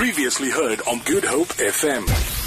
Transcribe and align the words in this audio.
Previously 0.00 0.48
heard 0.48 0.80
on 0.86 0.98
Good 1.00 1.24
Hope 1.24 1.48
FM. 1.58 2.39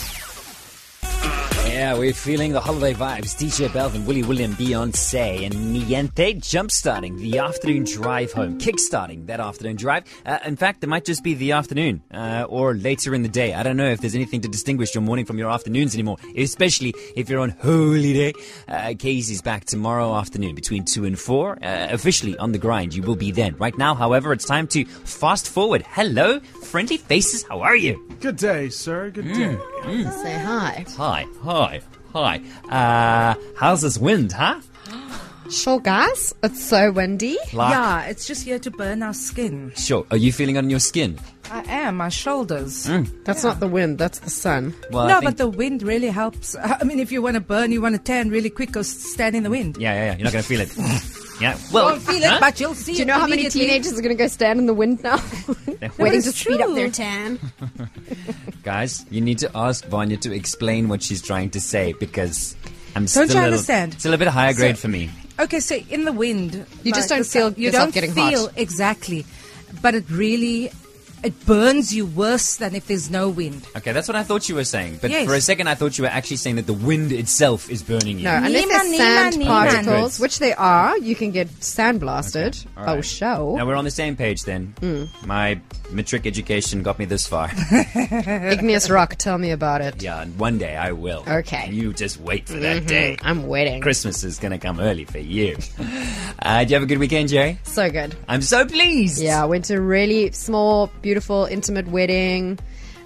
Yeah, 1.74 1.98
we're 1.98 2.14
feeling 2.14 2.52
the 2.52 2.62
holiday 2.62 2.94
vibes. 2.94 3.34
DJ 3.36 3.68
Belvin, 3.68 4.06
Willie 4.06 4.22
William, 4.22 4.54
Beyonce, 4.54 5.44
and 5.44 5.56
Niente 5.56 6.36
jumpstarting 6.36 7.18
the 7.18 7.40
afternoon 7.40 7.86
drive 7.86 8.32
home, 8.32 8.60
kickstarting 8.60 9.26
that 9.26 9.40
afternoon 9.40 9.78
drive. 9.78 10.04
Uh, 10.24 10.38
in 10.46 10.56
fact, 10.56 10.84
it 10.84 10.88
might 10.88 11.04
just 11.04 11.24
be 11.24 11.34
the 11.34 11.54
afternoon 11.54 12.04
uh, 12.14 12.46
or 12.48 12.76
later 12.76 13.16
in 13.16 13.24
the 13.24 13.28
day. 13.28 13.56
I 13.56 13.64
don't 13.64 13.76
know 13.76 13.90
if 13.90 14.02
there's 14.02 14.14
anything 14.14 14.42
to 14.42 14.48
distinguish 14.48 14.94
your 14.94 15.02
morning 15.02 15.26
from 15.26 15.40
your 15.40 15.50
afternoons 15.50 15.96
anymore, 15.96 16.18
especially 16.38 16.94
if 17.16 17.28
you're 17.28 17.40
on 17.40 17.50
holy 17.50 18.14
day. 18.14 18.34
Uh, 18.68 18.94
Casey's 19.00 19.42
back 19.42 19.66
tomorrow 19.66 20.14
afternoon 20.14 20.54
between 20.54 20.86
2 20.86 21.06
and 21.06 21.18
4. 21.18 21.54
Uh, 21.54 21.88
officially 21.90 22.38
on 22.38 22.52
the 22.52 22.60
grind, 22.60 22.94
you 22.94 23.02
will 23.02 23.16
be 23.16 23.32
then. 23.32 23.56
Right 23.58 23.76
now, 23.80 23.96
however, 23.96 24.32
it's 24.32 24.46
time 24.46 24.68
to 24.68 24.86
fast 24.86 25.50
forward. 25.50 25.84
Hello, 25.88 26.40
friendly 26.40 26.98
faces, 26.98 27.42
how 27.42 27.62
are 27.62 27.76
you? 27.76 28.00
Good 28.20 28.36
day, 28.38 28.70
sir. 28.70 29.10
Good 29.10 29.34
day. 29.34 29.58
Say 29.84 30.38
hi. 30.40 30.86
Hi, 30.96 31.26
hi, 31.42 31.73
hi. 32.14 32.42
Uh, 32.70 33.36
how's 33.58 33.82
this 33.82 33.98
wind, 33.98 34.32
huh? 34.32 34.62
Sure, 35.50 35.80
guys. 35.80 36.34
It's 36.42 36.64
so 36.64 36.92
windy. 36.92 37.38
Like, 37.52 37.72
Yeah, 37.74 38.06
it's 38.06 38.26
just 38.26 38.44
here 38.46 38.60
to 38.60 38.72
burn 38.72 39.04
our 39.04 39.14
skin. 39.14 39.74
Sure. 39.76 40.06
Are 40.10 40.18
you 40.18 40.32
feeling 40.32 40.56
it 40.56 40.60
on 40.60 40.70
your 40.70 40.80
skin? 40.80 41.20
I 41.52 41.64
am, 41.68 41.98
my 41.98 42.10
shoulders. 42.10 42.90
That's 43.26 43.44
not 43.44 43.60
the 43.60 43.68
wind, 43.68 44.00
that's 44.00 44.20
the 44.20 44.30
sun. 44.30 44.74
Well, 44.90 45.08
no, 45.08 45.18
I 45.18 45.20
think, 45.20 45.26
but 45.32 45.38
the 45.38 45.50
wind 45.50 45.84
really 45.84 46.08
helps. 46.08 46.56
I 46.64 46.84
mean, 46.84 47.00
if 47.00 47.12
you 47.12 47.22
want 47.22 47.36
to 47.36 47.42
burn, 47.42 47.72
you 47.72 47.82
want 47.82 47.96
to 47.96 48.02
tan 48.02 48.30
really 48.30 48.50
quick, 48.50 48.72
go 48.72 48.82
stand 48.82 49.36
in 49.36 49.44
the 49.44 49.50
wind. 49.50 49.78
yeah, 49.78 49.94
yeah, 49.94 50.06
yeah. 50.06 50.16
You're 50.18 50.24
not 50.24 50.34
going 50.34 50.44
to 50.44 50.48
feel 50.48 50.62
it. 50.62 51.20
yeah. 51.42 51.58
Well, 51.72 51.86
Won't 51.92 52.02
feel 52.04 52.22
it, 52.24 52.40
but 52.40 52.60
you'll 52.60 52.76
see 52.76 52.94
Do 52.94 53.00
you 53.00 53.06
know 53.06 53.14
how 53.20 53.28
many 53.28 53.50
teenagers 53.50 53.94
are 53.98 54.02
going 54.02 54.16
to 54.16 54.22
go 54.24 54.28
stand 54.28 54.60
in 54.60 54.66
the 54.66 54.74
wind 54.74 55.02
now? 55.04 55.16
Waiting 55.98 56.22
to 56.22 56.30
it's 56.30 56.38
speed 56.38 56.62
up 56.62 56.74
their 56.76 56.90
tan. 56.90 57.40
guys, 58.64 59.06
you 59.10 59.22
need 59.22 59.40
to 59.40 59.52
ask 59.56 59.86
Vanya 59.88 60.18
to 60.18 60.34
explain 60.34 60.88
what 60.90 61.02
she's 61.04 61.22
trying 61.22 61.50
to 61.52 61.62
say 61.62 61.94
because 61.94 62.56
I'm 62.96 63.04
Don't 63.04 63.08
still 63.08 63.24
you 63.26 63.32
a 63.32 63.34
little, 63.34 63.44
understand? 63.46 63.94
It's 63.96 64.06
a 64.06 64.10
little 64.10 64.24
bit 64.26 64.32
higher 64.32 64.54
grade 64.54 64.76
So- 64.78 64.82
for 64.84 64.88
me. 64.90 65.10
Okay, 65.40 65.60
so 65.60 65.76
in 65.90 66.06
the 66.06 66.12
wind, 66.12 66.64
You 66.84 66.94
just 66.94 67.10
don't 67.10 67.26
feel 67.26 67.52
you 67.54 67.72
don't 67.72 67.92
getting 67.92 68.14
hot. 68.14 68.30
feel 68.32 68.50
exactly, 68.56 69.26
but 69.82 69.96
it 69.96 70.06
really 70.12 70.72
it 71.24 71.46
burns 71.46 71.94
you 71.94 72.06
worse 72.06 72.56
than 72.58 72.76
if 72.76 72.88
there's 72.88 73.10
no 73.10 73.30
wind. 73.30 73.66
Okay, 73.78 73.92
that's 73.92 74.08
what 74.08 74.16
I 74.16 74.24
thought 74.24 74.50
you 74.50 74.56
were 74.56 74.64
saying. 74.66 75.00
But 75.02 75.10
Yes. 75.12 75.26
for 75.28 75.34
a 75.36 75.42
second, 75.42 75.68
I 75.68 75.76
thought 75.76 75.98
you 75.98 76.04
were 76.04 76.10
actually 76.10 76.38
saying 76.38 76.58
that 76.58 76.66
the 76.68 76.74
wind 76.74 77.12
itself 77.12 77.70
is 77.70 77.82
burning 77.84 78.18
you. 78.20 78.26
No, 78.26 78.36
unless 78.36 78.66
Nima, 78.66 78.70
there's 78.70 78.94
Nima, 78.94 78.98
sand 78.98 79.36
Nima. 79.36 79.46
particles, 79.46 80.20
which 80.20 80.40
they 80.40 80.54
are, 80.54 80.98
you 80.98 81.16
can 81.16 81.32
get 81.32 81.48
sandblasted. 81.60 82.66
Okay, 82.66 82.70
all 82.78 82.90
Oh, 82.90 82.96
right. 82.96 83.06
show. 83.06 83.56
Now 83.58 83.66
we're 83.66 83.76
on 83.76 83.86
the 83.86 83.92
same 83.92 84.16
page 84.16 84.44
then. 84.44 84.74
Hmm. 84.80 85.06
My 85.26 85.60
matric 85.92 86.26
education 86.26 86.84
got 86.84 87.00
me 87.00 87.06
this 87.06 87.28
far. 87.28 87.50
Igneous 87.96 88.90
rock, 88.90 89.16
tell 89.16 89.38
me 89.38 89.52
about 89.52 89.82
it. 89.82 90.02
yeah, 90.02 90.22
and 90.22 90.38
one 90.40 90.58
day 90.58 90.76
I 90.76 90.92
will. 90.92 91.24
Okay. 91.28 91.70
You 91.72 91.94
just 91.94 92.20
wait 92.20 92.48
for 92.48 92.58
that 92.58 92.86
day. 92.88 93.18
I'm 93.22 93.48
waiting. 93.48 93.82
Christmas 93.82 94.24
is 94.24 94.40
going 94.40 94.52
to 94.52 94.58
come 94.58 94.80
early 94.80 95.06
for 95.06 95.20
you. 95.20 95.58
Uh, 96.46 96.60
did 96.60 96.72
you 96.72 96.76
have 96.76 96.84
a 96.84 96.86
good 96.88 96.98
weekend, 96.98 97.30
Jerry? 97.30 97.58
So 97.64 97.90
good. 97.90 98.16
I'm 98.28 98.42
so 98.42 98.66
pleased. 98.66 99.22
Yeah, 99.22 99.42
I 99.42 99.46
went 99.46 99.64
to 99.66 99.76
a 99.76 99.80
really 99.80 100.32
small, 100.32 100.88
beautiful, 101.14 101.46
intimate 101.46 101.88
wedding. 101.90 102.58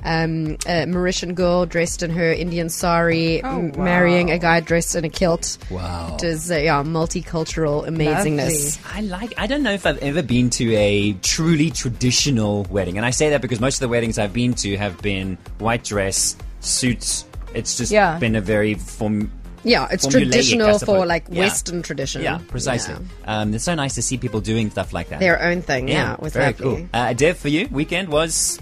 Um, 0.06 0.52
a 0.66 0.86
Mauritian 0.88 1.36
girl 1.36 1.66
dressed 1.66 2.02
in 2.04 2.10
her 2.12 2.32
Indian 2.32 2.70
sari, 2.70 3.44
Oh, 3.44 3.50
m- 3.50 3.72
wow. 3.74 3.84
marrying 3.84 4.32
a 4.32 4.38
guy 4.40 4.62
dressed 4.62 4.96
in 4.96 5.04
a 5.04 5.10
kilt. 5.10 5.58
Wow. 5.70 6.16
It 6.16 6.24
is, 6.24 6.50
uh, 6.50 6.56
yeah, 6.56 6.84
multicultural 6.84 7.86
amazingness. 7.86 8.80
I 8.96 9.02
like. 9.02 9.34
I 9.38 9.46
don't 9.48 9.62
know 9.64 9.74
if 9.74 9.86
I've 9.86 9.98
ever 9.98 10.22
been 10.22 10.50
to 10.52 10.74
a 10.76 11.12
truly 11.22 11.70
traditional 11.72 12.64
wedding, 12.70 12.96
and 12.96 13.06
I 13.06 13.10
say 13.10 13.32
that 13.32 13.42
because 13.42 13.60
most 13.60 13.76
of 13.76 13.80
the 13.82 13.90
weddings 13.90 14.18
I've 14.18 14.32
been 14.34 14.54
to 14.64 14.78
have 14.78 15.02
been 15.02 15.38
white 15.60 15.84
dress, 15.84 16.38
suits. 16.62 17.26
It's 17.54 17.76
just 17.78 17.92
Yeah. 17.92 18.18
been 18.20 18.36
a 18.38 18.42
very 18.42 18.76
form. 18.76 19.30
Yeah, 19.68 19.88
it's 19.92 20.08
traditional 20.08 20.80
for 20.80 21.06
like 21.06 21.26
Yeah. 21.30 21.42
Western 21.44 21.82
tradition. 21.82 22.22
Yeah, 22.22 22.40
precisely. 22.48 22.96
Yeah. 23.24 23.42
Um, 23.42 23.54
it's 23.54 23.66
so 23.66 23.76
nice 23.76 23.96
to 23.96 24.02
see 24.02 24.18
people 24.18 24.40
doing 24.42 24.72
stuff 24.72 24.94
like 24.94 25.10
that. 25.10 25.20
Their 25.20 25.42
own 25.44 25.62
thing. 25.62 25.88
Yeah, 25.90 26.14
it 26.14 26.20
was 26.22 26.34
very 26.34 26.54
lovely. 26.54 26.64
cool. 26.84 26.90
Uh, 26.94 27.14
Dev, 27.14 27.38
for 27.38 27.50
you, 27.50 27.68
weekend 27.72 28.10
was. 28.10 28.60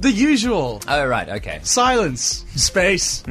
The 0.00 0.12
usual. 0.12 0.80
Oh 0.86 1.04
right, 1.06 1.28
okay. 1.28 1.58
Silence, 1.64 2.44
space, 2.54 3.24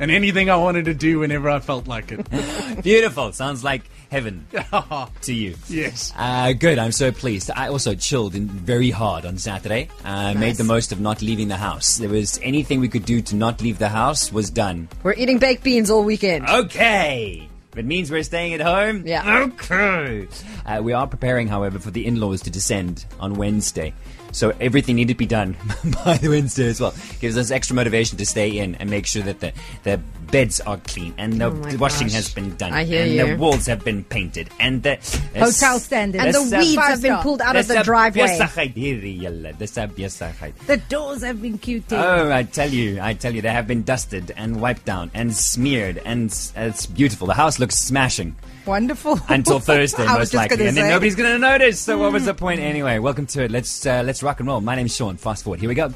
and 0.00 0.10
anything 0.10 0.50
I 0.50 0.56
wanted 0.56 0.86
to 0.86 0.94
do 0.94 1.20
whenever 1.20 1.48
I 1.48 1.60
felt 1.60 1.86
like 1.86 2.10
it. 2.10 2.82
Beautiful. 2.82 3.30
Sounds 3.32 3.62
like 3.62 3.82
heaven 4.10 4.46
to 5.22 5.32
you. 5.34 5.54
yes. 5.68 6.12
Uh, 6.16 6.52
good. 6.52 6.78
I'm 6.78 6.92
so 6.92 7.12
pleased. 7.12 7.50
I 7.54 7.68
also 7.68 7.94
chilled 7.94 8.34
in 8.34 8.46
very 8.48 8.90
hard 8.90 9.24
on 9.26 9.38
Saturday. 9.38 9.88
Uh, 10.04 10.34
Made 10.34 10.56
the 10.56 10.64
most 10.64 10.92
of 10.92 11.00
not 11.00 11.22
leaving 11.22 11.48
the 11.48 11.56
house. 11.56 11.98
There 11.98 12.08
was 12.08 12.38
anything 12.42 12.80
we 12.80 12.88
could 12.88 13.04
do 13.04 13.20
to 13.22 13.34
not 13.36 13.60
leave 13.60 13.78
the 13.78 13.88
house 13.88 14.32
was 14.32 14.50
done. 14.50 14.88
We're 15.02 15.14
eating 15.14 15.38
baked 15.38 15.62
beans 15.64 15.90
all 15.90 16.04
weekend. 16.04 16.48
Okay. 16.48 17.48
If 17.72 17.78
it 17.78 17.84
means 17.84 18.10
we're 18.10 18.22
staying 18.22 18.54
at 18.54 18.60
home. 18.60 19.06
Yeah. 19.06 19.40
Okay. 19.52 20.26
Uh, 20.64 20.80
we 20.82 20.92
are 20.94 21.06
preparing, 21.06 21.48
however, 21.48 21.78
for 21.78 21.90
the 21.90 22.06
in-laws 22.06 22.42
to 22.42 22.50
descend 22.50 23.04
on 23.20 23.34
Wednesday. 23.34 23.92
So 24.32 24.52
everything 24.60 24.96
needed 24.96 25.14
to 25.14 25.18
be 25.18 25.26
done 25.26 25.56
by 26.04 26.18
the 26.18 26.28
Wednesday 26.28 26.68
as 26.68 26.80
well. 26.80 26.94
Gives 27.20 27.36
us 27.38 27.50
extra 27.50 27.74
motivation 27.74 28.18
to 28.18 28.26
stay 28.26 28.58
in 28.58 28.74
and 28.76 28.90
make 28.90 29.06
sure 29.06 29.22
that 29.22 29.40
the, 29.40 29.52
the 29.84 29.98
beds 30.30 30.60
are 30.60 30.76
clean 30.78 31.14
and 31.16 31.40
the 31.40 31.46
Oh 31.46 31.76
washing 31.78 32.08
gosh. 32.08 32.14
has 32.16 32.34
been 32.34 32.54
done 32.56 32.72
I 32.72 32.84
hear 32.84 33.02
and 33.04 33.12
you. 33.12 33.26
the 33.26 33.36
walls 33.36 33.64
have 33.66 33.82
been 33.84 34.04
painted 34.04 34.50
and 34.60 34.82
the 34.82 34.96
Hotel 35.34 35.78
standards. 35.78 36.24
and 36.24 36.34
the 36.34 36.50
That's, 36.50 36.52
uh, 36.52 36.56
weeds 36.58 36.76
have 36.76 37.02
been 37.02 37.16
pulled 37.18 37.40
out 37.40 37.56
of 37.56 37.66
the 37.66 37.82
driveway. 37.82 38.28
bjessigheid 38.38 38.74
hier, 38.74 39.00
julle. 39.00 39.54
Dessa 39.58 39.88
bjessigheid. 39.88 40.52
The 40.66 40.76
doors 40.88 41.22
have 41.22 41.40
been 41.40 41.56
cute. 41.58 41.90
Oh, 41.92 42.30
I 42.30 42.42
tell 42.42 42.68
you, 42.68 43.00
I 43.00 43.14
tell 43.14 43.34
you, 43.34 43.40
they 43.40 43.48
have 43.52 43.66
been 43.66 43.82
dusted 43.82 44.32
and 44.36 44.60
wiped 44.60 44.84
down 44.84 45.10
and 45.14 45.34
smeared, 45.34 46.02
and 46.04 46.30
s- 46.30 46.52
it's 46.54 46.84
beautiful. 46.86 47.26
The 47.26 47.34
house 47.34 47.58
looks 47.58 47.76
smashing 47.78 48.36
Wonderful. 48.68 49.18
until 49.28 49.60
Thursday, 49.60 50.04
most 50.04 50.34
likely, 50.34 50.66
and 50.66 50.76
then 50.76 50.84
say. 50.84 50.90
nobody's 50.90 51.14
going 51.14 51.32
to 51.32 51.38
notice. 51.38 51.80
So, 51.80 51.96
what 51.96 52.12
was 52.12 52.26
the 52.26 52.34
point 52.34 52.60
anyway? 52.60 52.98
Welcome 52.98 53.24
to 53.28 53.44
it. 53.44 53.50
Let's 53.50 53.86
uh, 53.86 54.02
let's 54.04 54.22
rock 54.22 54.40
and 54.40 54.46
roll. 54.46 54.60
My 54.60 54.76
name's 54.76 54.94
Sean. 54.94 55.16
Fast 55.16 55.44
forward. 55.44 55.58
Here 55.58 55.70
we 55.70 55.74
go. 55.74 55.88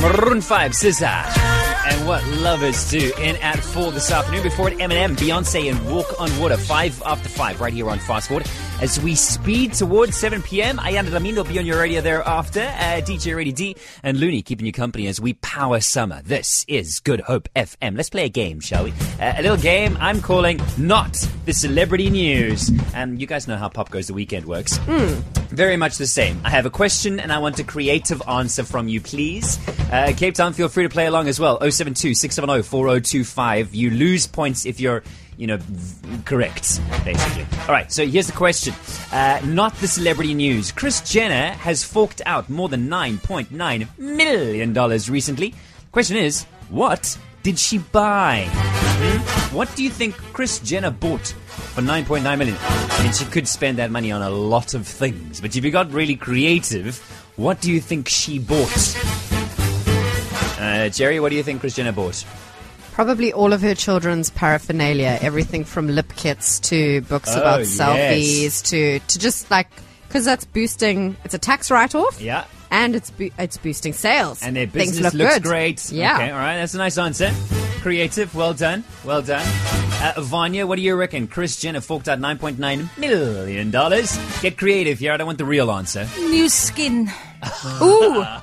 Maroon 0.00 0.40
Five, 0.40 0.72
SZA, 0.72 1.06
and 1.86 2.08
what 2.08 2.26
lovers 2.42 2.90
do 2.90 3.12
in 3.18 3.36
at 3.36 3.60
four 3.60 3.92
this 3.92 4.10
afternoon. 4.10 4.42
Before 4.42 4.68
it, 4.68 4.78
Eminem, 4.78 5.16
Beyonce, 5.16 5.70
and 5.70 5.94
Walk 5.94 6.20
on 6.20 6.36
Water. 6.40 6.56
Five 6.56 7.00
after 7.06 7.28
five, 7.28 7.60
right 7.60 7.72
here 7.72 7.88
on 7.88 8.00
Fast 8.00 8.26
Forward. 8.26 8.48
As 8.80 9.00
we 9.00 9.16
speed 9.16 9.72
towards 9.72 10.16
7 10.16 10.40
p.m., 10.40 10.78
Ayana 10.78 11.12
Ramin 11.12 11.34
will 11.34 11.42
be 11.42 11.58
on 11.58 11.66
your 11.66 11.80
radio 11.80 12.00
thereafter. 12.00 12.60
Uh, 12.60 13.00
DJ 13.02 13.34
Ready 13.34 13.50
D 13.50 13.74
and 14.04 14.20
Looney 14.20 14.40
keeping 14.40 14.66
you 14.66 14.72
company 14.72 15.08
as 15.08 15.20
we 15.20 15.32
power 15.34 15.80
summer. 15.80 16.22
This 16.22 16.64
is 16.68 17.00
Good 17.00 17.22
Hope 17.22 17.48
FM. 17.56 17.96
Let's 17.96 18.08
play 18.08 18.26
a 18.26 18.28
game, 18.28 18.60
shall 18.60 18.84
we? 18.84 18.92
Uh, 19.20 19.34
a 19.36 19.42
little 19.42 19.56
game 19.56 19.96
I'm 19.98 20.20
calling 20.20 20.60
Not 20.78 21.14
the 21.44 21.52
Celebrity 21.52 22.08
News. 22.08 22.70
And 22.94 23.20
you 23.20 23.26
guys 23.26 23.48
know 23.48 23.56
how 23.56 23.68
Pop 23.68 23.90
Goes 23.90 24.06
the 24.06 24.14
Weekend 24.14 24.46
works. 24.46 24.76
Very 25.48 25.76
much 25.76 25.98
the 25.98 26.06
same. 26.06 26.40
I 26.44 26.50
have 26.50 26.64
a 26.64 26.70
question 26.70 27.18
and 27.18 27.32
I 27.32 27.38
want 27.38 27.58
a 27.58 27.64
creative 27.64 28.22
answer 28.28 28.62
from 28.62 28.86
you, 28.86 29.00
please. 29.00 29.58
Uh, 29.90 30.12
Cape 30.16 30.34
Town, 30.36 30.52
feel 30.52 30.68
free 30.68 30.84
to 30.84 30.88
play 30.88 31.06
along 31.06 31.26
as 31.26 31.40
well. 31.40 31.58
072 31.60 32.14
670 32.14 32.62
4025. 32.62 33.74
You 33.74 33.90
lose 33.90 34.28
points 34.28 34.66
if 34.66 34.78
you're, 34.78 35.02
you 35.38 35.46
know, 35.46 35.58
correct, 36.24 36.80
basically. 37.04 37.46
All 37.62 37.68
right, 37.68 37.90
so 37.90 38.04
here's 38.04 38.26
the 38.26 38.32
question. 38.32 38.74
Uh, 39.12 39.40
not 39.44 39.72
the 39.76 39.86
celebrity 39.86 40.34
news. 40.34 40.72
Kris 40.72 41.00
Jenner 41.00 41.52
has 41.52 41.84
forked 41.84 42.20
out 42.26 42.50
more 42.50 42.68
than 42.68 42.88
$9.9 42.88 43.98
million 43.98 44.74
recently. 45.08 45.54
Question 45.92 46.16
is, 46.16 46.44
what 46.70 47.16
did 47.44 47.56
she 47.56 47.78
buy? 47.78 48.48
Hmm? 48.50 49.56
What 49.56 49.74
do 49.76 49.84
you 49.84 49.90
think 49.90 50.16
Kris 50.32 50.58
Jenner 50.58 50.90
bought 50.90 51.28
for 51.28 51.82
9.9 51.82 52.22
million? 52.36 52.56
I 52.60 53.02
mean, 53.04 53.12
she 53.12 53.24
could 53.26 53.46
spend 53.46 53.78
that 53.78 53.92
money 53.92 54.10
on 54.10 54.22
a 54.22 54.30
lot 54.30 54.74
of 54.74 54.88
things, 54.88 55.40
but 55.40 55.54
if 55.54 55.64
you 55.64 55.70
got 55.70 55.92
really 55.92 56.16
creative, 56.16 56.98
what 57.36 57.60
do 57.60 57.70
you 57.70 57.80
think 57.80 58.08
she 58.08 58.40
bought? 58.40 58.96
Uh, 60.60 60.88
Jerry, 60.88 61.20
what 61.20 61.28
do 61.28 61.36
you 61.36 61.44
think 61.44 61.60
Kris 61.60 61.76
Jenner 61.76 61.92
bought? 61.92 62.24
Probably 62.98 63.32
all 63.32 63.52
of 63.52 63.62
her 63.62 63.76
children's 63.76 64.28
paraphernalia, 64.30 65.18
everything 65.22 65.62
from 65.64 65.86
lip 65.86 66.12
kits 66.16 66.58
to 66.70 67.00
books 67.02 67.30
Oh, 67.32 67.38
about 67.40 67.60
yes. 67.60 67.76
selfies 67.78 68.62
to 68.70 68.98
to 68.98 69.18
just 69.20 69.48
like 69.52 69.68
because 70.08 70.24
that's 70.24 70.44
boosting. 70.44 71.16
It's 71.24 71.34
a 71.34 71.38
tax 71.38 71.70
write-off. 71.70 72.20
Yeah. 72.20 72.42
and 72.72 72.96
it's 72.96 73.10
bo- 73.10 73.30
it's 73.38 73.56
boosting 73.56 73.92
sales. 73.92 74.42
And 74.42 74.56
their 74.56 74.66
Things 74.66 74.92
business 74.98 75.14
look 75.14 75.22
looks 75.22 75.34
good. 75.34 75.42
great. 75.44 75.92
Yeah. 75.92 76.16
Okay, 76.16 76.30
all 76.32 76.38
right, 76.38 76.56
that's 76.58 76.74
a 76.74 76.78
nice 76.78 76.98
answer. 76.98 77.30
Creative, 77.82 78.34
well 78.34 78.52
done, 78.52 78.82
well 79.04 79.22
done. 79.22 79.46
Uh, 80.02 80.14
Vanya, 80.20 80.66
what 80.66 80.74
do 80.76 80.82
you 80.82 80.96
reckon? 80.96 81.28
Kris 81.28 81.56
Jenner 81.60 81.80
forked 81.80 82.08
out 82.08 82.18
$9.9 82.18 82.98
million. 82.98 83.70
Get 84.42 84.58
creative 84.58 84.98
here, 84.98 85.12
I 85.12 85.16
don't 85.18 85.26
want 85.28 85.38
the 85.38 85.44
real 85.44 85.70
answer. 85.70 86.06
New 86.18 86.48
skin. 86.48 87.10
Ooh, 87.82 88.24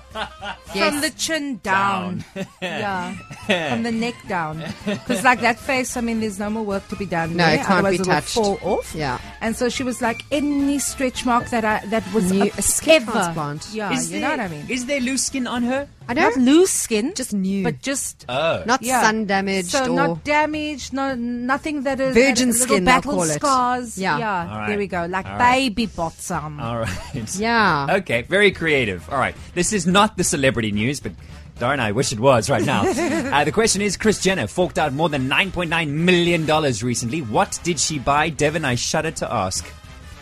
Yes. 0.73 0.91
from 0.91 1.01
the 1.01 1.09
chin 1.17 1.59
down. 1.63 2.23
yeah, 2.61 3.15
from 3.69 3.83
the 3.83 3.91
neck 3.91 4.15
down. 4.27 4.61
Because 4.85 5.23
like 5.23 5.39
that 5.41 5.57
face, 5.59 5.95
I 5.95 6.01
mean, 6.01 6.19
there's 6.19 6.37
no 6.39 6.49
more 6.49 6.63
work 6.63 6.85
to 6.89 6.95
be 6.97 7.05
done. 7.05 7.35
No, 7.37 7.45
there, 7.45 7.55
it 7.55 7.57
can't 7.59 7.69
otherwise 7.71 7.91
be 7.91 7.95
it 7.95 7.99
will 8.07 8.13
touched. 8.13 8.33
Fall 8.33 8.59
off. 8.61 8.93
Yeah. 8.95 9.19
And 9.41 9.55
so 9.55 9.69
she 9.69 9.83
was 9.83 10.01
like, 10.01 10.21
any 10.31 10.79
stretch 10.79 11.25
mark 11.25 11.49
that 11.51 11.63
I 11.63 11.85
that 11.87 12.03
was 12.13 12.31
New- 12.31 12.43
a, 12.43 12.47
a 12.57 12.61
skin 12.61 13.03
ever- 13.03 13.11
transplant. 13.11 13.69
Yeah, 13.73 13.93
Is 13.93 14.11
you 14.11 14.19
there, 14.19 14.29
know 14.29 14.43
what 14.43 14.51
I 14.51 14.53
mean. 14.53 14.65
Is 14.69 14.85
there 14.85 14.99
loose 14.99 15.23
skin 15.25 15.47
on 15.47 15.63
her? 15.63 15.87
I 16.07 16.13
Not 16.13 16.33
don't. 16.35 16.45
loose 16.45 16.71
skin, 16.71 17.13
Just 17.15 17.33
new. 17.33 17.63
but 17.63 17.81
just 17.81 18.25
Oh. 18.29 18.63
Not 18.65 18.81
yeah. 18.83 19.01
sun 19.01 19.25
damaged 19.25 19.69
So 19.69 19.85
or 19.85 19.89
not 19.89 20.23
damaged, 20.23 20.93
no 20.93 21.15
nothing 21.15 21.83
that 21.83 21.99
is 21.99 22.13
Virgin 22.13 22.49
that- 22.49 22.53
little 22.59 22.67
skin, 22.67 22.83
they'll 22.85 22.95
battle 22.95 23.11
call 23.13 23.23
it. 23.23 23.33
scars. 23.33 23.97
Yeah. 23.97 24.17
yeah. 24.19 24.39
All 24.51 24.57
right. 24.59 24.67
There 24.69 24.77
we 24.77 24.87
go, 24.87 25.05
like 25.09 25.25
All 25.25 25.37
right. 25.37 25.55
baby 25.55 25.85
bottom. 25.87 26.59
All 26.59 26.79
right. 26.79 27.35
yeah. 27.39 27.87
Okay, 28.01 28.21
very 28.23 28.51
creative. 28.51 29.09
All 29.11 29.17
right. 29.17 29.35
This 29.53 29.73
is 29.73 29.85
not 29.87 30.17
the 30.17 30.23
celebrity 30.23 30.71
news, 30.71 30.99
but 30.99 31.13
darn, 31.57 31.79
I 31.79 31.91
wish 31.91 32.11
it 32.11 32.19
was 32.19 32.49
right 32.49 32.65
now. 32.65 32.81
uh, 32.85 33.43
the 33.43 33.51
question 33.51 33.81
is 33.81 33.97
Kris 33.97 34.21
Jenner 34.21 34.47
forked 34.47 34.77
out 34.77 34.93
more 34.93 35.09
than 35.09 35.29
$9.9 35.29 35.87
million 35.89 36.45
recently. 36.83 37.21
What 37.21 37.59
did 37.63 37.79
she 37.79 37.97
buy? 37.99 38.29
Devin, 38.29 38.65
I 38.65 38.75
shudder 38.75 39.11
to 39.11 39.33
ask. 39.33 39.65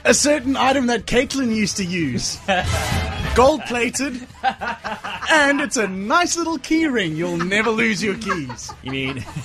A 0.05 0.13
certain 0.13 0.57
item 0.57 0.87
that 0.87 1.05
Caitlyn 1.05 1.55
used 1.55 1.77
to 1.77 1.85
use. 1.85 2.37
Gold 3.35 3.61
plated. 3.61 4.27
And 5.31 5.61
it's 5.61 5.77
a 5.77 5.87
nice 5.87 6.35
little 6.35 6.57
key 6.57 6.87
ring. 6.87 7.15
You'll 7.15 7.37
never 7.37 7.69
lose 7.69 8.03
your 8.03 8.15
keys. 8.15 8.71
You 8.83 8.91
mean. 8.91 9.25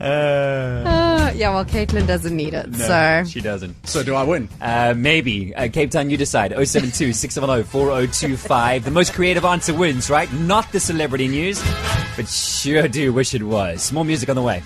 Uh, 0.00 1.32
yeah, 1.34 1.50
well, 1.50 1.64
Caitlyn 1.64 2.06
doesn't 2.06 2.34
need 2.34 2.54
it. 2.54 2.70
No, 2.70 2.78
so 2.78 3.24
she 3.28 3.40
doesn't. 3.40 3.86
So 3.86 4.02
do 4.02 4.14
I 4.14 4.22
win? 4.22 4.48
Uh, 4.60 4.94
maybe. 4.96 5.54
Uh, 5.54 5.68
Cape 5.68 5.90
Town, 5.90 6.10
you 6.10 6.16
decide. 6.16 6.52
072 6.52 7.12
670 7.12 7.68
4025. 7.68 8.84
The 8.84 8.90
most 8.90 9.14
creative 9.14 9.44
answer 9.44 9.74
wins, 9.74 10.08
right? 10.10 10.32
Not 10.32 10.70
the 10.72 10.80
celebrity 10.80 11.28
news, 11.28 11.62
but 12.16 12.28
sure 12.28 12.88
do 12.88 13.12
wish 13.12 13.34
it 13.34 13.42
was. 13.42 13.92
More 13.92 14.04
music 14.04 14.28
on 14.28 14.36
the 14.36 14.42
way. 14.42 14.62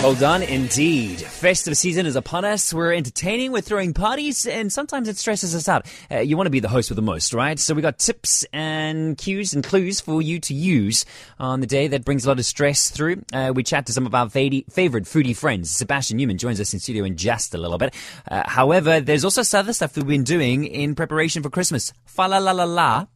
Hold 0.00 0.20
done 0.20 0.44
indeed. 0.44 1.20
Festive 1.20 1.76
season 1.76 2.06
is 2.06 2.14
upon 2.14 2.44
us. 2.44 2.72
We're 2.72 2.92
entertaining, 2.92 3.50
we're 3.50 3.62
throwing 3.62 3.92
parties, 3.92 4.46
and 4.46 4.72
sometimes 4.72 5.08
it 5.08 5.16
stresses 5.16 5.56
us 5.56 5.68
out. 5.68 5.86
Uh, 6.08 6.20
you 6.20 6.36
want 6.36 6.46
to 6.46 6.52
be 6.52 6.60
the 6.60 6.68
host 6.68 6.88
with 6.88 6.94
the 6.96 7.02
most, 7.02 7.34
right? 7.34 7.58
So 7.58 7.74
we 7.74 7.82
got 7.82 7.98
tips 7.98 8.46
and 8.52 9.18
cues 9.18 9.54
and 9.54 9.64
clues 9.64 10.00
for 10.00 10.22
you 10.22 10.38
to 10.38 10.54
use 10.54 11.04
on 11.40 11.58
the 11.58 11.66
day 11.66 11.88
that 11.88 12.04
brings 12.04 12.24
a 12.24 12.28
lot 12.28 12.38
of 12.38 12.46
stress 12.46 12.90
through. 12.90 13.24
Uh, 13.32 13.52
we 13.52 13.64
chat 13.64 13.86
to 13.86 13.92
some 13.92 14.06
of 14.06 14.14
our 14.14 14.30
favorite 14.30 14.68
foodie 15.04 15.36
friends. 15.36 15.72
Sebastian 15.72 16.16
Newman 16.16 16.38
joins 16.38 16.60
us 16.60 16.72
in 16.72 16.78
studio 16.78 17.02
in 17.02 17.16
just 17.16 17.52
a 17.52 17.58
little 17.58 17.76
bit. 17.76 17.92
Uh, 18.30 18.44
however, 18.46 19.00
there's 19.00 19.24
also 19.24 19.42
some 19.42 19.58
other 19.58 19.72
stuff 19.72 19.96
we've 19.96 20.06
been 20.06 20.22
doing 20.22 20.64
in 20.64 20.94
preparation 20.94 21.42
for 21.42 21.50
Christmas. 21.50 21.92
Fa 22.06 22.22
la 22.22 22.38
la 22.38 22.52
la 22.52 22.64
la. 22.64 23.06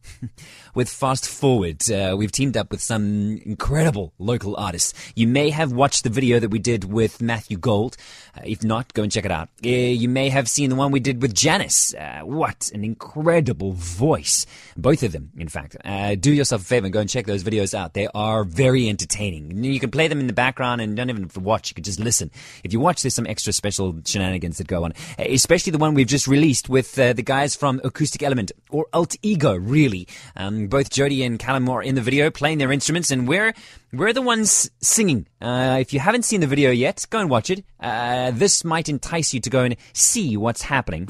With 0.73 0.89
Fast 0.89 1.27
Forward. 1.27 1.89
Uh, 1.91 2.15
we've 2.17 2.31
teamed 2.31 2.57
up 2.57 2.71
with 2.71 2.81
some 2.81 3.41
incredible 3.45 4.13
local 4.17 4.55
artists. 4.57 4.93
You 5.15 5.27
may 5.27 5.49
have 5.49 5.71
watched 5.71 6.03
the 6.03 6.09
video 6.09 6.39
that 6.39 6.49
we 6.49 6.59
did 6.59 6.85
with 6.85 7.21
Matthew 7.21 7.57
Gold. 7.57 7.97
Uh, 8.35 8.41
if 8.45 8.63
not, 8.63 8.93
go 8.93 9.03
and 9.03 9.11
check 9.11 9.25
it 9.25 9.31
out. 9.31 9.49
Uh, 9.63 9.69
you 9.69 10.09
may 10.09 10.29
have 10.29 10.49
seen 10.49 10.69
the 10.69 10.75
one 10.75 10.91
we 10.91 10.99
did 10.99 11.21
with 11.21 11.33
Janice. 11.33 11.93
Uh, 11.93 12.21
what 12.23 12.71
an 12.73 12.83
incredible 12.83 13.73
voice. 13.73 14.45
Both 14.75 15.03
of 15.03 15.11
them, 15.11 15.31
in 15.37 15.47
fact. 15.49 15.77
Do 16.19 16.33
yourself 16.33 16.61
a 16.61 16.65
favor 16.65 16.87
and 16.87 16.93
go 16.93 16.99
and 16.99 17.09
check 17.09 17.25
those 17.25 17.43
videos 17.43 17.73
out. 17.73 17.93
They 17.93 18.07
are 18.15 18.43
very 18.43 18.89
entertaining. 18.89 19.63
You 19.63 19.79
can 19.79 19.91
play 19.91 20.07
them 20.07 20.19
in 20.19 20.27
the 20.27 20.33
background 20.33 20.81
and 20.81 20.95
don't 20.95 21.09
even 21.09 21.29
watch. 21.43 21.69
You 21.69 21.75
can 21.75 21.83
just 21.83 21.99
listen. 21.99 22.31
If 22.63 22.73
you 22.73 22.79
watch, 22.79 23.03
there's 23.03 23.13
some 23.13 23.27
extra 23.27 23.53
special 23.53 23.95
shenanigans 24.05 24.57
that 24.57 24.67
go 24.67 24.83
on. 24.83 24.93
Especially 25.19 25.71
the 25.71 25.77
one 25.77 25.93
we've 25.93 26.07
just 26.07 26.27
released 26.27 26.69
with 26.69 26.95
the 26.95 27.13
guys 27.13 27.55
from 27.55 27.81
Acoustic 27.83 28.23
Element 28.23 28.51
or 28.69 28.87
Alt 28.93 29.15
Ego, 29.21 29.55
really. 29.55 30.07
Um, 30.35 30.67
both 30.67 30.89
Jody 30.89 31.23
and 31.23 31.37
Callum 31.37 31.69
are 31.69 31.83
in 31.83 31.95
the 31.95 32.01
video 32.01 32.31
playing 32.31 32.57
their 32.57 32.71
instruments, 32.71 33.11
and 33.11 33.27
we're 33.27 33.53
we're 33.93 34.11
the 34.11 34.21
ones 34.21 34.69
singing. 34.81 35.27
Uh, 35.39 35.77
if 35.79 35.93
you 35.93 35.99
haven't 35.99 36.23
seen 36.23 36.41
the 36.41 36.47
video 36.47 36.71
yet, 36.71 37.05
go 37.09 37.19
and 37.19 37.29
watch 37.29 37.49
it. 37.49 37.63
Uh, 37.79 38.31
this 38.31 38.63
might 38.63 38.89
entice 38.89 39.33
you 39.33 39.39
to 39.41 39.49
go 39.49 39.63
and 39.63 39.75
see 39.93 40.35
what's 40.35 40.63
happening. 40.63 41.07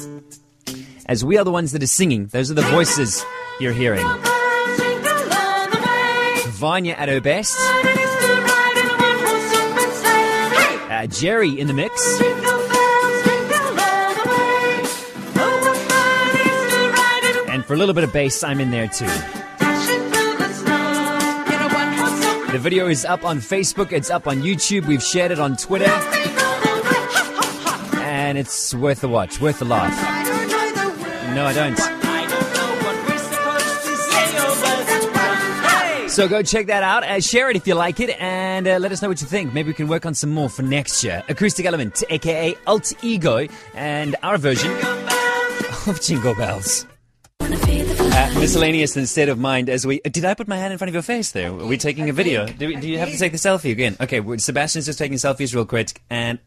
As 1.05 1.23
we 1.23 1.37
are 1.37 1.43
the 1.43 1.51
ones 1.51 1.71
that 1.71 1.81
are 1.81 1.87
singing, 1.87 2.27
those 2.27 2.51
are 2.51 2.53
the 2.53 2.61
voices 2.63 3.25
you're 3.59 3.73
hearing. 3.73 4.05
Vanya 6.53 6.93
at 6.93 7.09
her 7.09 7.21
best. 7.21 7.55
Uh, 10.89 11.07
Jerry 11.07 11.59
in 11.59 11.67
the 11.67 11.73
mix. 11.73 12.21
And 17.49 17.65
for 17.65 17.73
a 17.73 17.77
little 17.77 17.93
bit 17.93 18.03
of 18.03 18.13
bass, 18.13 18.43
I'm 18.43 18.59
in 18.59 18.71
there 18.71 18.87
too. 18.87 19.42
The 22.53 22.59
video 22.59 22.87
is 22.87 23.03
up 23.03 23.25
on 23.25 23.39
Facebook, 23.39 23.91
it's 23.91 24.11
up 24.11 24.27
on 24.27 24.43
YouTube, 24.43 24.85
we've 24.85 25.01
shared 25.01 25.31
it 25.31 25.39
on 25.39 25.57
Twitter, 25.57 25.89
and 27.99 28.37
it's 28.37 28.75
worth 28.75 29.03
a 29.03 29.07
watch, 29.07 29.41
worth 29.41 29.59
a 29.63 29.65
laugh. 29.65 29.91
No, 31.33 31.47
I 31.47 31.53
don't. 31.53 31.79
So 36.11 36.27
go 36.27 36.43
check 36.43 36.67
that 36.67 36.83
out. 36.83 37.03
Uh, 37.03 37.19
share 37.19 37.49
it 37.49 37.55
if 37.55 37.65
you 37.65 37.73
like 37.73 37.99
it, 37.99 38.15
and 38.21 38.67
uh, 38.67 38.77
let 38.77 38.91
us 38.91 39.01
know 39.01 39.07
what 39.07 39.19
you 39.19 39.25
think. 39.25 39.51
Maybe 39.51 39.69
we 39.69 39.73
can 39.73 39.87
work 39.87 40.05
on 40.05 40.13
some 40.13 40.29
more 40.29 40.47
for 40.47 40.61
next 40.61 41.03
year. 41.03 41.23
Acoustic 41.29 41.65
Element, 41.65 42.03
aka 42.11 42.55
Alt 42.67 42.93
Ego, 43.03 43.47
and 43.73 44.15
our 44.21 44.37
version 44.37 44.71
of 45.87 45.99
Jingle 45.99 46.35
Bells. 46.35 46.85
Miscellaneous 48.13 48.95
and 48.95 49.09
state 49.09 49.29
of 49.29 49.39
mind 49.39 49.69
as 49.69 49.87
we. 49.87 49.99
Did 50.01 50.25
I 50.25 50.33
put 50.33 50.47
my 50.47 50.57
hand 50.57 50.71
in 50.71 50.77
front 50.77 50.89
of 50.89 50.93
your 50.93 51.01
face 51.01 51.31
there? 51.31 51.49
Are 51.49 51.65
we 51.65 51.77
taking 51.77 52.09
a 52.09 52.13
video? 52.13 52.45
Do, 52.45 52.67
we, 52.67 52.75
do 52.75 52.87
you 52.87 52.99
have 52.99 53.09
to 53.09 53.17
take 53.17 53.31
the 53.31 53.37
selfie 53.37 53.71
again? 53.71 53.95
Okay, 53.99 54.21
Sebastian's 54.37 54.85
just 54.85 54.99
taking 54.99 55.17
selfies 55.17 55.55
real 55.55 55.65
quick, 55.65 56.01
and. 56.09 56.39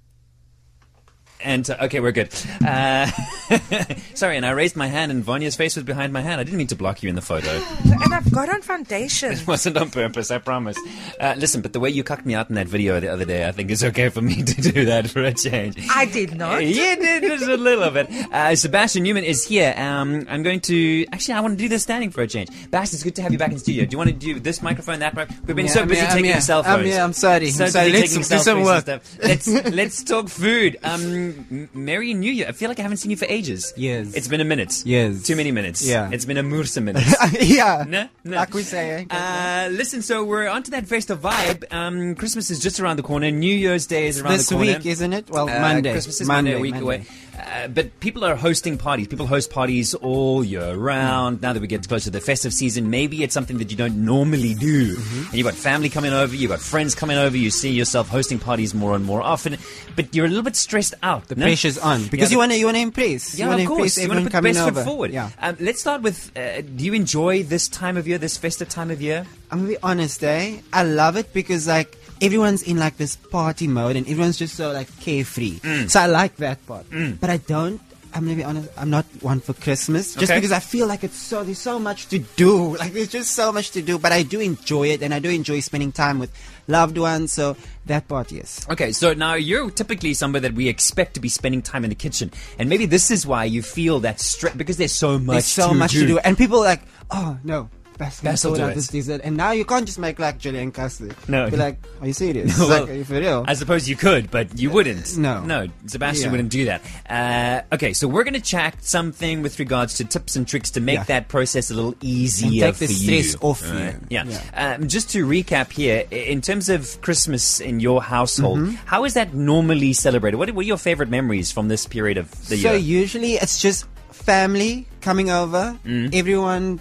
And 1.42 1.68
uh, 1.68 1.76
okay, 1.82 2.00
we're 2.00 2.12
good. 2.12 2.30
Uh, 2.66 3.06
sorry, 4.14 4.36
and 4.36 4.44
I 4.46 4.50
raised 4.50 4.76
my 4.76 4.86
hand, 4.86 5.12
and 5.12 5.22
Vanya's 5.22 5.54
face 5.56 5.76
was 5.76 5.84
behind 5.84 6.12
my 6.12 6.20
hand. 6.20 6.40
I 6.40 6.44
didn't 6.44 6.58
mean 6.58 6.66
to 6.68 6.76
block 6.76 7.02
you 7.02 7.08
in 7.08 7.14
the 7.14 7.22
photo. 7.22 7.50
And 8.06 8.14
I've 8.14 8.30
got 8.30 8.48
on 8.48 8.62
foundation. 8.62 9.32
It 9.36 9.46
wasn't 9.46 9.76
on 9.78 9.90
purpose, 9.90 10.30
I 10.30 10.38
promise. 10.38 10.76
Uh, 11.20 11.34
listen, 11.36 11.60
but 11.60 11.72
the 11.72 11.80
way 11.80 11.90
you 11.90 12.04
cucked 12.04 12.24
me 12.24 12.34
out 12.34 12.48
in 12.48 12.54
that 12.54 12.68
video 12.68 13.00
the 13.00 13.08
other 13.08 13.24
day, 13.24 13.48
I 13.48 13.52
think 13.52 13.70
it's 13.70 13.82
okay 13.82 14.10
for 14.10 14.20
me 14.22 14.42
to 14.50 14.62
do 14.72 14.84
that 14.86 15.10
for 15.10 15.22
a 15.24 15.32
change. 15.32 15.76
I 15.92 16.04
did 16.06 16.36
not. 16.36 16.64
You 16.64 16.74
did 16.96 17.22
just 17.24 17.44
a 17.48 17.56
little 17.56 17.90
bit. 17.90 18.08
Uh, 18.32 18.54
Sebastian 18.54 19.02
Newman 19.02 19.24
is 19.24 19.44
here. 19.44 19.74
Um, 19.76 20.24
I'm 20.28 20.42
going 20.44 20.60
to 20.60 21.04
actually. 21.12 21.34
I 21.34 21.40
want 21.40 21.58
to 21.58 21.64
do 21.64 21.68
this 21.68 21.82
standing 21.82 22.10
for 22.10 22.22
a 22.22 22.26
change. 22.28 22.48
Bash, 22.70 22.92
it's 22.92 23.02
good 23.02 23.16
to 23.16 23.22
have 23.22 23.32
you 23.32 23.38
back 23.38 23.50
in 23.52 23.58
studio. 23.58 23.84
Do 23.84 23.92
you 23.94 23.98
want 23.98 24.10
to 24.10 24.16
do 24.16 24.38
this 24.38 24.62
microphone, 24.62 25.00
that 25.00 25.14
microphone? 25.14 25.44
We've 25.46 25.56
been 25.56 25.66
Yeah, 25.66 25.72
so 25.72 25.80
I'm 25.82 25.88
busy 25.88 26.00
here, 26.00 26.08
I'm 26.08 26.16
taking 26.16 26.30
here. 26.30 26.40
cell 26.40 26.62
phones. 26.62 26.78
I'm 26.78 26.84
here, 26.84 27.00
I'm 27.00 27.12
sorry. 27.12 27.50
So 27.50 27.64
I'm 27.64 27.70
sorry. 27.70 27.92
Let's 27.92 28.14
do 28.28 28.38
some 28.38 28.62
work. 28.62 28.86
Let's 28.86 29.48
let's 29.48 30.04
talk 30.04 30.28
food. 30.28 30.76
Um, 30.84 31.25
M- 31.50 31.69
Merry 31.75 32.14
New 32.14 32.31
Year. 32.31 32.46
I 32.49 32.52
feel 32.52 32.69
like 32.69 32.78
I 32.78 32.82
haven't 32.82 32.99
seen 32.99 33.11
you 33.11 33.17
for 33.17 33.26
ages. 33.26 33.73
Yes. 33.76 34.14
It's 34.14 34.28
been 34.28 34.40
a 34.40 34.44
minute. 34.44 34.82
Yes. 34.87 35.23
Too 35.23 35.37
many 35.37 35.50
minutes. 35.52 35.87
Yeah. 35.87 36.11
It's 36.12 36.25
been 36.25 36.37
a 36.37 36.43
moorse 36.43 36.76
minute. 36.78 37.02
yeah. 37.40 37.84
No, 37.87 38.08
no. 38.25 38.37
Like 38.37 38.55
we 38.55 38.62
say. 38.62 39.06
eh? 39.11 39.14
Uh, 39.14 39.68
listen, 39.71 40.02
so 40.02 40.25
we're 40.25 40.49
onto 40.49 40.71
that 40.73 40.87
festive 40.87 41.21
vibe. 41.21 41.64
Um, 41.73 42.14
Christmas 42.14 42.50
is 42.50 42.61
just 42.61 42.80
around 42.80 42.97
the 42.97 43.02
corner. 43.02 43.30
New 43.30 43.54
Year's 43.54 43.87
Day 43.87 44.06
is 44.06 44.21
around 44.21 44.33
this 44.33 44.49
the 44.49 44.54
corner. 44.54 44.66
This 44.73 44.76
week, 44.85 44.87
isn't 44.92 45.12
it? 45.12 45.28
Well, 45.30 45.49
Uh, 45.49 45.61
Monday. 45.61 45.92
Christmas 45.92 46.21
is 46.21 46.26
Monday, 46.28 46.52
a 46.54 46.59
week 46.61 46.75
Monday. 46.75 46.85
away. 46.85 47.04
Uh, 47.38 47.69
but 47.69 47.99
people 48.00 48.25
are 48.25 48.35
hosting 48.35 48.78
parties. 48.78 49.09
People 49.09 49.26
host 49.26 49.50
parties 49.50 49.95
all 49.95 50.43
year 50.45 50.75
round. 50.75 51.43
Now 51.43 51.52
that 51.52 51.61
we 51.61 51.66
get 51.66 51.87
closer 51.87 52.05
to 52.05 52.11
the 52.11 52.21
festive 52.21 52.52
season, 52.52 52.88
maybe 52.90 53.23
it's 53.23 53.35
something 53.35 53.59
that 53.59 53.71
you 53.71 53.76
don't 53.76 54.05
normally 54.05 54.55
do. 54.55 54.97
Mm-hmm. 54.97 55.25
And 55.26 55.35
you've 55.35 55.45
got 55.47 55.55
family 55.55 55.88
coming 55.88 56.12
over, 56.12 56.35
you've 56.35 56.50
got 56.50 56.61
friends 56.61 56.95
coming 56.95 57.19
over, 57.19 57.37
you 57.37 57.50
see 57.50 57.71
yourself 57.71 58.09
hosting 58.09 58.38
parties 58.38 58.75
more 58.75 58.95
and 58.95 59.05
more 59.05 59.21
often, 59.23 59.59
but 59.97 60.14
you're 60.14 60.25
a 60.26 60.28
little 60.28 60.43
bit 60.45 60.57
stressed 60.57 60.95
out. 61.02 61.28
The 61.28 61.37
pressure's 61.37 61.78
on 61.78 62.07
because 62.09 62.31
Yeah, 62.31 62.35
you 62.35 62.38
want 62.38 62.52
to 62.52 62.59
you 62.59 62.64
want 62.66 62.76
to 62.76 62.83
impress. 62.83 63.38
yeah, 63.38 63.55
of 63.55 63.66
course. 63.66 63.99
You 63.99 64.09
want 64.09 64.21
to 64.21 64.25
put 64.25 64.33
the 64.33 64.37
coming 64.38 64.55
best 64.55 64.66
over. 64.66 64.81
foot 64.81 64.85
forward. 64.87 65.11
Yeah. 65.12 65.31
Um, 65.40 65.57
let's 65.61 65.81
start 65.81 66.02
with 66.02 66.37
uh, 66.37 66.62
do 66.62 66.85
you 66.85 66.95
enjoy 66.95 67.43
this 67.43 67.69
time 67.69 67.97
of 67.97 68.09
year, 68.09 68.19
this 68.19 68.37
festive 68.37 68.69
time 68.69 68.90
of 68.90 69.02
year? 69.02 69.26
I'm 69.50 69.59
gonna 69.59 69.69
be 69.71 69.78
honest, 69.83 70.25
eh? 70.25 70.59
I 70.73 70.83
love 70.83 71.16
it 71.16 71.33
because 71.33 71.69
like 71.69 71.97
everyone's 72.20 72.62
in 72.62 72.76
like 72.78 72.96
this 72.96 73.16
party 73.16 73.66
mode 73.68 73.96
and 73.96 74.06
everyone's 74.08 74.38
just 74.38 74.54
so 74.56 74.73
like 74.73 74.88
carefree. 75.00 75.58
Mm. 75.61 75.90
So 75.90 76.00
I 76.00 76.06
like 76.06 76.37
that 76.37 76.64
part. 76.66 76.87
But 77.20 77.30
I 77.30 77.37
don't. 77.38 77.80
I'm 78.14 78.25
gonna 78.25 78.37
be 78.37 78.44
honest. 78.44 78.70
I'm 78.78 78.88
not 78.88 79.04
one 79.20 79.40
for 79.40 79.52
Christmas 79.52 80.14
just 80.14 80.30
Okay. 80.30 80.38
because 80.38 80.50
I 80.52 80.58
feel 80.61 80.87
like 80.87 81.04
it's 81.04 81.18
so 81.18 81.44
there's 81.44 81.58
so 81.58 81.78
much 81.78 82.06
to 82.08 82.18
do. 82.18 82.75
Like 82.78 82.94
there's 82.94 83.08
just 83.08 83.32
so 83.32 83.52
much 83.52 83.73
to 83.73 83.82
do. 83.82 83.99
But 83.99 84.12
I 84.12 84.23
do 84.23 84.40
enjoy 84.40 84.88
it 84.88 85.02
and 85.02 85.12
I 85.12 85.18
do 85.18 85.28
enjoy 85.28 85.61
spending 85.61 85.92
time 85.92 86.18
with 86.18 86.30
loved 86.66 86.96
ones. 86.96 87.32
So 87.32 87.56
that 87.85 88.08
part, 88.08 88.32
yes. 88.32 88.64
Okay, 88.70 88.92
so 88.92 89.12
now 89.12 89.35
you're 89.35 89.70
typically 89.70 90.14
somebody 90.14 90.49
that 90.49 90.54
we 90.56 90.66
expect 90.68 91.12
to 91.14 91.20
be 91.20 91.28
spending 91.28 91.61
time 91.61 91.85
in 91.85 91.90
the 91.90 91.94
kitchen, 91.96 92.30
and 92.58 92.70
maybe 92.70 92.87
this 92.87 93.11
is 93.11 93.26
why 93.26 93.44
you 93.44 93.61
feel 93.61 94.00
that 94.00 94.18
stress 94.18 94.54
because 94.54 94.78
there's 94.78 94.92
so 94.92 95.18
much. 95.18 95.35
There's 95.35 95.44
so 95.46 95.68
to 95.68 95.75
much 95.75 95.92
do. 95.92 96.00
to 96.00 96.06
do, 96.06 96.18
and 96.20 96.38
people 96.38 96.61
are 96.61 96.64
like, 96.64 96.82
oh 97.11 97.37
no, 97.44 97.68
Bas, 97.98 98.20
Bas 98.20 98.42
can 98.42 98.50
will 98.50 98.58
do 98.58 98.74
this 98.74 98.88
dessert. 98.88 99.20
And 99.24 99.36
now 99.36 99.52
you 99.52 99.64
can't 99.64 99.86
just 99.86 99.98
make 99.98 100.18
like 100.18 100.44
and 100.44 100.72
custard. 100.74 101.14
No. 101.28 101.48
Be 101.50 101.56
like, 101.56 101.78
are 102.00 102.06
you 102.06 102.12
serious? 102.12 102.58
Well, 102.66 102.68
like, 102.68 102.90
are 102.90 102.94
you 102.94 103.04
for 103.04 103.14
real? 103.14 103.44
I 103.48 103.54
suppose 103.54 103.88
you 103.88 103.96
could, 103.96 104.30
but 104.30 104.58
you 104.58 104.70
wouldn't. 104.70 105.16
No. 105.16 105.42
No, 105.42 105.66
Sebastian 105.86 106.26
Yeah. 106.26 106.30
wouldn't 106.32 106.50
do 106.50 106.64
that. 106.66 106.82
Uh, 107.08 107.74
okay, 107.74 107.92
so 107.92 108.06
we're 108.06 108.24
going 108.24 108.34
to 108.34 108.40
chat 108.40 108.84
something 108.84 109.42
with 109.42 109.58
regards 109.58 109.94
to 109.94 110.04
tips 110.04 110.36
and 110.36 110.46
tricks 110.46 110.70
to 110.72 110.80
make 110.80 110.96
Yeah. 110.98 111.04
that 111.04 111.28
process 111.28 111.70
a 111.70 111.74
little 111.74 111.94
easier 112.02 112.66
And 112.66 112.76
take 112.76 112.88
the 112.88 112.94
stress 112.94 113.32
you. 113.32 113.38
off 113.40 113.62
Right. 113.70 113.94
you. 113.94 114.00
Yeah. 114.10 114.24
Yeah. 114.26 114.74
Um, 114.76 114.88
just 114.88 115.10
to 115.10 115.26
recap 115.26 115.72
here, 115.72 116.04
in 116.10 116.40
terms 116.42 116.68
of 116.68 117.00
Christmas 117.00 117.60
in 117.60 117.80
your 117.80 118.02
household, 118.02 118.58
Mm-hmm. 118.58 118.74
how 118.84 119.04
is 119.04 119.14
that 119.14 119.34
normally 119.34 119.92
celebrated? 119.92 120.36
What, 120.36 120.50
are 120.50 120.62
your 120.62 120.76
favorite 120.78 121.08
memories 121.08 121.50
from 121.50 121.68
this 121.68 121.86
period 121.86 122.18
of 122.18 122.30
the 122.48 122.56
so 122.56 122.70
year? 122.70 122.72
So 122.72 122.74
usually 122.74 123.34
it's 123.34 123.60
just 123.60 123.86
family 124.10 124.86
coming 125.00 125.30
over. 125.30 125.78
Mm. 125.86 126.14
Everyone 126.14 126.80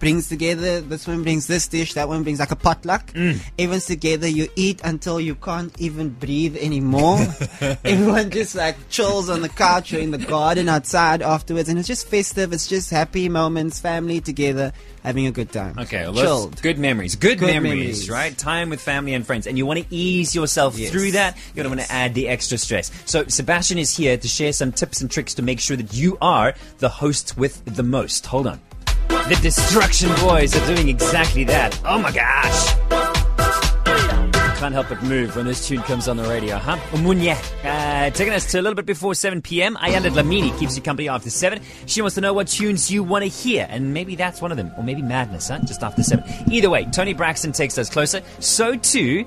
brings 0.00 0.28
together. 0.28 0.80
This 0.80 1.06
one 1.06 1.22
brings 1.22 1.46
this 1.46 1.68
dish. 1.68 1.92
That 1.94 2.08
one 2.08 2.24
brings 2.24 2.40
like 2.40 2.50
a 2.50 2.56
potluck. 2.56 3.12
Mm. 3.12 3.38
Everyone's 3.58 3.86
together. 3.86 4.26
You 4.26 4.48
eat 4.56 4.80
until 4.82 5.20
you 5.20 5.36
can't 5.36 5.72
even 5.80 6.08
breathe 6.10 6.56
anymore. 6.56 7.18
Everyone 7.84 8.30
just 8.30 8.54
like 8.56 8.76
chills 8.88 9.30
on 9.30 9.42
the 9.42 9.48
couch 9.48 9.92
or 9.92 9.98
in 9.98 10.10
the 10.10 10.18
garden 10.18 10.68
outside 10.68 11.22
afterwards, 11.22 11.68
and 11.68 11.78
it's 11.78 11.86
just 11.86 12.08
festive. 12.08 12.52
It's 12.52 12.66
just 12.66 12.90
happy 12.90 13.28
moments, 13.28 13.78
family 13.78 14.20
together, 14.20 14.72
having 15.04 15.26
a 15.26 15.30
good 15.30 15.52
time. 15.52 15.78
Okay, 15.78 16.02
well, 16.04 16.14
chilled. 16.14 16.62
good 16.62 16.78
memories. 16.78 17.14
Good, 17.14 17.38
Good 17.38 17.46
memories, 17.46 17.70
memories. 18.08 18.10
right? 18.10 18.36
Time 18.36 18.70
with 18.70 18.80
family 18.80 19.14
and 19.14 19.24
friends. 19.26 19.46
And 19.46 19.56
you 19.58 19.66
want 19.66 19.78
to 19.80 19.86
ease 19.94 20.34
yourself 20.34 20.78
Yes. 20.78 20.90
through 20.90 21.12
that. 21.12 21.36
You 21.54 21.62
don't 21.62 21.70
want 21.76 21.82
to 21.86 21.92
add 21.92 22.14
the 22.14 22.26
extra 22.28 22.56
stress. 22.58 22.90
So, 23.04 23.24
Sebastian 23.28 23.76
is 23.78 23.94
here 23.96 24.16
to 24.16 24.26
share 24.28 24.52
some 24.54 24.72
tips 24.72 25.00
and 25.02 25.10
tricks 25.10 25.34
to 25.34 25.42
make 25.42 25.60
sure 25.60 25.76
that 25.76 25.92
you 25.92 26.16
are 26.22 26.54
the 26.78 26.88
host 26.88 27.36
with 27.36 27.62
the 27.66 27.82
most. 27.82 28.24
Hold 28.26 28.46
on. 28.46 28.60
The 29.08 29.38
Distruction 29.42 30.08
Boyz 30.10 30.60
are 30.60 30.74
doing 30.74 30.88
exactly 30.88 31.44
that. 31.44 31.80
Oh 31.84 31.98
my 31.98 32.10
gosh. 32.12 32.74
Can't 34.58 34.74
help 34.74 34.90
but 34.90 35.02
move 35.02 35.36
when 35.36 35.46
this 35.46 35.66
tune 35.66 35.80
comes 35.82 36.06
on 36.06 36.18
the 36.18 36.24
radio, 36.24 36.58
huh? 36.58 36.76
Omunye. 36.90 37.34
Uh, 37.64 38.10
taking 38.10 38.34
us 38.34 38.50
to 38.52 38.60
a 38.60 38.62
little 38.62 38.74
bit 38.74 38.84
before 38.84 39.14
7 39.14 39.40
p.m. 39.40 39.74
Ayanda 39.76 40.10
Lamini 40.10 40.56
keeps 40.58 40.76
you 40.76 40.82
company 40.82 41.08
after 41.08 41.30
7. 41.30 41.62
She 41.86 42.02
wants 42.02 42.16
to 42.16 42.20
know 42.20 42.34
what 42.34 42.48
tunes 42.48 42.90
you 42.90 43.02
want 43.02 43.22
to 43.22 43.28
hear, 43.28 43.66
and 43.70 43.94
maybe 43.94 44.16
that's 44.16 44.42
one 44.42 44.50
of 44.50 44.58
them. 44.58 44.70
Or 44.76 44.82
maybe 44.82 45.00
Madness, 45.00 45.48
huh? 45.48 45.60
Just 45.60 45.82
after 45.82 46.02
7. 46.02 46.22
Either 46.50 46.68
way, 46.68 46.84
Toni 46.84 47.14
Braxton 47.14 47.52
takes 47.52 47.78
us 47.78 47.88
closer. 47.88 48.20
So 48.40 48.76
too 48.76 49.26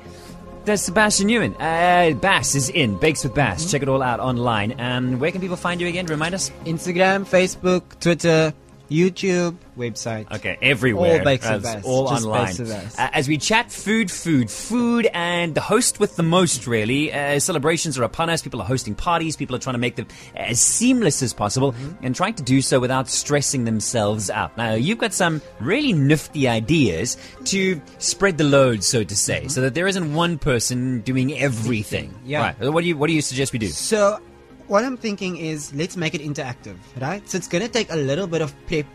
does 0.66 0.82
Sebastian 0.82 1.28
Newman. 1.28 1.56
Uh, 1.56 2.14
Bass 2.22 2.56
is 2.56 2.70
in. 2.70 2.98
Bakes 3.00 3.24
with 3.24 3.34
Bass. 3.34 3.70
Check 3.72 3.82
it 3.82 3.90
all 3.90 4.02
out 4.02 4.20
online. 4.20 4.74
And 4.74 5.20
where 5.20 5.32
can 5.32 5.42
people 5.42 5.58
find 5.58 5.82
you 5.82 5.88
again? 5.88 6.06
Remind 6.06 6.36
us. 6.36 6.52
Instagram, 6.66 7.26
Facebook, 7.26 8.00
Twitter, 8.00 8.54
YouTube, 8.90 9.58
website. 9.78 10.32
Okay, 10.32 10.58
everywhere. 10.62 11.20
All 11.20 11.24
bakes 11.24 11.48
of. 11.48 11.66
All 11.86 12.10
Just 12.10 12.26
online. 12.26 12.46
bakes 12.46 12.60
us. 12.60 13.00
Uh, 13.00 13.10
as 13.14 13.28
we 13.28 13.38
chat 13.38 13.72
food, 13.72 14.12
food, 14.12 14.52
food, 14.52 15.08
and 15.14 15.56
the 15.56 15.62
host 15.62 16.00
with 16.00 16.16
the 16.16 16.24
most, 16.24 16.68
really. 16.68 17.12
Uh, 17.12 17.40
celebrations 17.40 17.98
are 17.98 18.04
upon 18.04 18.30
us. 18.30 18.42
People 18.42 18.62
are 18.62 18.68
hosting 18.68 18.94
parties. 18.94 19.36
People 19.36 19.56
are 19.56 19.60
trying 19.60 19.74
to 19.76 19.80
make 19.80 19.96
them 19.96 20.08
as 20.36 20.60
seamless 20.60 21.22
as 21.24 21.34
possible 21.34 21.72
Mm-hmm. 21.74 22.06
and 22.06 22.16
trying 22.16 22.34
to 22.36 22.44
do 22.44 22.62
so 22.62 22.80
without 22.80 23.08
stressing 23.10 23.64
themselves 23.66 24.30
out. 24.30 24.56
Now, 24.58 24.74
you've 24.74 24.98
got 24.98 25.14
some 25.14 25.42
really 25.60 25.94
nifty 25.94 26.48
ideas 26.48 27.18
to 27.46 27.82
spread 28.00 28.38
the 28.38 28.44
load, 28.44 28.84
so 28.84 29.04
to 29.04 29.16
say, 29.16 29.48
so 29.48 29.62
that 29.62 29.74
there 29.74 29.88
isn't 29.88 30.14
one 30.14 30.38
person 30.38 31.02
doing 31.02 31.34
everything. 31.40 32.10
Mm-hmm. 32.10 32.28
Yeah. 32.30 32.42
Right. 32.60 32.72
What 32.72 32.82
do 32.82 32.88
you 32.88 32.98
What 32.98 33.08
do 33.08 33.14
you 33.14 33.22
suggest 33.22 33.54
we 33.54 33.60
do? 33.60 33.68
So, 33.68 34.20
what 34.68 34.84
I'm 34.84 34.98
thinking 34.98 35.38
is 35.38 35.74
let's 35.74 35.98
make 35.98 36.14
it 36.16 36.22
interactive, 36.22 36.78
right? 37.02 37.28
So 37.30 37.38
it's 37.38 37.48
going 37.48 37.64
to 37.64 37.70
take 37.70 37.92
a 37.92 37.96
little 37.96 38.28
bit 38.28 38.42
of 38.42 38.54
prep 38.68 38.86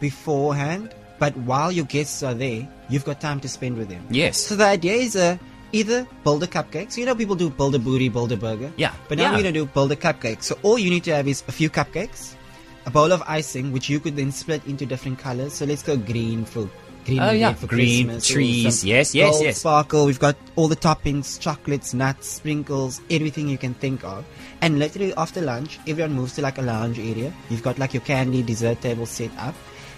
beforehand, 0.00 0.94
but 1.18 1.36
while 1.38 1.70
your 1.72 1.84
guests 1.86 2.22
are 2.22 2.34
there, 2.34 2.68
you've 2.88 3.04
got 3.04 3.20
time 3.20 3.40
to 3.40 3.48
spend 3.48 3.76
with 3.76 3.88
them. 3.88 4.04
Yes. 4.10 4.38
So 4.38 4.56
the 4.56 4.66
idea 4.66 4.94
is 4.94 5.14
uh, 5.16 5.38
either 5.72 6.06
build 6.24 6.42
a 6.42 6.46
cupcake. 6.46 6.90
So 6.92 7.00
you 7.00 7.06
know 7.06 7.14
people 7.14 7.36
do 7.36 7.48
build 7.50 7.74
a 7.74 7.78
booty, 7.78 8.08
build 8.08 8.32
a 8.32 8.36
burger. 8.36 8.72
Yeah. 8.76 8.92
But 9.08 9.18
now 9.18 9.24
Yeah. 9.24 9.30
we're 9.36 9.42
going 9.42 9.54
to 9.54 9.60
do 9.60 9.66
build 9.66 9.92
a 9.92 9.96
cupcake. 9.96 10.42
So 10.42 10.58
all 10.62 10.78
you 10.78 10.90
need 10.90 11.04
to 11.04 11.14
have 11.14 11.28
is 11.28 11.44
a 11.48 11.52
few 11.52 11.70
cupcakes, 11.70 12.34
a 12.86 12.90
bowl 12.90 13.12
of 13.12 13.22
icing, 13.26 13.72
which 13.72 13.88
you 13.88 14.00
could 14.00 14.16
then 14.16 14.32
split 14.32 14.64
into 14.66 14.84
different 14.86 15.18
colors. 15.18 15.54
So 15.54 15.64
let's 15.64 15.82
go 15.82 15.96
green 15.96 16.44
for 16.44 16.68
green. 17.04 17.20
Oh, 17.20 17.30
yeah. 17.30 17.52
for 17.54 17.66
Green, 17.66 18.06
Christmas, 18.06 18.26
trees. 18.28 18.84
Yes, 18.84 19.14
yes, 19.14 19.30
gold 19.30 19.42
yes. 19.44 19.58
Sparkle. 19.58 20.06
We've 20.06 20.18
got 20.20 20.36
all 20.56 20.68
the 20.68 20.76
toppings, 20.76 21.38
chocolates, 21.40 21.94
nuts, 21.94 22.26
sprinkles, 22.28 23.00
everything 23.10 23.48
you 23.48 23.58
can 23.58 23.74
think 23.74 24.04
of. 24.04 24.24
And 24.60 24.78
literally 24.78 25.12
after 25.14 25.40
lunch, 25.40 25.78
everyone 25.86 26.12
moves 26.12 26.34
to 26.34 26.42
like 26.42 26.58
a 26.58 26.62
lounge 26.62 26.98
area. 26.98 27.32
You've 27.50 27.62
got 27.62 27.78
like 27.78 27.92
your 27.94 28.02
candy 28.02 28.42
dessert 28.42 28.80
table 28.80 29.06
set 29.06 29.30
up, 29.38 29.54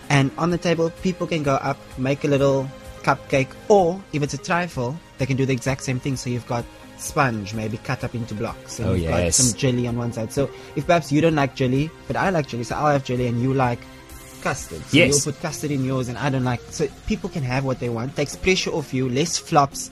and 0.08 0.30
on 0.38 0.50
the 0.50 0.58
table, 0.58 0.90
people 1.02 1.26
can 1.26 1.42
go 1.42 1.54
up, 1.56 1.78
make 1.98 2.24
a 2.24 2.28
little 2.28 2.68
cupcake, 3.02 3.48
or 3.68 4.00
if 4.12 4.22
it's 4.22 4.34
a 4.34 4.38
trifle, 4.38 4.96
they 5.18 5.26
can 5.26 5.36
do 5.36 5.44
the 5.46 5.52
exact 5.52 5.82
same 5.82 6.00
thing. 6.00 6.16
So 6.16 6.30
you've 6.30 6.46
got 6.46 6.64
sponge 6.96 7.52
maybe 7.54 7.76
cut 7.78 8.04
up 8.04 8.14
into 8.14 8.34
blocks 8.34 8.78
and 8.78 8.88
Oh, 8.88 8.94
you've 8.94 9.10
got 9.10 9.18
yes. 9.24 9.36
some 9.36 9.58
jelly 9.58 9.86
on 9.88 9.98
one 9.98 10.12
side 10.12 10.32
so 10.32 10.48
if 10.76 10.86
perhaps 10.86 11.10
you 11.10 11.20
don't 11.20 11.34
like 11.34 11.54
jelly 11.56 11.90
but 12.06 12.14
i 12.16 12.30
like 12.30 12.46
jelly 12.46 12.62
so 12.62 12.76
i'll 12.76 12.92
have 12.92 13.04
jelly 13.04 13.26
and 13.26 13.42
you 13.42 13.52
like 13.52 13.80
custard 14.46 14.82
so 14.88 14.96
Yes. 14.98 15.08
you'll 15.10 15.24
put 15.32 15.36
custard 15.42 15.70
in 15.76 15.82
yours 15.90 16.06
and 16.10 16.16
i 16.24 16.28
don't 16.32 16.44
like 16.52 16.60
so 16.78 16.86
people 17.12 17.28
can 17.36 17.42
have 17.52 17.62
what 17.68 17.78
they 17.82 17.88
want 17.98 18.14
takes 18.20 18.36
pressure 18.46 18.72
off 18.78 18.88
you 18.98 19.04
less 19.18 19.32
flops 19.48 19.90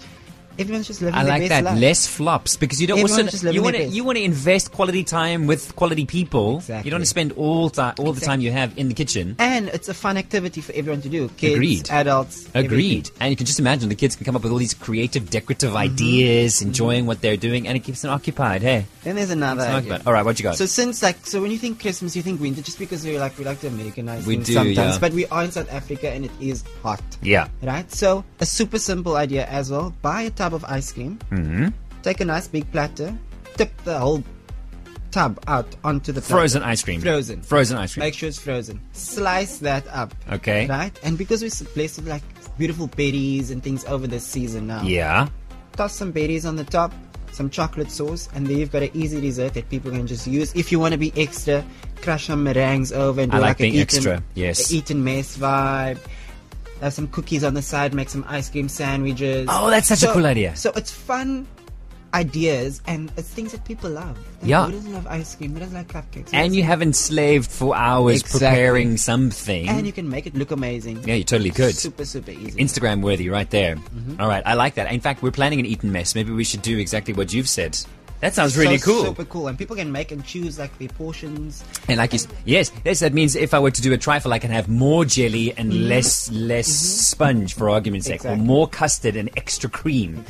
everyone's 0.59 0.87
just 0.87 1.01
living 1.03 1.15
I 1.19 1.23
like 1.25 1.49
that. 1.49 1.65
life. 1.65 1.79
Less 1.79 2.07
flops 2.07 2.57
because 2.57 2.81
you 2.81 2.87
don't 2.87 2.99
Everyone's 3.01 3.33
also 3.33 3.45
just 3.45 3.55
you 3.55 3.63
want 3.63 3.77
to 3.77 3.85
you 3.87 4.05
want 4.05 4.19
to 4.19 4.25
invest 4.25 4.73
quality 4.73 5.05
time 5.05 5.47
with 5.47 5.75
quality 5.77 6.07
people. 6.07 6.57
Exactly. 6.57 6.87
You 6.87 6.91
don't 6.91 6.99
want 6.99 7.05
to 7.05 7.11
spend 7.11 7.33
all 7.33 7.71
time 7.71 7.95
all 7.99 8.13
the 8.13 8.21
time 8.21 8.41
you 8.41 8.51
have 8.53 8.77
in 8.79 8.89
the 8.89 8.95
kitchen. 8.95 9.37
and 9.39 9.69
it's 9.69 9.89
a 9.89 9.95
fun 9.95 10.17
activity 10.17 10.61
for 10.61 10.73
everyone 10.75 11.01
to 11.03 11.09
do 11.09 11.29
kids 11.37 11.55
Agreed. 11.55 11.91
adults 11.91 12.47
Agreed. 12.55 12.65
everything. 13.09 13.17
And 13.21 13.31
you 13.31 13.37
can 13.37 13.47
just 13.47 13.59
imagine 13.61 13.89
the 13.89 13.95
kids 13.95 14.17
can 14.17 14.25
come 14.25 14.37
up 14.37 14.43
with 14.43 14.53
all 14.53 14.59
these 14.59 14.75
creative, 14.75 15.31
decorative 15.31 15.71
Mm-hmm. 15.73 15.77
ideas, 15.93 16.61
enjoying 16.63 17.07
what 17.07 17.21
they're 17.21 17.37
doing, 17.37 17.67
and 17.69 17.77
it 17.77 17.81
keeps 17.81 18.03
them 18.03 18.11
occupied. 18.11 18.63
Hey, 18.63 18.85
then 19.05 19.17
there's 19.17 19.31
another 19.31 19.63
idea. 19.63 20.01
all 20.07 20.13
right, 20.13 20.25
what 20.25 20.39
you 20.39 20.43
got? 20.43 20.57
So 20.57 20.67
since 20.67 21.03
like 21.03 21.25
so 21.27 21.41
when 21.41 21.51
you 21.51 21.59
think 21.59 21.81
Christmas, 21.81 22.15
you 22.17 22.23
think 22.23 22.41
winter, 22.41 22.63
just 22.63 22.79
because 22.79 23.05
we 23.05 23.19
like 23.19 23.39
we 23.39 23.45
like 23.45 23.61
to 23.61 23.69
Americanize 23.69 24.27
We 24.27 24.37
do, 24.37 24.53
sometimes, 24.53 24.77
yeah. 24.77 24.99
but 24.99 25.13
we 25.13 25.27
are 25.27 25.45
in 25.45 25.51
South 25.53 25.71
Africa 25.73 26.11
and 26.11 26.25
it 26.27 26.31
is 26.41 26.65
hot. 26.83 27.03
yeah, 27.23 27.49
Right? 27.63 27.91
So 27.93 28.25
a 28.41 28.47
super 28.47 28.79
simple 28.79 29.17
idea 29.17 29.47
as 29.47 29.71
well. 29.71 29.95
Buy 30.03 30.23
a 30.23 30.31
tub 30.43 30.55
of 30.55 30.65
ice 30.65 30.91
cream. 30.93 31.19
Mm-hmm. 31.31 31.69
Take 32.03 32.21
a 32.21 32.25
nice 32.25 32.49
big 32.49 32.71
platter. 32.73 33.17
Tip 33.57 33.71
the 33.85 33.97
whole 33.97 34.25
tub 35.13 35.39
out 35.47 35.69
onto 35.85 36.11
the 36.11 36.21
platter. 36.21 36.35
frozen 36.35 36.63
ice 36.65 36.83
cream. 36.83 37.01
Frozen. 37.01 37.43
Frozen 37.43 37.79
ice 37.79 37.95
cream. 37.95 38.03
Make 38.03 38.15
sure 38.15 38.29
it's 38.29 38.41
frozen. 38.41 38.81
Slice 38.93 39.59
that 39.59 39.87
up. 39.87 40.13
Okay. 40.33 40.67
Right? 40.67 40.99
And 41.05 41.17
because 41.17 41.43
we're 41.43 41.75
blessed 41.75 41.99
with 41.99 42.09
like 42.09 42.25
beautiful 42.59 42.89
berries 42.89 43.53
and 43.53 43.63
things 43.63 43.85
over 43.85 44.09
this 44.09 44.27
season 44.27 44.67
now. 44.67 44.83
Yeah. 44.83 45.29
Toss 45.77 45.95
some 45.95 46.11
berries 46.11 46.45
on 46.45 46.57
the 46.57 46.65
top, 46.65 46.93
some 47.31 47.49
chocolate 47.49 47.93
sauce, 47.93 48.29
and 48.35 48.47
there 48.49 48.57
you've 48.57 48.73
got 48.73 48.83
an 48.83 48.91
easy 48.95 49.21
dessert 49.21 49.55
that 49.55 49.71
people 49.71 49.93
can 49.93 50.09
just 50.09 50.27
use. 50.27 50.53
If 50.57 50.73
you 50.73 50.81
want 50.81 50.93
to 50.93 50.99
be 50.99 51.13
extra, 51.17 51.65
crush 52.03 52.27
some 52.27 52.43
meringues 52.43 52.91
over 52.93 53.21
and 53.21 53.31
do 53.31 53.37
I 53.37 53.41
like 53.41 53.49
like, 53.51 53.59
being 53.59 53.75
a 53.75 53.77
Eton, 53.77 53.97
extra, 53.97 54.23
yes. 54.35 54.73
Eton 54.73 55.05
mess 55.05 55.39
vibe. 55.39 55.99
Have 56.83 56.93
some 56.93 57.07
cookies 57.09 57.45
on 57.45 57.55
the 57.55 57.63
side, 57.63 57.95
make 57.95 58.09
some 58.11 58.25
ice 58.29 58.51
cream 58.51 58.69
sandwiches. 58.69 59.47
Oh, 59.51 59.71
that's 59.71 59.89
such 59.89 60.03
a 60.03 60.13
cool 60.13 60.27
idea. 60.27 60.55
So 60.57 60.73
it's 60.75 60.91
fun 60.91 61.47
ideas 62.15 62.83
and 62.87 63.11
it's 63.17 63.29
things 63.29 63.53
that 63.53 63.65
people 63.65 63.89
love. 63.89 64.19
Like, 64.41 64.51
Yeah. 64.51 64.67
Who 64.67 64.73
doesn't 64.73 64.93
love 64.93 65.07
ice 65.07 65.35
cream? 65.35 65.55
Who 65.55 65.61
doesn't 65.61 65.75
like 65.75 65.89
cupcakes? 65.89 66.31
Who 66.31 66.37
And 66.37 66.55
you 66.55 66.63
haven't 66.63 66.95
slaved 66.95 67.51
for 67.51 67.75
hours 67.75 68.21
Exactly. 68.21 68.41
preparing 68.49 68.97
something. 68.99 69.69
and 69.69 69.87
you 69.87 69.93
can 69.93 70.11
make 70.11 70.27
it 70.27 70.35
look 70.35 70.51
amazing. 70.51 71.03
yeah, 71.07 71.15
you 71.15 71.25
totally 71.25 71.51
could. 71.51 71.75
Super, 71.75 72.05
super 72.05 72.33
easy. 72.33 72.61
Instagram 72.63 73.01
worthy 73.01 73.31
right 73.31 73.49
there. 73.49 73.77
Mm-hmm. 73.77 74.21
All 74.21 74.29
right, 74.29 74.43
I 74.45 74.55
like 74.55 74.75
that. 74.75 74.93
In 74.93 75.01
fact, 75.01 75.23
we're 75.23 75.31
planning 75.31 75.61
an 75.61 75.67
Eaton 75.67 75.91
mess. 75.93 76.15
Maybe 76.15 76.33
we 76.33 76.45
should 76.45 76.63
do 76.63 76.77
exactly 76.79 77.15
what 77.15 77.33
you've 77.33 77.49
said. 77.49 77.79
That 78.23 78.33
sounds 78.35 78.57
really 78.57 78.79
So 78.79 78.91
cool. 78.93 79.05
Super 79.05 79.25
cool. 79.27 79.49
And 79.49 79.59
people 79.59 79.77
can 79.77 79.93
make 79.93 80.11
and 80.13 80.25
choose 80.25 80.59
like 80.59 80.79
their 80.79 80.89
portions. 80.89 81.63
And 81.89 81.99
like 81.99 82.13
you, 82.15 82.21
yes, 82.45 82.71
yes, 82.85 83.01
that 83.01 83.13
means 83.13 83.35
if 83.37 83.53
I 83.53 83.59
were 83.59 83.71
to 83.73 83.83
do 83.83 83.93
a 83.93 83.99
trifle, 83.99 84.33
I 84.33 84.39
can 84.39 84.51
have 84.53 84.69
more 84.69 85.05
jelly 85.05 85.53
and 85.57 85.73
Mm-hmm. 85.73 85.89
less 85.89 86.31
less 86.31 86.69
sponge, 86.69 87.55
for 87.55 87.69
argument's 87.69 88.07
sake, 88.07 88.25
or 88.25 88.37
more 88.37 88.69
custard 88.69 89.17
and 89.17 89.29
extra 89.37 89.69
cream. 89.69 90.25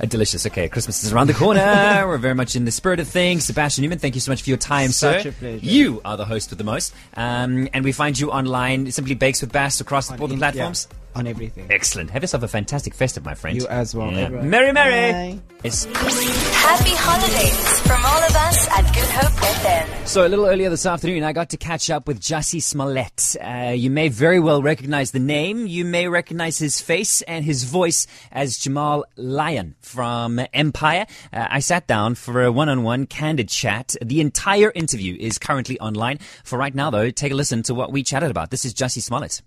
Uh, 0.00 0.06
delicious. 0.06 0.44
Okay, 0.44 0.68
Christmas 0.68 1.04
is 1.04 1.12
around 1.12 1.28
the 1.28 1.34
corner. 1.34 1.60
We're 2.06 2.18
very 2.18 2.34
much 2.34 2.56
in 2.56 2.64
the 2.64 2.70
spirit 2.72 2.98
of 3.00 3.06
things. 3.08 3.44
Sebastian 3.44 3.82
Newman, 3.82 3.98
thank 4.00 4.14
you 4.16 4.20
so 4.20 4.32
much 4.32 4.42
for 4.42 4.50
your 4.50 4.58
time, 4.58 4.90
Such 4.90 5.22
sir. 5.22 5.28
a 5.28 5.32
pleasure. 5.32 5.64
You 5.64 6.02
are 6.04 6.16
the 6.16 6.24
host 6.24 6.50
with 6.50 6.58
the 6.58 6.64
most, 6.64 6.92
um, 7.16 7.68
and 7.72 7.84
we 7.84 7.92
find 7.92 8.18
you 8.18 8.30
online. 8.32 8.90
Simply 8.90 9.14
bakes 9.14 9.40
with 9.40 9.52
Bass 9.52 9.80
across 9.80 10.10
all 10.10 10.26
the 10.26 10.36
platforms. 10.36 10.88
yeah, 10.90 10.96
on 11.14 11.26
everything. 11.26 11.66
Excellent. 11.70 12.10
Have 12.10 12.22
yourself 12.22 12.42
a 12.42 12.48
fantastic 12.48 12.94
festive, 12.94 13.24
my 13.24 13.34
friend. 13.34 13.60
You 13.60 13.66
as 13.68 13.94
well. 13.94 14.10
Yeah. 14.10 14.28
Merry, 14.28 14.72
merry. 14.72 15.40
It's 15.62 15.84
Happy 15.84 16.90
holidays 16.94 17.80
from 17.80 18.04
all 18.04 18.22
of 18.22 18.34
us 18.36 18.68
at 18.68 18.94
Good 18.94 19.08
Hope 19.08 19.32
FM. 19.32 20.06
So 20.06 20.26
a 20.26 20.28
little 20.28 20.46
earlier 20.46 20.68
this 20.70 20.84
afternoon, 20.86 21.22
I 21.22 21.32
got 21.32 21.50
to 21.50 21.56
catch 21.56 21.88
up 21.90 22.06
with 22.06 22.20
Jussie 22.20 22.62
Smollett. 22.62 23.36
Uh, 23.40 23.72
you 23.74 23.90
may 23.90 24.08
very 24.08 24.40
well 24.40 24.62
recognize 24.62 25.12
the 25.12 25.18
name. 25.18 25.66
You 25.66 25.84
may 25.84 26.08
recognize 26.08 26.58
his 26.58 26.80
face 26.80 27.22
and 27.22 27.44
his 27.44 27.64
voice 27.64 28.06
as 28.30 28.58
Jamal 28.58 29.04
Lyon 29.16 29.74
from 29.80 30.40
Empire. 30.52 31.06
Uh, 31.32 31.46
I 31.50 31.60
sat 31.60 31.86
down 31.86 32.14
for 32.14 32.42
a 32.42 32.52
one-on-one 32.52 33.06
candid 33.06 33.48
chat. 33.48 33.94
The 34.02 34.20
entire 34.20 34.70
interview 34.74 35.16
is 35.18 35.38
currently 35.38 35.80
online. 35.80 36.18
For 36.44 36.58
right 36.58 36.74
now, 36.74 36.90
though, 36.90 37.10
take 37.10 37.32
a 37.32 37.34
listen 37.34 37.62
to 37.64 37.74
what 37.74 37.92
we 37.92 38.02
chatted 38.02 38.30
about. 38.30 38.50
This 38.50 38.64
is 38.64 38.74
Jussie 38.74 39.02
Smollett. 39.02 39.40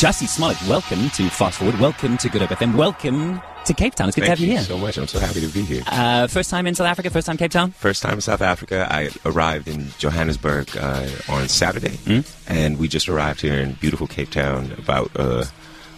Jussie 0.00 0.26
Smollett, 0.26 0.56
welcome 0.66 1.10
to 1.10 1.28
Fast 1.28 1.58
Forward. 1.58 1.78
Welcome 1.78 2.16
to 2.18 2.30
Good 2.30 2.40
Hope 2.40 2.50
FM. 2.58 2.74
Welcome 2.74 3.40
to 3.66 3.74
Cape 3.74 3.94
Town. 3.94 4.08
It's 4.08 4.16
good 4.16 4.24
Thank 4.24 4.24
to 4.24 4.30
have 4.30 4.40
you, 4.40 4.46
you 4.46 4.52
here. 4.52 4.62
so 4.62 4.78
much. 4.78 4.96
I'm 4.96 5.06
so 5.06 5.18
happy 5.18 5.40
to 5.42 5.48
be 5.48 5.60
here. 5.60 5.82
Uh, 5.86 6.26
first 6.26 6.48
time 6.48 6.66
in 6.66 6.74
South 6.74 6.86
Africa, 6.86 7.10
first 7.10 7.26
time 7.26 7.34
in 7.34 7.38
Cape 7.38 7.50
Town? 7.50 7.72
First 7.72 8.02
time 8.02 8.14
in 8.14 8.20
South 8.22 8.40
Africa. 8.40 8.86
I 8.90 9.10
arrived 9.26 9.68
in 9.68 9.88
Johannesburg 9.98 10.74
uh, 10.74 11.06
on 11.28 11.48
Saturday, 11.48 11.96
Hmm? 12.06 12.20
and 12.46 12.78
we 12.78 12.88
just 12.88 13.10
arrived 13.10 13.42
here 13.42 13.58
in 13.58 13.74
beautiful 13.74 14.06
Cape 14.06 14.30
Town 14.30 14.72
about 14.78 15.10
uh, 15.16 15.44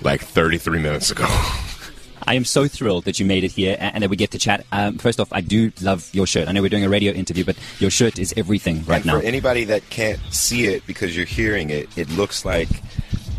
like 0.02 0.22
33 0.22 0.80
minutes 0.80 1.12
ago. 1.12 1.26
I 2.26 2.34
am 2.34 2.44
so 2.44 2.66
thrilled 2.66 3.04
that 3.04 3.20
you 3.20 3.26
made 3.26 3.44
it 3.44 3.52
here 3.52 3.76
and 3.78 4.02
that 4.02 4.10
we 4.10 4.16
get 4.16 4.32
to 4.32 4.38
chat. 4.38 4.64
Um, 4.72 4.98
first 4.98 5.20
off, 5.20 5.32
I 5.32 5.40
do 5.42 5.70
love 5.80 6.08
your 6.12 6.26
shirt. 6.26 6.48
I 6.48 6.52
know 6.52 6.62
we're 6.62 6.68
doing 6.70 6.84
a 6.84 6.88
radio 6.88 7.12
interview, 7.12 7.44
but 7.44 7.56
your 7.78 7.90
shirt 7.90 8.18
is 8.18 8.34
everything 8.36 8.84
right 8.84 8.96
and 8.96 9.06
now. 9.06 9.20
for 9.20 9.24
anybody 9.26 9.64
that 9.64 9.88
can't 9.90 10.20
see 10.30 10.66
it 10.66 10.84
because 10.88 11.16
you're 11.16 11.26
hearing 11.26 11.70
it, 11.70 11.96
it 11.96 12.08
looks 12.10 12.44
like 12.44 12.68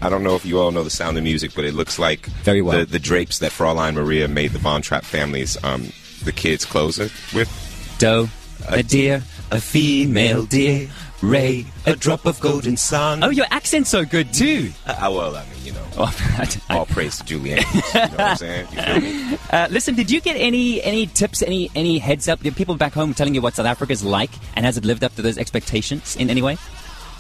I 0.04 0.10
don't 0.10 0.24
know 0.24 0.36
if 0.36 0.46
you 0.46 0.60
all 0.60 0.72
know 0.72 0.84
the 0.84 0.90
sound 0.90 1.18
of 1.18 1.24
music, 1.24 1.52
but 1.56 1.64
it 1.66 1.74
looks 1.74 1.98
like 1.98 2.26
Very 2.44 2.62
well. 2.62 2.80
the, 2.80 2.86
the 2.86 3.00
drapes 3.00 3.40
that 3.40 3.52
Fraulein 3.52 3.94
Maria 3.96 4.28
made 4.28 4.52
the 4.52 4.60
Von 4.60 4.82
Trapp 4.82 5.06
families, 5.06 5.58
um, 5.64 5.92
the 6.24 6.32
kids' 6.34 6.66
clothes 6.66 7.00
with. 7.34 7.96
Doe, 8.00 8.28
a 8.68 8.84
deer, 8.84 9.24
a 9.52 9.62
female 9.62 10.46
deer, 10.46 10.90
Ray, 11.22 11.66
a 11.86 11.96
drop 11.96 12.26
of 12.26 12.38
golden 12.42 12.76
sun. 12.76 13.24
Oh, 13.24 13.30
your 13.30 13.46
accent's 13.50 13.90
so 13.90 14.04
good 14.04 14.34
too. 14.34 14.72
Uh, 14.86 14.96
well, 15.12 15.36
I 15.38 15.44
mean, 15.46 15.66
you 15.66 15.72
know, 15.72 15.80
Oh, 15.96 16.14
I- 16.38 16.50
I- 16.70 16.78
all 16.78 16.86
praise 16.88 17.18
to 17.20 17.24
Julie 17.24 17.54
Andrews. 17.54 17.94
You 17.94 18.00
know 18.02 18.08
what 18.08 18.20
I'm 18.20 18.36
saying? 18.46 18.68
You 18.74 18.82
feel 18.82 19.00
me? 19.32 19.38
Uh, 19.52 19.68
listen, 19.70 19.96
did 19.96 20.10
you 20.12 20.20
get 20.20 20.36
any 20.36 20.82
any 20.84 21.06
tips, 21.08 21.42
any 21.44 21.70
any 21.76 22.00
heads 22.00 22.28
up? 22.28 22.42
Did 22.42 22.56
people 22.58 22.76
back 22.76 22.94
home 22.94 23.14
telling 23.14 23.36
you 23.36 23.42
what 23.42 23.54
South 23.56 23.68
Africa's 23.68 24.04
like, 24.04 24.32
and 24.56 24.66
has 24.66 24.76
it 24.76 24.84
lived 24.86 25.04
up 25.04 25.16
to 25.16 25.22
those 25.22 25.38
expectations 25.38 26.16
in 26.18 26.30
any 26.32 26.42
way? 26.42 26.58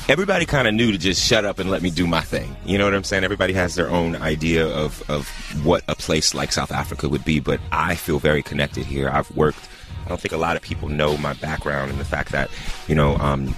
Everybody 0.09 0.45
kind 0.45 0.67
of 0.67 0.73
knew 0.73 0.91
to 0.91 0.97
just 0.97 1.23
shut 1.23 1.45
up 1.45 1.59
and 1.59 1.71
let 1.71 1.81
me 1.81 1.89
do 1.89 2.05
my 2.05 2.21
thing. 2.21 2.55
You 2.65 2.77
know 2.77 2.85
what 2.85 2.93
I'm 2.93 3.03
saying? 3.03 3.23
Everybody 3.23 3.53
has 3.53 3.75
their 3.75 3.89
own 3.89 4.15
idea 4.17 4.67
of, 4.67 5.09
of 5.09 5.27
what 5.63 5.83
a 5.87 5.95
place 5.95 6.33
like 6.33 6.51
South 6.51 6.71
Africa 6.71 7.07
would 7.07 7.23
be, 7.23 7.39
but 7.39 7.59
I 7.71 7.95
feel 7.95 8.19
very 8.19 8.43
connected 8.43 8.85
here. 8.85 9.09
I've 9.09 9.31
worked, 9.35 9.69
I 10.05 10.09
don't 10.09 10.19
think 10.19 10.33
a 10.33 10.37
lot 10.37 10.57
of 10.57 10.61
people 10.61 10.89
know 10.89 11.17
my 11.17 11.33
background 11.33 11.91
and 11.91 11.99
the 11.99 12.05
fact 12.05 12.31
that, 12.33 12.49
you 12.87 12.95
know, 12.95 13.15
um, 13.17 13.55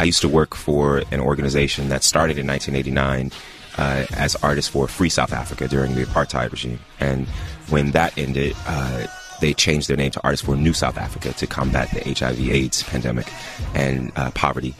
I 0.00 0.04
used 0.04 0.20
to 0.22 0.28
work 0.28 0.54
for 0.54 1.02
an 1.12 1.20
organization 1.20 1.88
that 1.90 2.02
started 2.02 2.38
in 2.38 2.46
1989 2.46 3.30
uh, 3.76 4.06
as 4.16 4.34
artists 4.36 4.70
for 4.70 4.88
Free 4.88 5.08
South 5.08 5.32
Africa 5.32 5.68
during 5.68 5.94
the 5.94 6.04
apartheid 6.04 6.50
regime. 6.50 6.80
And 6.98 7.28
when 7.68 7.92
that 7.92 8.16
ended, 8.18 8.56
uh, 8.66 9.06
they 9.40 9.52
changed 9.52 9.88
their 9.88 9.96
name 9.96 10.10
to 10.12 10.20
Artists 10.22 10.46
for 10.46 10.56
New 10.56 10.72
South 10.72 10.96
Africa 10.96 11.32
to 11.34 11.46
combat 11.46 11.90
the 11.90 12.00
HIV/AIDS 12.00 12.84
pandemic 12.84 13.30
and 13.74 14.12
uh, 14.16 14.30
poverty 14.30 14.74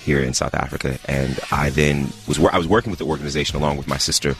here 0.00 0.20
in 0.20 0.34
South 0.34 0.54
Africa. 0.54 0.98
And 1.06 1.38
I 1.52 1.70
then 1.70 2.12
was 2.26 2.38
wor- 2.38 2.54
I 2.54 2.58
was 2.58 2.66
working 2.66 2.90
with 2.90 2.98
the 2.98 3.06
organization 3.06 3.56
along 3.56 3.76
with 3.76 3.86
my 3.86 3.98
sister 3.98 4.34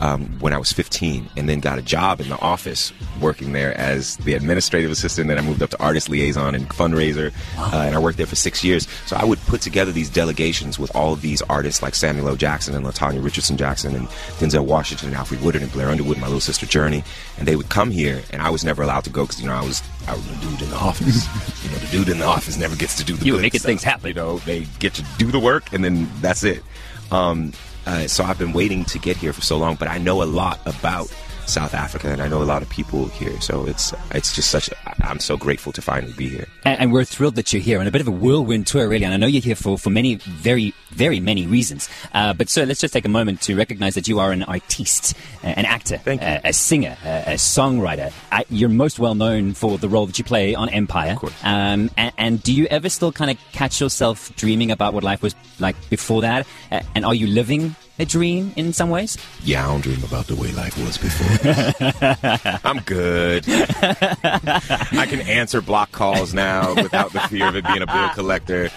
um, 0.00 0.26
when 0.40 0.52
I 0.52 0.58
was 0.58 0.72
15, 0.72 1.28
and 1.36 1.48
then 1.48 1.60
got 1.60 1.78
a 1.78 1.82
job 1.82 2.20
in 2.20 2.28
the 2.28 2.38
office 2.38 2.92
working 3.20 3.52
there 3.52 3.76
as 3.76 4.16
the 4.18 4.34
administrative 4.34 4.90
assistant. 4.90 5.28
Then 5.28 5.38
I 5.38 5.42
moved 5.42 5.62
up 5.62 5.70
to 5.70 5.82
artist 5.82 6.08
liaison 6.08 6.54
and 6.54 6.68
fundraiser, 6.68 7.32
uh, 7.58 7.82
and 7.86 7.94
I 7.94 7.98
worked 7.98 8.18
there 8.18 8.26
for 8.26 8.36
six 8.36 8.62
years. 8.62 8.86
So 9.06 9.16
I 9.16 9.24
would 9.24 9.40
put 9.40 9.60
together 9.60 9.92
these 9.92 10.10
delegations 10.10 10.78
with 10.78 10.94
all 10.94 11.12
of 11.12 11.22
these 11.22 11.42
artists 11.42 11.82
like 11.82 11.94
Samuel 11.94 12.28
L. 12.28 12.36
Jackson 12.36 12.74
and 12.74 12.84
Latanya 12.84 13.22
Richardson 13.24 13.56
Jackson 13.56 13.94
and 13.94 14.08
Denzel 14.38 14.64
Washington 14.64 15.08
and 15.08 15.16
Alfre 15.16 15.40
Woodard 15.42 15.62
and 15.62 15.72
Blair 15.72 15.88
Underwood, 15.88 16.18
my 16.18 16.26
little 16.26 16.40
sister 16.40 16.66
Journey, 16.66 17.02
and 17.38 17.48
they 17.48 17.56
would 17.56 17.68
come 17.68 17.90
here, 17.90 18.22
and 18.30 18.42
I 18.42 18.50
was 18.50 18.64
never 18.64 18.82
allowed 18.82 19.04
to 19.04 19.10
go 19.10 19.24
because 19.24 19.40
you 19.40 19.46
know 19.46 19.54
I 19.54 19.64
was 19.64 19.82
I 20.08 20.14
was 20.14 20.26
the 20.28 20.36
dude 20.46 20.62
in 20.62 20.70
the 20.70 20.76
office. 20.76 21.26
you 21.64 21.70
know, 21.70 21.76
the 21.78 21.86
dude 21.90 22.08
in 22.08 22.18
the 22.18 22.24
office 22.26 22.56
never 22.56 22.76
gets 22.76 22.96
to 22.96 23.04
do 23.04 23.14
the 23.16 23.24
You 23.24 23.32
good 23.34 23.42
making 23.42 23.60
stuff. 23.60 23.68
things 23.68 23.82
happen. 23.82 24.08
You 24.08 24.14
know, 24.14 24.38
they 24.38 24.66
get 24.78 24.94
to 24.94 25.04
do 25.18 25.30
the 25.30 25.40
work, 25.40 25.72
and 25.72 25.82
then 25.84 26.08
that's 26.20 26.42
it. 26.44 26.62
Um, 27.10 27.52
uh, 27.86 28.06
so 28.06 28.24
I've 28.24 28.38
been 28.38 28.52
waiting 28.52 28.84
to 28.86 28.98
get 28.98 29.16
here 29.16 29.32
for 29.32 29.40
so 29.42 29.58
long, 29.58 29.76
but 29.76 29.88
I 29.88 29.98
know 29.98 30.22
a 30.22 30.24
lot 30.24 30.60
about 30.66 31.12
South 31.46 31.74
Africa, 31.74 32.10
and 32.10 32.20
I 32.20 32.28
know 32.28 32.42
a 32.42 32.44
lot 32.44 32.62
of 32.62 32.68
people 32.68 33.06
here. 33.06 33.40
So 33.40 33.66
it's 33.66 33.92
it's 34.12 34.34
just 34.34 34.50
such. 34.50 34.68
A, 34.68 34.76
I'm 35.08 35.20
so 35.20 35.36
grateful 35.36 35.72
to 35.72 35.82
finally 35.82 36.12
be 36.12 36.28
here. 36.28 36.46
And, 36.64 36.80
and 36.80 36.92
we're 36.92 37.04
thrilled 37.04 37.36
that 37.36 37.52
you're 37.52 37.62
here 37.62 37.80
on 37.80 37.86
a 37.86 37.90
bit 37.90 38.00
of 38.00 38.08
a 38.08 38.12
whirlwind 38.12 38.66
tour, 38.66 38.88
really. 38.88 39.04
And 39.04 39.14
I 39.14 39.16
know 39.16 39.26
you're 39.26 39.42
here 39.42 39.54
for, 39.54 39.78
for 39.78 39.90
many, 39.90 40.16
very, 40.16 40.74
very 40.90 41.20
many 41.20 41.46
reasons. 41.46 41.88
Uh, 42.12 42.32
but 42.32 42.48
sir, 42.48 42.64
let's 42.64 42.80
just 42.80 42.92
take 42.92 43.04
a 43.04 43.10
moment 43.10 43.40
to 43.42 43.56
recognize 43.56 43.94
that 43.94 44.08
you 44.08 44.18
are 44.18 44.32
an 44.32 44.42
artiste, 44.42 45.14
an 45.42 45.64
actor, 45.64 46.00
uh, 46.06 46.40
a 46.44 46.52
singer, 46.52 46.96
uh, 47.04 47.22
a 47.26 47.34
songwriter. 47.34 48.12
I, 48.32 48.44
you're 48.50 48.68
most 48.68 48.98
well 48.98 49.14
known 49.14 49.54
for 49.54 49.78
the 49.78 49.88
role 49.88 50.06
that 50.06 50.18
you 50.18 50.24
play 50.24 50.54
on 50.54 50.68
Empire. 50.68 51.12
Of 51.12 51.18
course. 51.18 51.44
Um, 51.44 51.90
and, 51.96 52.12
and 52.18 52.42
do 52.42 52.52
you 52.52 52.66
ever 52.66 52.88
still 52.88 53.12
kind 53.12 53.30
of 53.30 53.38
catch 53.52 53.80
yourself 53.80 54.34
dreaming 54.36 54.70
about 54.70 54.94
what 54.94 55.04
life 55.04 55.22
was 55.22 55.34
like 55.60 55.76
before 55.90 56.22
that? 56.22 56.46
Uh, 56.72 56.80
and 56.94 57.04
are 57.04 57.14
you 57.14 57.26
living 57.26 57.76
a 57.98 58.04
dream 58.04 58.52
in 58.56 58.72
some 58.72 58.90
ways? 58.90 59.16
Yeah, 59.42 59.66
I 59.66 59.72
don't 59.72 59.80
dream 59.80 60.02
about 60.04 60.26
the 60.26 60.36
way 60.36 60.52
life 60.52 60.76
was 60.78 60.98
before. 60.98 62.60
I'm 62.64 62.80
good. 62.80 63.44
I 63.48 65.06
can 65.08 65.20
answer 65.20 65.60
block 65.60 65.92
calls 65.92 66.34
now 66.34 66.74
without 66.74 67.12
the 67.12 67.20
fear 67.20 67.48
of 67.48 67.56
it 67.56 67.66
being 67.66 67.82
a 67.82 67.86
bill 67.86 68.08
collector. 68.10 68.70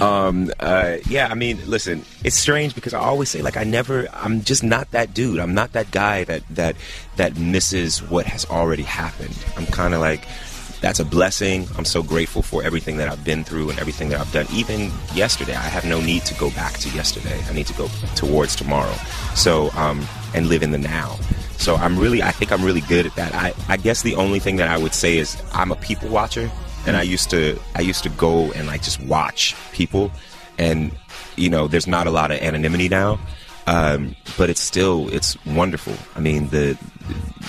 Um, 0.00 0.50
uh, 0.60 0.96
yeah, 1.08 1.28
I 1.28 1.34
mean, 1.34 1.58
listen, 1.66 2.04
it's 2.24 2.36
strange 2.36 2.74
because 2.74 2.94
I 2.94 3.00
always 3.00 3.28
say 3.28 3.42
like 3.42 3.56
I 3.56 3.64
never. 3.64 4.08
I'm 4.12 4.42
just 4.42 4.62
not 4.62 4.90
that 4.92 5.14
dude. 5.14 5.38
I'm 5.38 5.54
not 5.54 5.72
that 5.72 5.90
guy 5.90 6.24
that 6.24 6.42
that 6.50 6.76
that 7.16 7.36
misses 7.38 8.02
what 8.02 8.26
has 8.26 8.44
already 8.46 8.82
happened. 8.82 9.36
I'm 9.56 9.66
kind 9.66 9.94
of 9.94 10.00
like. 10.00 10.26
That's 10.84 11.00
a 11.00 11.04
blessing. 11.06 11.66
I'm 11.78 11.86
so 11.86 12.02
grateful 12.02 12.42
for 12.42 12.62
everything 12.62 12.98
that 12.98 13.08
I've 13.08 13.24
been 13.24 13.42
through 13.42 13.70
and 13.70 13.78
everything 13.78 14.10
that 14.10 14.20
I've 14.20 14.30
done. 14.34 14.46
Even 14.52 14.92
yesterday, 15.14 15.54
I 15.54 15.62
have 15.62 15.86
no 15.86 15.98
need 15.98 16.26
to 16.26 16.34
go 16.34 16.50
back 16.50 16.74
to 16.74 16.90
yesterday. 16.90 17.42
I 17.48 17.54
need 17.54 17.66
to 17.68 17.72
go 17.72 17.88
towards 18.16 18.54
tomorrow. 18.54 18.92
So, 19.34 19.70
um, 19.76 20.06
and 20.34 20.46
live 20.50 20.62
in 20.62 20.72
the 20.72 20.78
now. 20.78 21.16
So 21.56 21.76
I'm 21.76 21.98
really, 21.98 22.22
I 22.22 22.32
think 22.32 22.52
I'm 22.52 22.62
really 22.62 22.82
good 22.82 23.06
at 23.06 23.16
that. 23.16 23.34
I, 23.34 23.54
I 23.66 23.78
guess 23.78 24.02
the 24.02 24.14
only 24.16 24.40
thing 24.40 24.56
that 24.56 24.68
I 24.68 24.76
would 24.76 24.92
say 24.92 25.16
is 25.16 25.42
I'm 25.54 25.72
a 25.72 25.76
people 25.76 26.10
watcher, 26.10 26.50
and 26.86 26.98
I 26.98 27.02
used 27.02 27.30
to, 27.30 27.58
I 27.74 27.80
used 27.80 28.02
to 28.02 28.10
go 28.10 28.52
and 28.52 28.66
like 28.66 28.82
just 28.82 29.00
watch 29.04 29.56
people, 29.72 30.12
and 30.58 30.92
you 31.36 31.48
know, 31.48 31.66
there's 31.66 31.86
not 31.86 32.06
a 32.06 32.10
lot 32.10 32.30
of 32.30 32.42
anonymity 32.42 32.90
now, 32.90 33.18
um, 33.66 34.14
but 34.36 34.50
it's 34.50 34.60
still, 34.60 35.08
it's 35.14 35.42
wonderful. 35.46 35.94
I 36.14 36.20
mean, 36.20 36.48
the, 36.48 36.76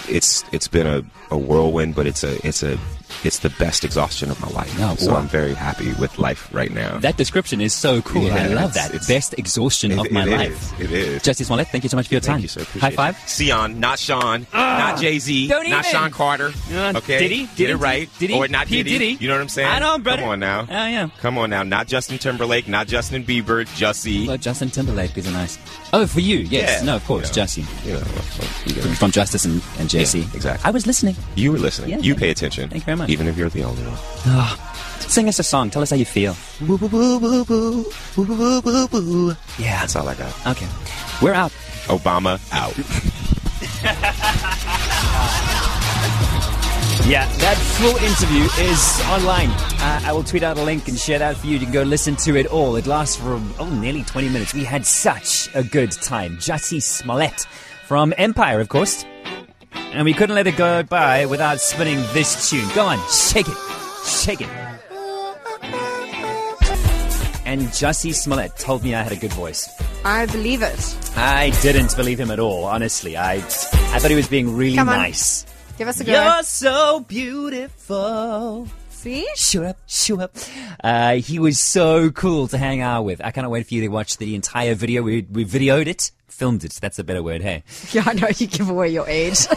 it's, 0.09 0.43
it's 0.51 0.67
been 0.67 0.87
a, 0.87 1.03
a 1.31 1.37
whirlwind, 1.37 1.95
but 1.95 2.07
it's 2.07 2.23
a, 2.23 2.45
it's 2.47 2.63
a, 2.63 2.77
it's 3.23 3.39
the 3.39 3.49
best 3.51 3.83
exhaustion 3.83 4.29
of 4.29 4.39
my 4.41 4.49
life. 4.49 4.77
No, 4.79 4.95
so 4.95 5.11
wow. 5.13 5.19
I'm 5.19 5.27
very 5.27 5.53
happy 5.53 5.93
with 5.93 6.17
life 6.19 6.53
right 6.53 6.71
now. 6.71 6.97
That 6.99 7.17
description 7.17 7.61
is 7.61 7.71
so 7.73 8.01
cool. 8.01 8.31
I 8.31 8.47
love 8.47 8.73
that. 8.73 8.91
Best 9.07 9.33
exhaustion 9.37 9.91
It- 9.91 9.99
of 9.99 10.11
my 10.11 10.23
it 10.25 10.29
life. 10.31 10.79
is, 10.79 10.85
It 10.85 10.91
is. 10.91 11.21
Jussie 11.23 11.45
Smollett, 11.45 11.67
thank 11.69 11.83
you 11.83 11.89
so 11.89 11.97
much 11.97 12.07
for 12.07 12.13
your 12.15 12.21
time. 12.21 12.41
Thank 12.41 12.55
you, 12.55 12.63
sir. 12.63 12.79
High 12.79 12.91
five. 12.91 13.17
Sion, 13.27 13.79
not 13.79 13.99
Sean, 13.99 14.45
not 14.53 14.99
Jay 14.99 15.17
Z, 15.19 15.47
don't 15.47 15.65
even. 15.65 15.83
Sean 15.83 16.11
Carter. 16.11 16.51
Uh, 16.71 16.93
okay, 16.97 17.19
Diddy? 17.19 17.45
get 17.45 17.55
Diddy? 17.55 17.71
it 17.71 17.75
right. 17.77 18.09
Diddy? 18.19 18.33
Or 18.33 18.47
not. 18.47 18.67
Diddy. 18.67 18.91
Diddy? 18.91 19.17
You 19.19 19.27
know 19.29 19.35
what 19.35 19.41
I'm 19.41 19.49
saying? 19.49 19.69
I 19.69 19.79
know, 19.79 19.97
brother. 19.99 20.21
Come 20.23 20.29
on 20.31 20.39
now. 20.39 20.61
Oh, 20.61 20.65
yeah. 20.87 21.09
Come 21.19 21.37
on 21.37 21.49
now. 21.51 21.63
Not 21.63 21.87
Justin 21.87 22.17
Timberlake, 22.17 22.67
not 22.67 22.87
Justin 22.87 23.23
Bieber, 23.23 23.65
Jussie. 23.77 24.27
Well, 24.27 24.37
Justin 24.37 24.69
Timberlake 24.71 25.17
is 25.17 25.27
a 25.27 25.31
nice. 25.31 25.57
Oh, 25.93 26.05
for 26.05 26.19
you, 26.19 26.39
yes. 26.39 26.81
Yeah. 26.81 26.85
No, 26.85 26.95
of 26.97 27.05
course, 27.05 27.35
Yeah. 27.35 27.45
You 27.55 27.93
know, 27.93 27.99
you, 28.65 28.75
know, 28.75 28.81
From 28.95 29.11
Justice 29.11 29.44
and, 29.45 29.61
and 29.79 29.89
JC. 29.89 30.21
Yeah, 30.21 30.27
exactly. 30.33 30.67
I 30.67 30.71
was 30.71 30.85
listening. 30.87 31.15
You 31.35 31.51
were 31.51 31.57
listening. 31.57 31.91
Yeah, 31.91 31.97
you 31.97 32.15
pay 32.15 32.29
attention. 32.31 32.69
Thank 32.69 32.83
you 32.83 32.85
very 32.85 32.97
much. 32.97 33.09
Even 33.09 33.27
if 33.27 33.37
you're 33.37 33.49
the 33.49 33.63
only 33.63 33.83
one. 33.83 33.97
Oh, 34.25 34.97
sing 34.99 35.27
us 35.27 35.39
a 35.39 35.43
song. 35.43 35.69
Tell 35.69 35.81
us 35.81 35.89
how 35.89 35.95
you 35.95 36.05
feel. 36.05 36.35
Boo, 36.61 36.77
boo, 36.77 36.89
boo, 36.89 37.19
boo, 37.19 37.45
boo, 37.45 37.85
boo, 38.15 38.61
boo, 38.61 38.87
boo, 38.87 39.35
Yeah. 39.57 39.81
That's 39.81 39.95
all 39.95 40.07
I 40.07 40.15
got. 40.15 40.47
Okay. 40.47 40.67
We're 41.21 41.33
out. 41.33 41.51
Obama 41.87 42.39
out. 42.51 42.75
yeah, 47.07 47.27
that 47.37 47.57
full 47.77 47.95
interview 47.97 48.45
is 48.65 49.01
online. 49.07 49.49
Uh, 49.79 50.01
I 50.05 50.11
will 50.11 50.23
tweet 50.23 50.41
out 50.41 50.57
a 50.57 50.63
link 50.63 50.87
and 50.87 50.97
share 50.97 51.19
that 51.19 51.37
for 51.37 51.45
you. 51.45 51.53
You 51.53 51.59
can 51.59 51.71
go 51.71 51.83
listen 51.83 52.15
to 52.17 52.35
it 52.35 52.47
all. 52.47 52.75
It 52.75 52.87
lasts 52.87 53.15
for 53.15 53.39
oh, 53.59 53.69
nearly 53.79 54.03
20 54.03 54.29
minutes. 54.29 54.53
We 54.53 54.63
had 54.63 54.85
such 54.85 55.49
a 55.53 55.63
good 55.63 55.91
time. 55.91 56.37
Jussie 56.37 56.81
Smollett 56.81 57.45
from 57.85 58.13
Empire, 58.17 58.59
of 58.59 58.69
course. 58.69 59.05
And 59.93 60.03
we 60.05 60.13
couldn't 60.13 60.35
let 60.35 60.47
it 60.47 60.57
go 60.57 60.83
by 60.83 61.25
without 61.25 61.59
spinning 61.61 61.97
this 62.13 62.49
tune. 62.49 62.67
Go 62.75 62.85
on, 62.85 62.99
shake 63.09 63.47
it. 63.47 63.57
Shake 64.05 64.41
it. 64.41 64.49
And 67.45 67.61
Jussie 67.67 68.13
Smollett 68.13 68.57
told 68.57 68.83
me 68.83 68.95
I 68.95 69.03
had 69.03 69.11
a 69.11 69.15
good 69.15 69.31
voice. 69.33 69.69
I 70.03 70.25
believe 70.25 70.61
it. 70.63 70.97
I 71.15 71.51
didn't 71.61 71.95
believe 71.95 72.19
him 72.19 72.31
at 72.31 72.39
all, 72.39 72.65
honestly. 72.65 73.15
I, 73.15 73.35
I 73.35 73.39
thought 73.39 74.09
he 74.09 74.15
was 74.15 74.27
being 74.27 74.55
really 74.57 74.75
Come 74.75 74.89
on. 74.89 74.97
nice. 74.97 75.45
Give 75.77 75.87
us 75.87 75.99
a 75.99 76.03
go. 76.03 76.11
You're 76.11 76.43
so 76.43 76.99
beautiful. 77.01 78.67
See? 78.89 79.27
Shut 79.35 79.63
up, 79.63 79.77
shut 79.85 80.19
up. 80.19 80.35
Uh, 80.83 81.15
he 81.15 81.37
was 81.37 81.59
so 81.59 82.09
cool 82.09 82.47
to 82.47 82.57
hang 82.57 82.81
out 82.81 83.03
with. 83.03 83.23
I 83.23 83.29
cannot 83.31 83.51
wait 83.51 83.67
for 83.67 83.75
you 83.75 83.81
to 83.81 83.87
watch 83.89 84.17
the 84.17 84.33
entire 84.35 84.73
video. 84.73 85.03
We, 85.03 85.25
we 85.31 85.45
videoed 85.45 85.85
it 85.87 86.11
filmed 86.35 86.63
it. 86.63 86.73
That's 86.81 86.99
a 86.99 87.03
better 87.03 87.23
word, 87.23 87.41
hey? 87.41 87.63
Yeah, 87.91 88.03
I 88.05 88.13
know 88.13 88.27
you 88.35 88.47
give 88.47 88.69
away 88.69 88.89
your 88.89 89.07
age. 89.07 89.39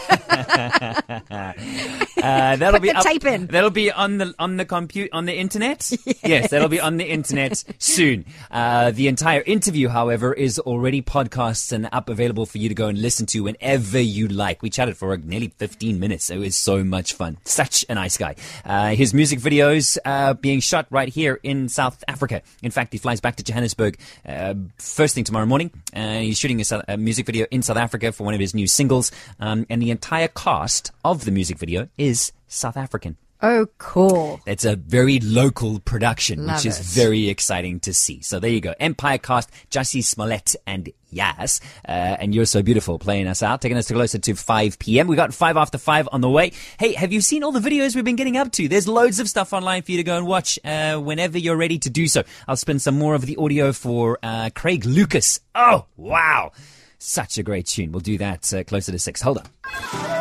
Uh, 2.19 2.55
that'll 2.57 2.73
Put 2.73 2.81
be 2.81 2.89
the 2.89 2.97
up- 2.97 3.03
tape 3.05 3.23
in. 3.25 3.47
That'll 3.47 3.69
be 3.69 3.91
on 3.91 4.17
the 4.17 4.33
on 4.37 4.57
the 4.57 4.65
compute 4.65 5.09
on 5.13 5.25
the 5.25 5.33
internet. 5.37 5.89
Yes. 6.23 6.49
that'll 6.51 6.67
be 6.69 6.79
on 6.81 6.97
the 6.97 7.05
internet 7.09 7.63
soon. 7.79 8.25
Uh, 8.51 8.91
the 8.91 9.07
entire 9.07 9.41
interview, 9.41 9.87
however, 9.87 10.33
is 10.33 10.59
already 10.59 11.01
podcasts 11.01 11.71
and 11.71 11.87
up 11.93 12.09
available 12.09 12.45
for 12.45 12.57
you 12.57 12.67
to 12.67 12.75
go 12.75 12.87
and 12.87 13.01
listen 13.01 13.25
to 13.27 13.39
whenever 13.43 13.99
you 13.99 14.27
like. 14.27 14.61
We 14.61 14.69
chatted 14.69 14.97
for 14.97 15.15
nearly 15.17 15.47
15 15.57 15.99
minutes. 15.99 16.29
It 16.29 16.37
was 16.37 16.55
so 16.57 16.83
much 16.83 17.13
fun. 17.13 17.37
Such 17.45 17.85
a 17.89 17.95
nice 17.95 18.17
guy. 18.17 18.35
Uh, 18.65 18.89
his 18.89 19.13
music 19.13 19.39
videos 19.39 19.97
uh, 20.03 20.33
being 20.33 20.59
shot 20.59 20.87
right 20.89 21.07
here 21.09 21.39
in 21.41 21.69
South 21.69 22.03
Africa. 22.07 22.41
In 22.61 22.71
fact, 22.71 22.91
he 22.91 22.99
flies 22.99 23.21
back 23.21 23.37
to 23.37 23.43
Johannesburg 23.43 23.97
uh, 24.27 24.55
first 24.77 25.15
thing 25.15 25.23
tomorrow 25.23 25.45
morning. 25.45 25.71
Uh, 25.95 26.19
he's 26.19 26.37
shooting 26.37 26.59
a, 26.59 26.65
a 26.71 26.97
music 26.97 27.25
video 27.25 27.45
in 27.51 27.61
South 27.61 27.77
Africa 27.77 28.11
for 28.11 28.23
one 28.23 28.33
of 28.33 28.39
his 28.39 28.53
new 28.53 28.67
singles, 28.67 29.11
um, 29.39 29.65
and 29.69 29.81
the 29.81 29.91
entire 29.91 30.27
cast 30.27 30.91
of 31.03 31.25
the 31.25 31.31
music 31.31 31.57
video 31.57 31.89
is 31.97 32.31
South 32.47 32.77
African. 32.77 33.17
Oh, 33.41 33.67
cool. 33.77 34.41
It's 34.45 34.65
a 34.65 34.75
very 34.75 35.19
local 35.21 35.79
production, 35.79 36.45
Love 36.45 36.57
which 36.57 36.65
is 36.65 36.79
it. 36.79 36.85
very 36.85 37.29
exciting 37.29 37.79
to 37.81 37.93
see. 37.93 38.21
So 38.21 38.37
there 38.39 38.49
you 38.49 38.59
go. 38.59 38.73
Empire 38.79 39.17
cast, 39.17 39.49
Jussie 39.71 40.03
Smollett 40.03 40.57
and 40.67 40.89
Yazz. 41.13 41.61
Uh, 41.87 41.91
and 41.91 42.35
You're 42.35 42.43
So 42.43 42.61
Beautiful 42.61 42.99
playing 42.99 43.27
us 43.27 43.41
out, 43.41 43.61
taking 43.61 43.77
us 43.77 43.89
closer 43.89 44.17
to 44.19 44.35
5 44.35 44.77
p.m. 44.79 45.07
We 45.07 45.15
got 45.15 45.33
5 45.33 45.55
after 45.55 45.77
5 45.77 46.09
on 46.11 46.19
the 46.19 46.29
way. 46.29 46.51
Hey, 46.77 46.91
have 46.93 47.13
you 47.13 47.21
seen 47.21 47.43
all 47.45 47.53
the 47.53 47.61
videos 47.61 47.95
we've 47.95 48.03
been 48.03 48.17
getting 48.17 48.35
up 48.35 48.51
to? 48.53 48.67
There's 48.67 48.89
loads 48.89 49.21
of 49.21 49.29
stuff 49.29 49.53
online 49.53 49.83
for 49.83 49.91
you 49.91 49.97
to 49.97 50.03
go 50.03 50.17
and 50.17 50.27
watch 50.27 50.59
uh, 50.65 50.97
whenever 50.97 51.37
you're 51.37 51.55
ready 51.57 51.79
to 51.79 51.89
do 51.89 52.09
so. 52.09 52.23
I'll 52.45 52.57
spin 52.57 52.79
some 52.79 52.97
more 52.97 53.15
of 53.15 53.25
the 53.25 53.37
audio 53.37 53.71
for 53.71 54.19
uh, 54.21 54.49
Craig 54.53 54.85
Lucas. 54.85 55.39
Oh, 55.55 55.85
wow. 55.95 56.51
Such 56.97 57.37
a 57.37 57.43
great 57.43 57.67
tune. 57.67 57.93
We'll 57.93 58.01
do 58.01 58.17
that 58.17 58.53
uh, 58.53 58.65
closer 58.65 58.91
to 58.91 58.99
6. 58.99 59.21
Hold 59.21 59.37
on. 59.37 60.18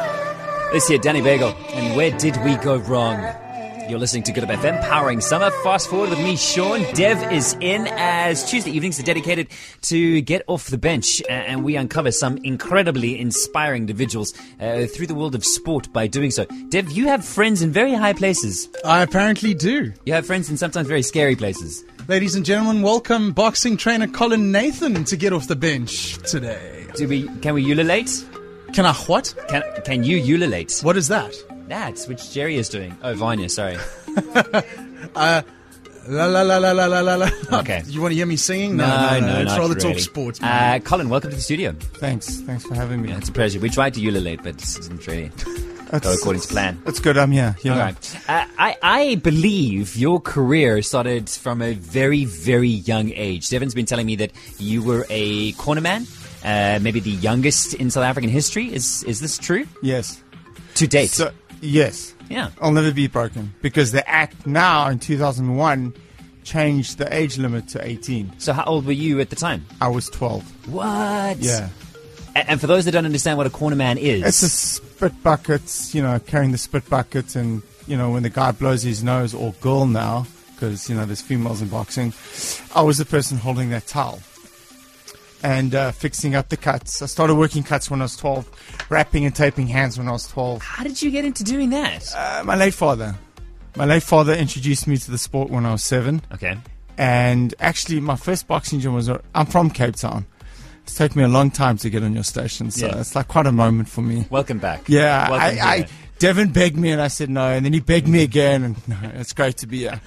This 0.70 0.86
here, 0.86 0.98
Danny 0.98 1.22
Bagel. 1.22 1.54
And 1.72 1.96
where 1.96 2.10
did 2.10 2.36
we 2.44 2.56
go 2.56 2.76
wrong? 2.76 3.18
You're 3.88 3.98
listening 3.98 4.24
to 4.24 4.32
Good 4.32 4.44
Hope 4.44 4.58
FM, 4.58 4.78
powering 4.82 5.22
summer. 5.22 5.50
Fast 5.62 5.88
forward 5.88 6.10
with 6.10 6.18
me, 6.18 6.36
Sean. 6.36 6.82
Dev 6.92 7.32
is 7.32 7.56
in 7.62 7.88
as 7.92 8.50
Tuesday 8.50 8.72
evenings 8.72 9.00
are 9.00 9.02
dedicated 9.02 9.48
to 9.82 10.20
get 10.20 10.42
off 10.46 10.66
the 10.66 10.76
bench, 10.76 11.22
and 11.26 11.64
we 11.64 11.76
uncover 11.76 12.12
some 12.12 12.36
incredibly 12.44 13.18
inspiring 13.18 13.84
individuals 13.84 14.34
uh, 14.60 14.84
through 14.84 15.06
the 15.06 15.14
world 15.14 15.34
of 15.34 15.42
sport 15.42 15.90
by 15.90 16.06
doing 16.06 16.30
so. 16.30 16.44
Dev, 16.68 16.90
you 16.90 17.06
have 17.06 17.24
friends 17.24 17.62
in 17.62 17.72
very 17.72 17.94
high 17.94 18.12
places. 18.12 18.68
I 18.84 19.00
apparently 19.00 19.54
do. 19.54 19.94
You 20.04 20.12
have 20.12 20.26
friends 20.26 20.50
in 20.50 20.58
sometimes 20.58 20.86
very 20.86 21.02
scary 21.02 21.34
places. 21.34 21.82
Ladies 22.08 22.34
and 22.34 22.44
gentlemen, 22.44 22.82
welcome 22.82 23.32
boxing 23.32 23.78
trainer 23.78 24.06
Colin 24.06 24.52
Nathan 24.52 25.04
to 25.04 25.16
get 25.16 25.32
off 25.32 25.48
the 25.48 25.56
bench 25.56 26.18
today. 26.30 26.86
Do 26.94 27.08
we? 27.08 27.26
Can 27.38 27.54
we 27.54 27.64
ululate? 27.64 28.22
Can 28.72 28.86
I 28.86 28.92
what? 28.92 29.34
Can 29.48 29.62
Can 29.84 30.04
you 30.04 30.18
ululate? 30.18 30.78
What 30.82 30.96
is 30.96 31.08
that? 31.08 31.34
That's 31.68 32.06
which 32.08 32.30
Jerry 32.32 32.56
is 32.56 32.68
doing. 32.68 32.96
Oh, 33.02 33.14
Vanya, 33.14 33.48
sorry. 33.48 33.76
La 36.10 36.24
la 36.24 36.40
la 36.40 36.56
la 36.56 36.72
la 36.72 36.86
la 36.86 37.00
la 37.00 37.14
la. 37.16 37.28
Okay. 37.60 37.82
You 37.88 38.00
want 38.00 38.12
to 38.12 38.16
hear 38.16 38.24
me 38.24 38.36
singing? 38.36 38.76
No, 38.78 38.86
no, 39.20 39.26
Let's 39.26 39.44
not 39.50 39.58
rather 39.58 39.74
really. 39.74 39.92
talk 39.92 39.98
sports. 40.00 40.40
man. 40.40 40.80
Uh, 40.80 40.82
Colin, 40.82 41.10
welcome 41.10 41.28
to 41.30 41.36
the 41.36 41.42
studio. 41.42 41.72
Thanks. 41.96 42.40
Thanks 42.40 42.64
for 42.64 42.74
having 42.74 43.02
me. 43.02 43.10
Yeah, 43.10 43.18
it's 43.18 43.28
a 43.28 43.32
pleasure. 43.32 43.60
We 43.60 43.68
tried 43.68 43.92
to 43.94 44.00
ululate, 44.00 44.42
but 44.42 44.54
it 44.56 44.82
didn't 44.82 45.06
really 45.06 45.30
go 46.00 46.12
according 46.14 46.40
to 46.40 46.48
plan. 46.48 46.80
It's 46.86 47.00
good. 47.00 47.18
I'm 47.18 47.30
here. 47.30 47.56
You 47.62 47.72
All 47.72 47.76
know. 47.78 47.84
right. 47.84 48.16
Uh, 48.26 48.46
I, 48.58 48.76
I 48.82 49.14
believe 49.16 49.96
your 49.96 50.18
career 50.18 50.80
started 50.80 51.28
from 51.28 51.60
a 51.60 51.74
very, 51.74 52.24
very 52.24 52.68
young 52.68 53.10
age. 53.12 53.46
Devon's 53.50 53.74
been 53.74 53.86
telling 53.86 54.06
me 54.06 54.16
that 54.16 54.32
you 54.58 54.82
were 54.82 55.04
a 55.10 55.52
cornerman, 55.54 56.06
uh, 56.44 56.78
maybe 56.82 57.00
the 57.00 57.10
youngest 57.10 57.74
in 57.74 57.90
South 57.90 58.04
African 58.04 58.30
history. 58.30 58.72
Is 58.72 59.02
is 59.04 59.20
this 59.20 59.38
true? 59.38 59.66
Yes. 59.82 60.22
To 60.76 60.86
date? 60.86 61.10
So 61.10 61.30
yes. 61.60 62.14
yeah. 62.28 62.50
I'll 62.60 62.72
never 62.72 62.92
be 62.92 63.06
broken 63.08 63.52
because 63.62 63.90
the 63.92 64.08
act 64.08 64.46
now 64.46 64.88
in 64.88 64.98
2001 64.98 65.94
changed 66.44 66.98
the 66.98 67.12
age 67.14 67.36
limit 67.38 67.68
to 67.68 67.84
18. 67.84 68.32
So 68.38 68.52
how 68.52 68.64
old 68.64 68.86
were 68.86 68.92
you 68.92 69.20
at 69.20 69.30
the 69.30 69.36
time? 69.36 69.66
I 69.80 69.88
was 69.88 70.08
12. 70.10 70.68
What? 70.72 71.38
Yeah. 71.38 71.68
A- 72.36 72.50
And 72.50 72.60
for 72.60 72.66
those 72.66 72.84
that 72.84 72.92
don't 72.92 73.04
understand 73.04 73.36
what 73.38 73.46
a 73.46 73.50
corner 73.50 73.76
man 73.76 73.98
is, 73.98 74.22
It's 74.24 74.42
a 74.42 74.48
spit 74.48 75.22
bucket, 75.22 75.94
you 75.94 76.02
know, 76.02 76.18
carrying 76.20 76.52
the 76.52 76.58
spit 76.58 76.88
bucket, 76.88 77.34
and 77.36 77.62
you 77.86 77.96
know 77.96 78.10
when 78.10 78.22
the 78.22 78.30
guy 78.30 78.52
blows 78.52 78.82
his 78.82 79.02
nose, 79.02 79.34
or 79.34 79.52
girl 79.60 79.86
now, 79.86 80.26
because 80.54 80.88
you 80.88 80.94
know 80.96 81.04
there's 81.06 81.20
females 81.22 81.60
in 81.60 81.68
boxing. 81.68 82.12
I 82.74 82.82
was 82.82 82.98
the 82.98 83.04
person 83.04 83.36
holding 83.38 83.70
that 83.70 83.86
towel 83.86 84.20
and 85.42 85.74
uh, 85.74 85.92
fixing 85.92 86.34
up 86.34 86.48
the 86.48 86.56
cuts. 86.56 87.00
I 87.02 87.06
started 87.06 87.34
working 87.36 87.62
cuts 87.62 87.90
when 87.90 88.00
I 88.00 88.04
was 88.04 88.16
12, 88.16 88.86
wrapping 88.90 89.24
and 89.24 89.34
taping 89.34 89.66
hands 89.66 89.98
when 89.98 90.08
I 90.08 90.12
was 90.12 90.26
12. 90.28 90.62
how 90.62 90.82
did 90.84 91.00
you 91.02 91.10
get 91.10 91.24
into 91.24 91.44
doing 91.44 91.70
that? 91.70 92.12
Uh, 92.14 92.42
my 92.44 92.56
late 92.56 92.74
father, 92.74 93.14
my 93.76 93.84
late 93.84 94.02
father 94.02 94.34
introduced 94.34 94.86
me 94.86 94.96
to 94.96 95.10
the 95.10 95.18
sport 95.18 95.50
when 95.50 95.64
I 95.66 95.72
was 95.72 95.84
seven, 95.84 96.22
okay. 96.32 96.56
and 96.96 97.54
actually 97.60 98.00
my 98.00 98.16
first 98.16 98.46
boxing 98.48 98.80
gym 98.80 98.94
was. 98.94 99.08
I'm 99.34 99.46
from 99.46 99.70
Cape 99.70 99.96
Town. 99.96 100.26
It's 100.82 100.94
taken 100.96 101.18
me 101.18 101.24
a 101.24 101.28
long 101.28 101.50
time 101.50 101.76
to 101.78 101.90
get 101.90 102.02
on 102.02 102.14
your 102.14 102.24
station, 102.24 102.70
so 102.70 102.86
Yeah. 102.86 102.98
it's 103.00 103.14
like 103.14 103.28
quite 103.28 103.46
a 103.46 103.52
moment 103.52 103.88
for 103.90 104.00
me. 104.00 104.26
Welcome 104.30 104.58
back. 104.58 104.88
Yeah, 104.88 105.30
Welcome 105.30 105.58
I. 105.60 105.86
Devin 106.18 106.50
begged 106.50 106.76
me 106.76 106.90
and 106.90 107.00
I 107.00 107.08
said 107.08 107.30
no, 107.30 107.46
and 107.48 107.64
then 107.64 107.72
he 107.72 107.80
begged 107.80 108.08
me 108.08 108.22
again, 108.22 108.64
and 108.64 108.88
no, 108.88 108.96
it's 109.14 109.32
great 109.32 109.56
to 109.58 109.66
be 109.66 109.78
here. 109.80 110.00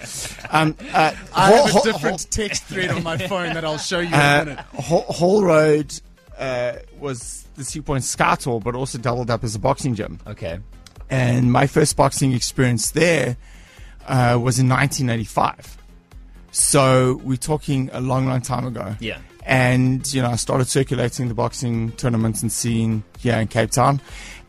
Um, 0.49 0.75
uh, 0.93 1.13
I 1.33 1.51
Hall- 1.51 1.55
have 1.55 1.65
a 1.67 1.71
Hall- 1.71 1.83
different 1.83 2.31
text 2.31 2.63
thread 2.65 2.89
on 2.91 3.03
my 3.03 3.17
phone 3.17 3.53
that 3.53 3.63
I'll 3.63 3.77
show 3.77 3.99
you 3.99 4.07
in 4.07 4.13
a 4.13 4.17
uh, 4.17 4.45
minute. 4.45 4.59
Hall, 4.75 5.05
Hall 5.09 5.43
Road 5.43 5.93
uh, 6.37 6.73
was 6.99 7.45
the 7.55 7.63
Sea 7.63 7.81
Point 7.81 8.03
Scout 8.03 8.43
Hall, 8.43 8.59
but 8.59 8.75
also 8.75 8.97
doubled 8.97 9.29
up 9.31 9.43
as 9.43 9.55
a 9.55 9.59
boxing 9.59 9.95
gym. 9.95 10.19
Okay. 10.27 10.59
And 11.09 11.51
my 11.51 11.67
first 11.67 11.95
boxing 11.97 12.31
experience 12.33 12.91
there 12.91 13.37
uh, 14.07 14.39
was 14.41 14.59
in 14.59 14.67
1985. 14.69 15.77
So 16.51 17.19
we're 17.23 17.37
talking 17.37 17.89
a 17.93 18.01
long, 18.01 18.25
long 18.27 18.41
time 18.41 18.65
ago. 18.65 18.95
Yeah. 18.99 19.19
And, 19.51 20.11
you 20.13 20.21
know, 20.21 20.29
I 20.29 20.37
started 20.37 20.67
circulating 20.69 21.27
the 21.27 21.33
boxing 21.33 21.91
tournaments 21.93 22.41
and 22.41 22.49
scene 22.49 23.03
here 23.19 23.35
in 23.35 23.47
Cape 23.49 23.71
Town. 23.71 23.99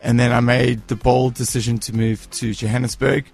And 0.01 0.17
then 0.17 0.31
I 0.31 0.39
made 0.39 0.87
the 0.87 0.95
bold 0.95 1.33
decision 1.33 1.77
to 1.79 1.93
move 1.93 2.29
to 2.31 2.53
Johannesburg. 2.53 3.25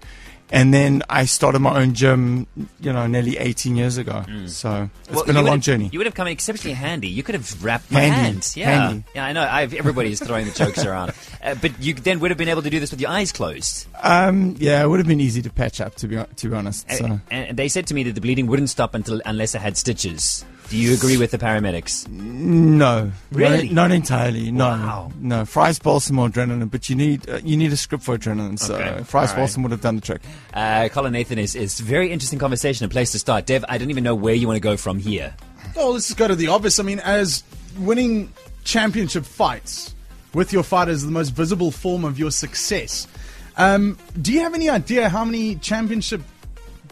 And 0.52 0.74
then 0.74 1.04
I 1.08 1.26
started 1.26 1.60
my 1.60 1.80
own 1.80 1.94
gym, 1.94 2.48
you 2.80 2.92
know, 2.92 3.06
nearly 3.06 3.38
18 3.38 3.76
years 3.76 3.98
ago. 3.98 4.24
So 4.46 4.90
it's 5.04 5.10
Mm. 5.10 5.14
Well, 5.14 5.24
been 5.24 5.36
a 5.36 5.42
long 5.42 5.52
have- 5.58 5.60
journey. 5.60 5.90
You 5.92 6.00
would 6.00 6.06
have 6.06 6.14
come 6.16 6.26
in 6.26 6.32
exceptionally 6.32 6.74
handy. 6.74 7.06
You 7.06 7.22
could 7.22 7.36
have 7.36 7.62
wrapped 7.62 7.88
my 7.92 8.00
Handy. 8.00 8.16
hands. 8.20 8.56
Yeah, 8.56 8.70
Handy. 8.88 9.04
yeah, 9.14 9.26
I 9.26 9.32
know. 9.32 9.46
I've, 9.48 9.72
everybody 9.74 10.10
is 10.10 10.18
throwing 10.18 10.46
the 10.46 10.52
jokes 10.52 10.84
around, 10.84 11.12
uh, 11.44 11.54
but 11.62 11.80
you 11.80 11.94
then 11.94 12.18
would 12.18 12.32
have 12.32 12.38
been 12.38 12.48
able 12.48 12.62
to 12.62 12.70
do 12.70 12.80
this 12.80 12.90
with 12.90 13.00
your 13.00 13.10
eyes 13.10 13.30
closed. 13.30 13.86
Um, 14.02 14.56
yeah, 14.58 14.82
it 14.82 14.88
would 14.88 14.98
have 14.98 15.06
been 15.06 15.20
easy 15.20 15.40
to 15.42 15.50
patch 15.50 15.80
up, 15.80 15.94
to 15.96 16.08
be, 16.08 16.16
to 16.16 16.48
be 16.48 16.56
honest. 16.56 16.90
So. 16.90 17.04
And, 17.04 17.20
and 17.30 17.56
they 17.56 17.68
said 17.68 17.86
to 17.86 17.94
me 17.94 18.02
that 18.02 18.16
the 18.16 18.20
bleeding 18.20 18.48
wouldn't 18.48 18.70
stop 18.70 18.96
until 18.96 19.22
unless 19.24 19.54
I 19.54 19.60
had 19.60 19.76
stitches. 19.76 20.44
Do 20.70 20.76
you 20.76 20.94
agree 20.94 21.16
with 21.16 21.32
the 21.32 21.38
paramedics? 21.38 22.08
No, 22.08 23.10
Really? 23.32 23.66
not, 23.70 23.88
not 23.88 23.90
entirely. 23.92 24.52
No, 24.52 24.68
Wow. 24.68 25.12
no. 25.18 25.44
Friar's 25.44 25.80
Balsam 25.80 26.16
some 26.16 26.30
adrenaline, 26.32 26.70
but 26.70 26.88
you 26.88 26.94
need 26.94 27.28
uh, 27.28 27.40
you 27.44 27.56
need 27.56 27.72
a 27.72 27.76
script 27.76 28.04
for 28.04 28.16
adrenaline. 28.16 28.56
So 28.56 28.76
Okay. 28.76 29.02
Fries 29.02 29.30
All 29.30 29.34
bowl 29.36 29.44
right. 29.44 29.50
some 29.50 29.62
would 29.64 29.72
have 29.72 29.80
done 29.80 29.96
the 29.96 30.00
trick. 30.00 30.22
Uh, 30.54 30.88
Colin 30.88 31.12
Nathan 31.12 31.38
is 31.40 31.56
is 31.56 31.80
very 31.80 32.12
interesting 32.12 32.38
conversation. 32.38 32.86
A 32.86 32.88
place 32.88 33.10
to 33.12 33.18
start. 33.18 33.46
Dev, 33.46 33.64
I 33.68 33.78
don't 33.78 33.90
even 33.90 34.04
know 34.04 34.14
where 34.14 34.34
you 34.34 34.46
want 34.46 34.56
to 34.56 34.60
go 34.60 34.76
from 34.76 35.00
here. 35.00 35.34
Oh, 35.76 35.90
let's 35.90 36.06
just 36.06 36.18
go 36.18 36.28
to 36.28 36.36
the 36.36 36.46
obvious. 36.48 36.78
I 36.78 36.84
mean, 36.84 37.00
as 37.00 37.42
winning 37.78 38.32
championship 38.62 39.24
fights 39.24 39.92
with 40.34 40.52
your 40.52 40.62
fighter 40.62 40.92
is 40.92 41.04
the 41.04 41.10
most 41.10 41.30
visible 41.30 41.72
form 41.72 42.04
of 42.04 42.16
your 42.16 42.30
success. 42.30 43.08
Um, 43.56 43.98
do 44.22 44.32
you 44.32 44.40
have 44.40 44.54
any 44.54 44.68
idea 44.70 45.08
how 45.08 45.24
many 45.24 45.56
championship 45.56 46.20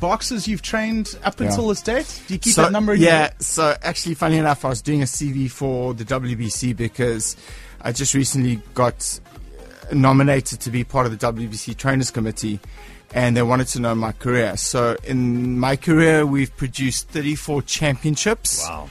boxers 0.00 0.46
you've 0.48 0.62
trained 0.62 1.18
up 1.24 1.40
until 1.40 1.68
this 1.68 1.82
date? 1.82 2.22
Do 2.26 2.34
you 2.34 2.40
keep 2.40 2.54
so, 2.54 2.62
that 2.62 2.72
number 2.72 2.94
in 2.94 3.00
Yeah. 3.00 3.18
head? 3.22 3.42
So 3.42 3.76
actually, 3.82 4.14
funny 4.14 4.38
enough, 4.38 4.64
I 4.64 4.68
was 4.68 4.82
doing 4.82 5.02
a 5.02 5.06
CV 5.06 5.50
for 5.50 5.94
the 5.94 6.04
WBC 6.04 6.72
because 6.76 7.36
I 7.80 7.92
just 7.92 8.14
recently 8.14 8.60
got 8.74 9.20
uh, 9.90 9.94
nominated 9.94 10.60
to 10.60 10.70
be 10.70 10.84
part 10.84 11.06
of 11.06 11.12
the 11.12 11.18
WBC 11.18 11.76
Trainers 11.76 12.10
Committee. 12.10 12.60
And 13.14 13.34
they 13.34 13.42
wanted 13.42 13.68
to 13.68 13.80
know 13.80 13.94
my 13.94 14.12
career. 14.12 14.58
So, 14.58 14.94
in 15.04 15.58
my 15.58 15.76
career, 15.76 16.26
we've 16.26 16.54
produced 16.58 17.08
34 17.08 17.62
championships. 17.62 18.66
Wow. 18.68 18.88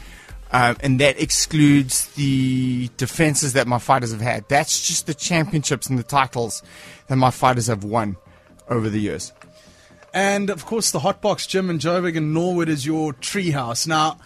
Um, 0.52 0.76
and 0.80 1.00
that 1.02 1.22
excludes 1.22 2.08
the 2.16 2.90
defenses 2.98 3.54
that 3.54 3.68
my 3.68 3.78
fighters 3.78 4.12
have 4.12 4.22
had. 4.22 4.48
That's 4.50 4.88
just 4.88 5.06
the 5.06 5.14
championships 5.14 5.88
and 5.88 6.00
the 6.00 6.04
titles 6.04 6.64
that 7.08 7.18
my 7.18 7.30
fighters 7.30 7.68
have 7.68 7.84
won 7.84 8.16
over 8.70 8.90
the 8.90 9.00
years. 9.00 9.34
And 10.14 10.50
of 10.50 10.66
course, 10.66 10.92
the 10.92 11.00
Hotbox 11.00 11.48
Gym 11.48 11.70
in 11.70 11.80
Joburg 11.80 12.18
and 12.18 12.34
Norwood 12.34 12.70
is 12.70 12.86
your 12.86 13.14
treehouse. 13.14 13.88
Now, 13.88 14.18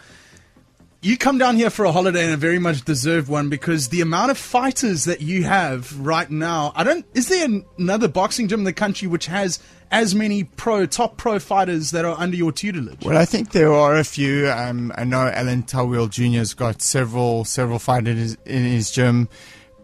you 1.01 1.17
come 1.17 1.39
down 1.39 1.55
here 1.55 1.71
for 1.71 1.85
a 1.85 1.91
holiday 1.91 2.23
and 2.25 2.33
a 2.33 2.37
very 2.37 2.59
much 2.59 2.85
deserved 2.85 3.27
one 3.27 3.49
because 3.49 3.89
the 3.89 4.01
amount 4.01 4.29
of 4.29 4.37
fighters 4.37 5.05
that 5.05 5.19
you 5.19 5.43
have 5.43 5.99
right 5.99 6.29
now, 6.29 6.71
I 6.75 6.83
don't. 6.83 7.05
Is 7.15 7.27
there 7.27 7.47
another 7.77 8.07
boxing 8.07 8.47
gym 8.47 8.61
in 8.61 8.63
the 8.65 8.73
country 8.73 9.07
which 9.07 9.25
has 9.25 9.59
as 9.89 10.13
many 10.13 10.43
pro 10.43 10.85
top 10.85 11.17
pro 11.17 11.39
fighters 11.39 11.91
that 11.91 12.05
are 12.05 12.15
under 12.19 12.37
your 12.37 12.51
tutelage? 12.51 13.03
Well, 13.03 13.17
I 13.17 13.25
think 13.25 13.51
there 13.51 13.73
are 13.73 13.97
a 13.97 14.03
few. 14.03 14.49
Um, 14.49 14.93
I 14.95 15.03
know 15.03 15.27
Alan 15.27 15.63
Toweel 15.63 16.07
Jr. 16.09 16.37
has 16.37 16.53
got 16.53 16.83
several 16.83 17.45
several 17.45 17.79
fighters 17.79 18.37
in 18.45 18.63
his 18.63 18.91
gym, 18.91 19.27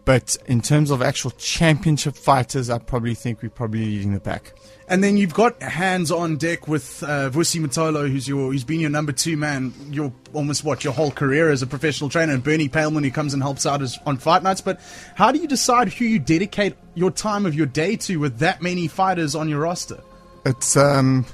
but 0.04 0.36
in 0.46 0.60
terms 0.60 0.92
of 0.92 1.02
actual 1.02 1.32
championship 1.32 2.14
fighters, 2.14 2.70
I 2.70 2.78
probably 2.78 3.14
think 3.14 3.42
we're 3.42 3.50
probably 3.50 3.84
leading 3.84 4.12
the 4.12 4.20
pack. 4.20 4.54
And 4.90 5.04
then 5.04 5.18
you've 5.18 5.34
got 5.34 5.62
hands 5.62 6.10
on 6.10 6.36
deck 6.36 6.66
with 6.66 7.02
uh, 7.02 7.28
Vusi 7.30 7.60
Matolo, 7.60 8.10
who's 8.10 8.26
your 8.26 8.50
who's 8.50 8.64
been 8.64 8.80
your 8.80 8.90
number 8.90 9.12
two 9.12 9.36
man, 9.36 9.74
your 9.90 10.12
almost 10.32 10.64
what 10.64 10.82
your 10.82 10.94
whole 10.94 11.10
career 11.10 11.50
as 11.50 11.60
a 11.60 11.66
professional 11.66 12.08
trainer, 12.08 12.32
and 12.32 12.42
Bernie 12.42 12.70
Paleman, 12.70 13.04
who 13.04 13.10
comes 13.10 13.34
and 13.34 13.42
helps 13.42 13.66
out 13.66 13.82
as, 13.82 13.98
on 14.06 14.16
fight 14.16 14.42
nights. 14.42 14.62
But 14.62 14.80
how 15.14 15.30
do 15.30 15.38
you 15.38 15.46
decide 15.46 15.92
who 15.92 16.06
you 16.06 16.18
dedicate 16.18 16.74
your 16.94 17.10
time 17.10 17.44
of 17.44 17.54
your 17.54 17.66
day 17.66 17.96
to 17.96 18.18
with 18.18 18.38
that 18.38 18.62
many 18.62 18.88
fighters 18.88 19.34
on 19.34 19.48
your 19.48 19.60
roster? 19.60 20.00
It's 20.46 20.74
um, 20.76 21.26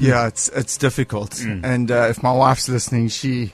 yeah, 0.00 0.26
it's 0.26 0.48
it's 0.48 0.78
difficult. 0.78 1.40
And 1.42 1.90
uh, 1.90 2.06
if 2.08 2.22
my 2.22 2.32
wife's 2.32 2.70
listening, 2.70 3.08
she 3.08 3.52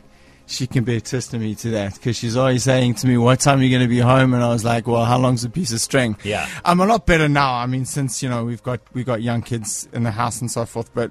she 0.48 0.66
can 0.66 0.82
be 0.84 0.96
a 0.96 1.00
testimony 1.00 1.54
to 1.56 1.70
that 1.70 1.94
because 1.94 2.16
she's 2.16 2.36
always 2.36 2.64
saying 2.64 2.94
to 2.94 3.06
me, 3.06 3.16
"What 3.18 3.40
time 3.40 3.60
are 3.60 3.62
you 3.62 3.70
going 3.70 3.82
to 3.82 3.88
be 3.88 3.98
home?" 3.98 4.34
And 4.34 4.42
I 4.42 4.48
was 4.48 4.64
like, 4.64 4.86
"Well, 4.86 5.04
how 5.04 5.18
long's 5.18 5.44
a 5.44 5.50
piece 5.50 5.72
of 5.72 5.80
string?" 5.80 6.16
Yeah. 6.24 6.48
I'm 6.64 6.80
a 6.80 6.86
lot 6.86 7.06
better 7.06 7.28
now. 7.28 7.54
I 7.54 7.66
mean, 7.66 7.84
since 7.84 8.22
you 8.22 8.28
know 8.28 8.44
we've 8.44 8.62
got 8.62 8.80
we 8.94 9.04
got 9.04 9.22
young 9.22 9.42
kids 9.42 9.88
in 9.92 10.02
the 10.02 10.10
house 10.10 10.40
and 10.40 10.50
so 10.50 10.64
forth, 10.64 10.92
but 10.94 11.10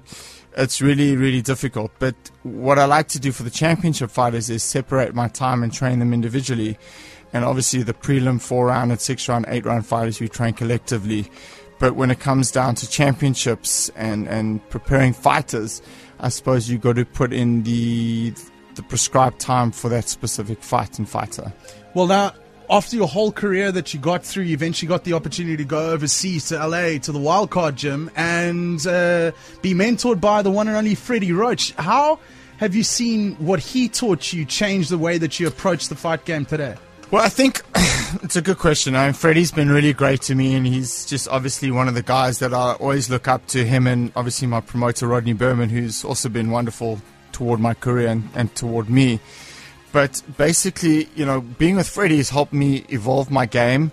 it's 0.56 0.82
really 0.82 1.16
really 1.16 1.40
difficult. 1.40 1.92
But 1.98 2.16
what 2.42 2.78
I 2.78 2.84
like 2.84 3.08
to 3.08 3.20
do 3.20 3.32
for 3.32 3.44
the 3.44 3.50
championship 3.50 4.10
fighters 4.10 4.50
is 4.50 4.62
separate 4.62 5.14
my 5.14 5.28
time 5.28 5.62
and 5.62 5.72
train 5.72 6.00
them 6.00 6.12
individually. 6.12 6.76
And 7.32 7.44
obviously, 7.44 7.82
the 7.82 7.94
prelim 7.94 8.40
four 8.40 8.66
round 8.66 8.90
and 8.90 9.00
six 9.00 9.28
round, 9.28 9.44
eight 9.48 9.64
round 9.64 9.86
fighters 9.86 10.20
we 10.20 10.28
train 10.28 10.54
collectively. 10.54 11.30
But 11.78 11.94
when 11.94 12.10
it 12.10 12.18
comes 12.18 12.50
down 12.50 12.74
to 12.76 12.90
championships 12.90 13.88
and, 13.94 14.26
and 14.26 14.66
preparing 14.68 15.12
fighters, 15.12 15.80
I 16.18 16.28
suppose 16.28 16.68
you 16.68 16.78
got 16.78 16.96
to 16.96 17.04
put 17.04 17.32
in 17.32 17.62
the 17.62 18.34
the 18.78 18.82
prescribed 18.84 19.38
time 19.38 19.70
for 19.70 19.90
that 19.90 20.08
specific 20.08 20.62
fight 20.62 20.98
and 20.98 21.06
fighter. 21.06 21.52
Well, 21.94 22.06
now 22.06 22.32
after 22.70 22.96
your 22.96 23.08
whole 23.08 23.32
career 23.32 23.72
that 23.72 23.92
you 23.92 24.00
got 24.00 24.24
through, 24.24 24.44
you 24.44 24.54
eventually 24.54 24.88
got 24.88 25.04
the 25.04 25.14
opportunity 25.14 25.56
to 25.56 25.64
go 25.64 25.90
overseas 25.90 26.48
to 26.48 26.66
LA 26.66 26.98
to 26.98 27.12
the 27.12 27.18
Wildcard 27.18 27.74
Gym 27.74 28.10
and 28.14 28.86
uh, 28.86 29.32
be 29.62 29.74
mentored 29.74 30.20
by 30.20 30.42
the 30.42 30.50
one 30.50 30.68
and 30.68 30.76
only 30.76 30.94
Freddie 30.94 31.32
Roach. 31.32 31.72
How 31.72 32.20
have 32.58 32.74
you 32.74 32.84
seen 32.84 33.34
what 33.36 33.58
he 33.58 33.88
taught 33.88 34.32
you 34.32 34.44
change 34.44 34.88
the 34.88 34.98
way 34.98 35.18
that 35.18 35.40
you 35.40 35.46
approach 35.46 35.88
the 35.88 35.96
fight 35.96 36.24
game 36.24 36.44
today? 36.44 36.76
Well, 37.10 37.22
I 37.22 37.30
think 37.30 37.62
it's 38.22 38.36
a 38.36 38.42
good 38.42 38.58
question. 38.58 38.94
I 38.94 39.06
mean, 39.06 39.14
Freddie's 39.14 39.50
been 39.50 39.70
really 39.70 39.94
great 39.94 40.20
to 40.22 40.34
me, 40.34 40.54
and 40.54 40.66
he's 40.66 41.06
just 41.06 41.26
obviously 41.28 41.70
one 41.70 41.88
of 41.88 41.94
the 41.94 42.02
guys 42.02 42.38
that 42.40 42.52
I 42.52 42.74
always 42.74 43.08
look 43.08 43.26
up 43.26 43.46
to. 43.48 43.64
Him 43.64 43.86
and 43.86 44.12
obviously 44.14 44.46
my 44.46 44.60
promoter 44.60 45.08
Rodney 45.08 45.32
Berman, 45.32 45.70
who's 45.70 46.04
also 46.04 46.28
been 46.28 46.50
wonderful 46.50 47.00
toward 47.32 47.60
my 47.60 47.74
career 47.74 48.08
and, 48.08 48.28
and 48.34 48.54
toward 48.54 48.88
me. 48.88 49.20
But 49.92 50.22
basically, 50.36 51.08
you 51.14 51.24
know, 51.24 51.40
being 51.40 51.76
with 51.76 51.88
Freddie 51.88 52.18
has 52.18 52.30
helped 52.30 52.52
me 52.52 52.84
evolve 52.88 53.30
my 53.30 53.46
game. 53.46 53.90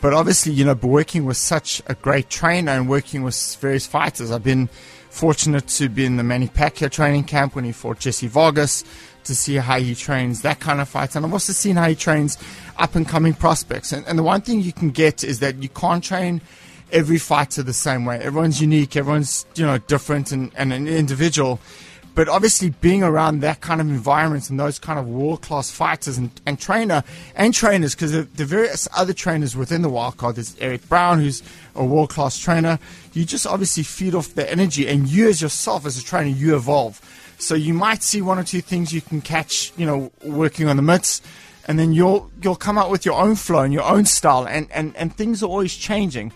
But 0.00 0.14
obviously, 0.14 0.52
you 0.52 0.64
know, 0.64 0.74
working 0.74 1.24
with 1.24 1.36
such 1.36 1.80
a 1.86 1.94
great 1.94 2.28
trainer 2.28 2.72
and 2.72 2.88
working 2.88 3.22
with 3.22 3.56
various 3.60 3.86
fighters, 3.86 4.32
I've 4.32 4.42
been 4.42 4.68
fortunate 5.10 5.68
to 5.68 5.88
be 5.88 6.04
in 6.04 6.16
the 6.16 6.24
Manny 6.24 6.48
Pacquiao 6.48 6.90
training 6.90 7.24
camp 7.24 7.54
when 7.54 7.64
he 7.64 7.72
fought 7.72 8.00
Jesse 8.00 8.26
Vargas 8.26 8.82
to 9.24 9.34
see 9.36 9.56
how 9.56 9.78
he 9.78 9.94
trains 9.94 10.42
that 10.42 10.58
kind 10.58 10.80
of 10.80 10.88
fight. 10.88 11.14
And 11.14 11.24
I've 11.24 11.32
also 11.32 11.52
seen 11.52 11.76
how 11.76 11.88
he 11.88 11.94
trains 11.94 12.36
up 12.78 12.96
and 12.96 13.06
coming 13.06 13.34
prospects. 13.34 13.92
And, 13.92 14.06
and 14.08 14.18
the 14.18 14.22
one 14.22 14.40
thing 14.40 14.60
you 14.60 14.72
can 14.72 14.90
get 14.90 15.22
is 15.22 15.38
that 15.38 15.62
you 15.62 15.68
can't 15.68 16.02
train 16.02 16.40
every 16.90 17.18
fighter 17.18 17.62
the 17.62 17.72
same 17.72 18.04
way. 18.04 18.18
Everyone's 18.18 18.60
unique, 18.60 18.96
everyone's, 18.96 19.46
you 19.54 19.64
know, 19.64 19.78
different 19.78 20.32
and, 20.32 20.50
and 20.56 20.72
an 20.72 20.88
individual. 20.88 21.60
But 22.14 22.28
obviously, 22.28 22.70
being 22.70 23.02
around 23.02 23.40
that 23.40 23.62
kind 23.62 23.80
of 23.80 23.88
environment 23.88 24.50
and 24.50 24.60
those 24.60 24.78
kind 24.78 24.98
of 24.98 25.08
world 25.08 25.40
class 25.40 25.70
fighters 25.70 26.18
and, 26.18 26.30
and 26.44 26.60
trainer 26.60 27.04
and 27.34 27.54
trainers, 27.54 27.94
because 27.94 28.12
the, 28.12 28.22
the 28.22 28.44
various 28.44 28.86
other 28.94 29.14
trainers 29.14 29.56
within 29.56 29.80
the 29.80 29.88
wildcard, 29.88 30.34
there's 30.34 30.54
Eric 30.58 30.88
Brown, 30.88 31.20
who's 31.20 31.42
a 31.74 31.84
world 31.84 32.10
class 32.10 32.38
trainer. 32.38 32.78
You 33.14 33.24
just 33.24 33.46
obviously 33.46 33.82
feed 33.82 34.14
off 34.14 34.34
the 34.34 34.50
energy, 34.50 34.86
and 34.88 35.08
you 35.08 35.28
as 35.28 35.40
yourself 35.40 35.86
as 35.86 35.96
a 35.96 36.04
trainer, 36.04 36.28
you 36.28 36.54
evolve. 36.54 37.00
So 37.38 37.54
you 37.54 37.72
might 37.72 38.02
see 38.02 38.20
one 38.20 38.38
or 38.38 38.44
two 38.44 38.60
things 38.60 38.92
you 38.92 39.00
can 39.00 39.20
catch, 39.20 39.72
you 39.76 39.86
know, 39.86 40.12
working 40.22 40.68
on 40.68 40.76
the 40.76 40.82
mitts, 40.82 41.22
and 41.66 41.78
then 41.78 41.92
you'll 41.92 42.30
you'll 42.42 42.56
come 42.56 42.76
up 42.76 42.90
with 42.90 43.06
your 43.06 43.18
own 43.18 43.36
flow 43.36 43.60
and 43.60 43.72
your 43.72 43.84
own 43.84 44.04
style, 44.04 44.46
and, 44.46 44.70
and, 44.70 44.94
and 44.96 45.16
things 45.16 45.42
are 45.42 45.46
always 45.46 45.74
changing. 45.74 46.32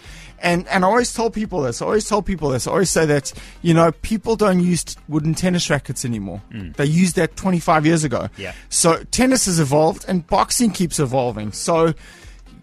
And 0.46 0.68
and 0.68 0.84
I 0.84 0.88
always 0.88 1.12
tell 1.12 1.28
people 1.28 1.62
this. 1.62 1.82
I 1.82 1.86
always 1.86 2.08
tell 2.08 2.22
people 2.22 2.50
this. 2.50 2.68
I 2.68 2.70
always 2.70 2.88
say 2.88 3.04
that 3.04 3.32
you 3.62 3.74
know 3.74 3.90
people 3.90 4.36
don't 4.36 4.60
use 4.60 4.84
wooden 5.08 5.34
tennis 5.34 5.68
rackets 5.68 6.04
anymore. 6.04 6.40
They 6.76 6.84
used 6.84 7.16
that 7.16 7.34
25 7.34 7.84
years 7.84 8.04
ago. 8.04 8.28
Yeah. 8.36 8.52
So 8.68 9.02
tennis 9.10 9.46
has 9.46 9.58
evolved, 9.58 10.04
and 10.06 10.24
boxing 10.24 10.70
keeps 10.70 11.00
evolving. 11.00 11.50
So 11.50 11.94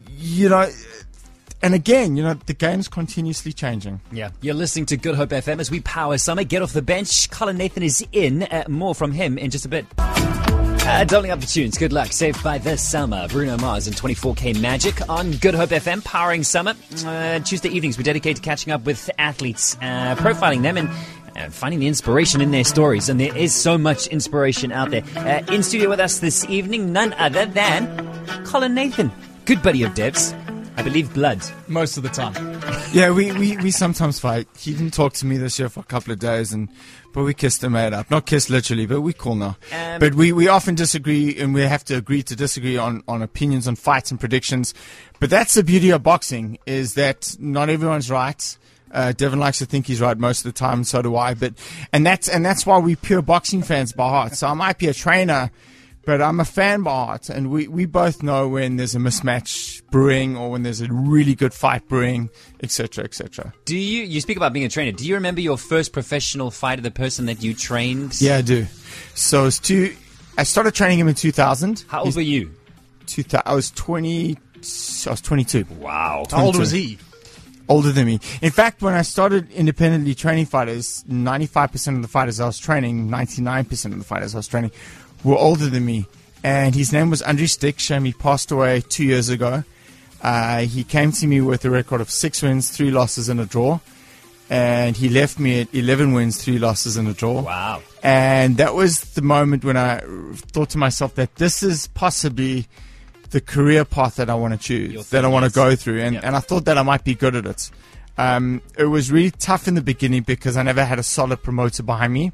you 0.08 0.48
know, 0.48 0.70
and 1.62 1.74
again, 1.74 2.16
you 2.16 2.24
know, 2.24 2.36
the 2.46 2.54
game's 2.54 2.88
continuously 2.88 3.52
changing. 3.52 4.00
Yeah, 4.14 4.30
you're 4.40 4.54
listening 4.54 4.86
to 4.88 4.98
Good 4.98 5.16
Hope 5.16 5.32
FM 5.32 5.60
as 5.60 5.70
we 5.70 5.82
power 5.82 6.18
summer. 6.18 6.46
Get 6.46 6.62
off 6.62 6.72
the 6.72 6.82
bench. 6.82 7.30
Colin 7.32 7.58
Nathan 7.58 7.84
is 7.84 8.06
in. 8.14 8.44
Uh, 8.44 8.64
more 8.70 8.96
from 8.96 9.12
him 9.12 9.38
in 9.38 9.52
just 9.52 9.66
a 9.66 9.70
bit. 9.70 9.86
Uh, 10.94 11.04
doubling 11.04 11.32
up 11.32 11.40
the 11.40 11.48
tunes. 11.48 11.76
Good 11.76 11.92
luck. 11.92 12.14
Saved 12.14 12.44
by 12.44 12.60
this 12.60 12.88
summer. 12.88 13.28
Bruno 13.28 13.58
Mars 13.58 13.88
and 13.88 13.96
24K 13.96 14.62
Magic 14.62 15.10
on 15.10 15.32
Good 15.32 15.56
Hope 15.56 15.72
FM, 15.72 16.04
powering 16.04 16.44
summer. 16.44 16.76
Uh, 17.04 17.40
Tuesday 17.40 17.70
evenings, 17.70 17.98
we 17.98 18.04
dedicate 18.04 18.36
to 18.36 18.44
catching 18.44 18.72
up 18.72 18.86
with 18.86 19.10
athletes, 19.18 19.76
uh, 19.78 20.16
profiling 20.20 20.62
them, 20.62 20.78
and 20.78 20.90
uh, 21.36 21.50
finding 21.50 21.80
the 21.80 21.88
inspiration 21.88 22.42
in 22.42 22.52
their 22.52 22.64
stories. 22.64 23.10
And 23.10 23.20
there 23.20 23.36
is 23.36 23.56
so 23.56 23.76
much 23.76 24.06
inspiration 24.06 24.72
out 24.72 24.92
there. 24.92 25.02
Uh, 25.16 25.42
in 25.52 25.64
studio 25.64 25.90
with 25.90 26.00
us 26.00 26.20
this 26.20 26.48
evening, 26.48 26.94
none 26.94 27.14
other 27.14 27.48
than 27.48 28.46
Colin 28.46 28.76
Nathan, 28.76 29.12
good 29.46 29.64
buddy 29.64 29.82
of 29.82 29.96
Dev's. 29.96 30.36
I 30.76 30.82
believe 30.82 31.14
blood. 31.14 31.42
Most 31.68 31.98
of 31.98 32.04
the 32.04 32.10
time. 32.10 32.34
Yeah, 32.92 33.12
we, 33.12 33.32
we, 33.32 33.58
we 33.58 33.72
sometimes 33.72 34.20
fight. 34.20 34.48
He 34.58 34.74
didn't 34.74 34.94
talk 34.94 35.14
to 35.14 35.26
me 35.26 35.38
this 35.38 35.60
year 35.60 35.70
for 35.70 35.82
a 35.82 35.84
couple 35.84 36.12
of 36.12 36.20
days, 36.20 36.52
and 36.52 36.70
but 37.14 37.24
we 37.24 37.34
kissed 37.34 37.64
and 37.64 37.74
made 37.74 37.94
up. 37.94 38.10
Not 38.10 38.26
kissed 38.26 38.50
literally, 38.50 38.88
but 38.88 39.02
we 39.02 39.14
cool 39.14 39.36
now. 39.36 39.58
Um, 39.72 40.00
but 40.00 40.16
we, 40.16 40.32
we 40.32 40.48
often 40.48 40.74
disagree, 40.74 41.40
and 41.40 41.54
we 41.54 41.62
have 41.62 41.86
to 41.86 41.96
agree 41.96 42.24
to 42.24 42.36
disagree 42.36 42.78
on, 42.78 43.04
on 43.08 43.22
opinions 43.22 43.68
on 43.68 43.76
fights 43.76 44.10
and 44.10 44.20
predictions. 44.20 44.74
But 45.20 45.30
that's 45.30 45.54
the 45.54 45.64
beauty 45.64 45.92
of 45.92 46.02
boxing 46.02 46.58
is 46.66 46.96
that 46.96 47.36
not 47.40 47.70
everyone's 47.70 48.10
right. 48.10 48.58
Uh, 48.92 49.12
Devin 49.12 49.40
likes 49.40 49.60
to 49.60 49.66
think 49.66 49.88
he's 49.88 50.02
right 50.02 50.18
most 50.18 50.46
of 50.46 50.54
the 50.54 50.58
time, 50.58 50.80
and 50.80 50.88
so 50.88 51.02
do 51.02 51.16
I. 51.16 51.34
But 51.34 51.54
and 51.92 52.06
that's 52.06 52.28
and 52.30 52.46
that's 52.46 52.66
why 52.66 52.78
we 52.80 52.96
pure 52.96 53.22
boxing 53.22 53.64
fans 53.64 53.92
by 53.94 54.10
heart. 54.10 54.36
So 54.36 54.48
I 54.48 54.54
might 54.54 54.78
be 54.78 54.88
a 54.88 54.94
trainer, 54.94 55.52
but 56.06 56.22
I'm 56.22 56.40
a 56.40 56.46
fan 56.46 56.84
by 56.84 56.92
heart, 56.92 57.30
and 57.30 57.50
we, 57.50 57.68
we 57.68 57.86
both 57.86 58.24
know 58.24 58.48
when 58.48 58.76
there's 58.76 58.96
a 58.96 59.00
mismatch 59.00 59.82
brewing 59.90 60.36
or 60.36 60.52
when 60.52 60.64
there's 60.64 60.82
a 60.82 60.92
really 60.92 61.36
good 61.36 61.54
fight 61.54 61.88
brewing, 61.88 62.30
etc., 62.62 63.06
etc. 63.06 63.54
Do 63.66 63.78
you 63.78 64.04
you 64.04 64.20
speak 64.22 64.38
about 64.38 64.54
being 64.54 64.66
a 64.66 64.70
trainer? 64.70 64.92
Do 64.92 65.08
you 65.08 65.16
remember 65.16 65.42
your 65.42 65.58
first 65.58 65.94
professional 65.94 66.52
fighter, 66.52 66.82
the 66.82 66.92
person 66.92 67.28
that 67.28 67.42
you 67.42 67.54
trained? 67.54 68.20
Yeah, 68.20 68.38
I 68.38 68.42
do. 68.42 68.68
So 69.16 69.46
it's 69.46 69.60
two. 69.60 69.96
I 70.38 70.44
started 70.44 70.74
training 70.74 71.00
him 71.00 71.08
in 71.08 71.16
2000. 71.16 71.86
How 71.88 72.00
old 72.00 72.08
He's 72.08 72.16
were 72.16 72.22
you? 72.22 72.52
2000 73.06 73.44
I 73.46 73.56
was 73.56 73.72
20. 73.72 74.36
I 74.36 75.10
was 75.10 75.22
22. 75.22 75.66
Wow. 75.80 76.26
How 76.30 76.46
old 76.46 76.58
was 76.58 76.72
he? 76.72 76.98
Older 77.70 77.92
than 77.92 78.06
me. 78.06 78.20
In 78.42 78.52
fact, 78.52 78.82
when 78.82 78.94
I 78.94 79.02
started 79.02 79.52
independently 79.52 80.16
training 80.16 80.46
fighters, 80.46 81.04
95% 81.10 81.96
of 81.96 82.02
the 82.02 82.08
fighters 82.08 82.40
I 82.40 82.46
was 82.46 82.60
training, 82.60 83.10
99% 83.10 83.86
of 83.86 84.00
the 84.00 84.06
fighters 84.06 84.36
I 84.36 84.40
was 84.40 84.48
training, 84.48 84.72
were 85.24 85.38
older 85.38 85.70
than 85.70 85.86
me. 85.86 86.06
And 86.44 86.76
his 86.76 86.92
name 86.92 87.10
was 87.10 87.22
Andrew 87.22 87.48
Sticksham. 87.48 88.06
He 88.06 88.14
passed 88.14 88.52
away 88.52 88.82
two 88.82 89.06
years 89.06 89.30
ago. 89.30 89.64
Uh, 90.22 90.60
he 90.60 90.84
came 90.84 91.12
to 91.12 91.28
me 91.28 91.42
with 91.42 91.64
a 91.66 91.70
record 91.70 92.02
of 92.02 92.10
six 92.10 92.42
wins, 92.42 92.70
three 92.70 92.92
losses, 92.92 93.30
and 93.30 93.40
a 93.40 93.46
draw. 93.46 93.80
And 94.50 94.96
he 94.96 95.10
left 95.10 95.40
me 95.40 95.62
at 95.62 95.74
11 95.74 96.14
wins, 96.14 96.44
three 96.44 96.60
losses, 96.60 96.98
and 96.98 97.08
a 97.08 97.14
draw. 97.14 97.42
Wow. 97.42 97.82
And 98.02 98.58
that 98.58 98.76
was 98.76 99.00
the 99.14 99.22
moment 99.22 99.64
when 99.64 99.78
I 99.78 100.02
thought 100.36 100.70
to 100.72 100.78
myself 100.78 101.16
that 101.16 101.36
this 101.36 101.64
is 101.64 101.88
possibly 101.88 102.68
the 103.34 103.42
career 103.42 103.84
path 103.84 104.16
that 104.18 104.30
I 104.30 104.36
want 104.36 104.54
to 104.54 104.60
choose, 104.60 105.10
that 105.10 105.26
I 105.26 105.28
want 105.28 105.44
to 105.46 105.52
go 105.52 105.76
through. 105.76 106.00
And, 106.02 106.14
Yep. 106.16 106.24
and 106.24 106.36
I 106.36 106.40
thought 106.40 106.66
that 106.66 106.78
I 106.78 106.84
might 106.84 107.04
be 107.04 107.16
good 107.16 107.36
at 107.36 107.46
it. 107.48 107.72
Um, 108.16 108.62
it 108.78 108.86
was 108.86 109.12
really 109.12 109.32
tough 109.32 109.68
in 109.68 109.74
the 109.74 109.82
beginning 109.82 110.22
because 110.22 110.56
I 110.56 110.62
never 110.62 110.86
had 110.86 111.00
a 111.00 111.04
solid 111.04 111.42
promoter 111.42 111.82
behind 111.82 112.14
me. 112.14 112.32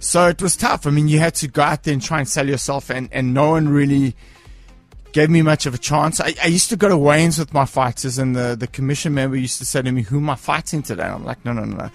So 0.00 0.26
it 0.26 0.42
was 0.42 0.56
tough. 0.56 0.86
I 0.86 0.90
mean, 0.90 1.06
you 1.08 1.20
had 1.20 1.34
to 1.36 1.46
go 1.48 1.62
out 1.62 1.84
there 1.84 1.94
and 1.94 2.02
try 2.02 2.18
and 2.18 2.28
sell 2.28 2.46
yourself, 2.48 2.90
and, 2.90 3.08
and 3.12 3.32
no 3.32 3.50
one 3.50 3.68
really 3.68 4.16
gave 5.12 5.30
me 5.30 5.40
much 5.40 5.66
of 5.66 5.74
a 5.74 5.78
chance. 5.78 6.20
I, 6.20 6.34
I 6.42 6.48
used 6.48 6.68
to 6.70 6.76
go 6.76 6.88
to 6.88 6.96
weigh-ins 6.96 7.38
with 7.38 7.54
my 7.54 7.64
fighters, 7.64 8.18
and 8.18 8.34
the, 8.34 8.56
the 8.58 8.66
commission 8.66 9.14
member 9.14 9.36
used 9.36 9.58
to 9.58 9.64
say 9.64 9.82
to 9.82 9.92
me, 9.92 10.02
Who 10.02 10.18
am 10.18 10.28
I 10.28 10.34
fighting 10.34 10.82
today? 10.82 11.04
I'm 11.04 11.24
like, 11.24 11.44
No, 11.44 11.52
no, 11.52 11.64
no, 11.64 11.76
no. 11.76 11.90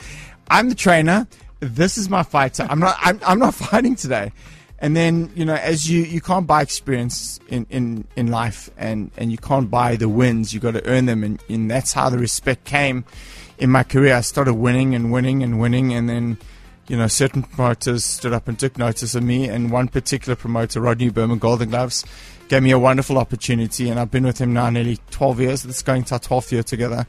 I'm 0.49 0.69
the 0.69 0.75
trainer. 0.75 1.27
This 1.59 1.97
is 1.97 2.09
my 2.09 2.23
fighter. 2.23 2.65
I'm 2.69 2.79
not, 2.79 2.95
I'm, 3.01 3.19
I'm 3.27 3.37
not 3.37 3.53
fighting 3.65 3.95
today. 3.95 4.31
And 4.81 4.95
then 4.95 5.31
you 5.35 5.45
know, 5.45 5.55
as 5.55 5.89
you 5.89 6.03
you 6.03 6.21
can't 6.21 6.47
buy 6.47 6.61
experience 6.61 7.39
in 7.49 7.65
in 7.69 8.07
in 8.15 8.27
life, 8.31 8.69
and 8.77 9.11
and 9.17 9.31
you 9.31 9.37
can't 9.37 9.69
buy 9.69 9.95
the 9.95 10.09
wins. 10.09 10.53
You 10.53 10.59
got 10.59 10.71
to 10.71 10.85
earn 10.87 11.05
them, 11.05 11.23
and, 11.23 11.43
and 11.49 11.69
that's 11.69 11.93
how 11.93 12.09
the 12.09 12.17
respect 12.17 12.63
came 12.65 13.03
in 13.57 13.69
my 13.69 13.83
career. 13.83 14.15
I 14.15 14.21
started 14.21 14.53
winning 14.53 14.95
and 14.95 15.11
winning 15.11 15.43
and 15.43 15.59
winning, 15.59 15.93
and 15.93 16.07
then 16.07 16.37
you 16.89 16.97
know, 16.97 17.07
certain 17.07 17.43
promoters 17.43 18.03
stood 18.03 18.33
up 18.33 18.47
and 18.47 18.57
took 18.59 18.77
notice 18.77 19.13
of 19.13 19.23
me, 19.23 19.47
and 19.47 19.71
one 19.71 19.87
particular 19.87 20.35
promoter, 20.35 20.81
Rodney 20.81 21.09
Berman 21.09 21.37
Golden 21.37 21.69
Gloves, 21.69 22.03
gave 22.47 22.63
me 22.63 22.71
a 22.71 22.79
wonderful 22.79 23.19
opportunity, 23.19 23.89
and 23.89 23.99
I've 23.99 24.09
been 24.09 24.23
with 24.23 24.41
him 24.41 24.53
now 24.53 24.71
nearly 24.71 24.97
12 25.11 25.39
years. 25.39 25.65
It's 25.65 25.83
going 25.83 26.03
to 26.05 26.15
our 26.15 26.19
12th 26.19 26.51
year 26.51 26.63
together. 26.63 27.05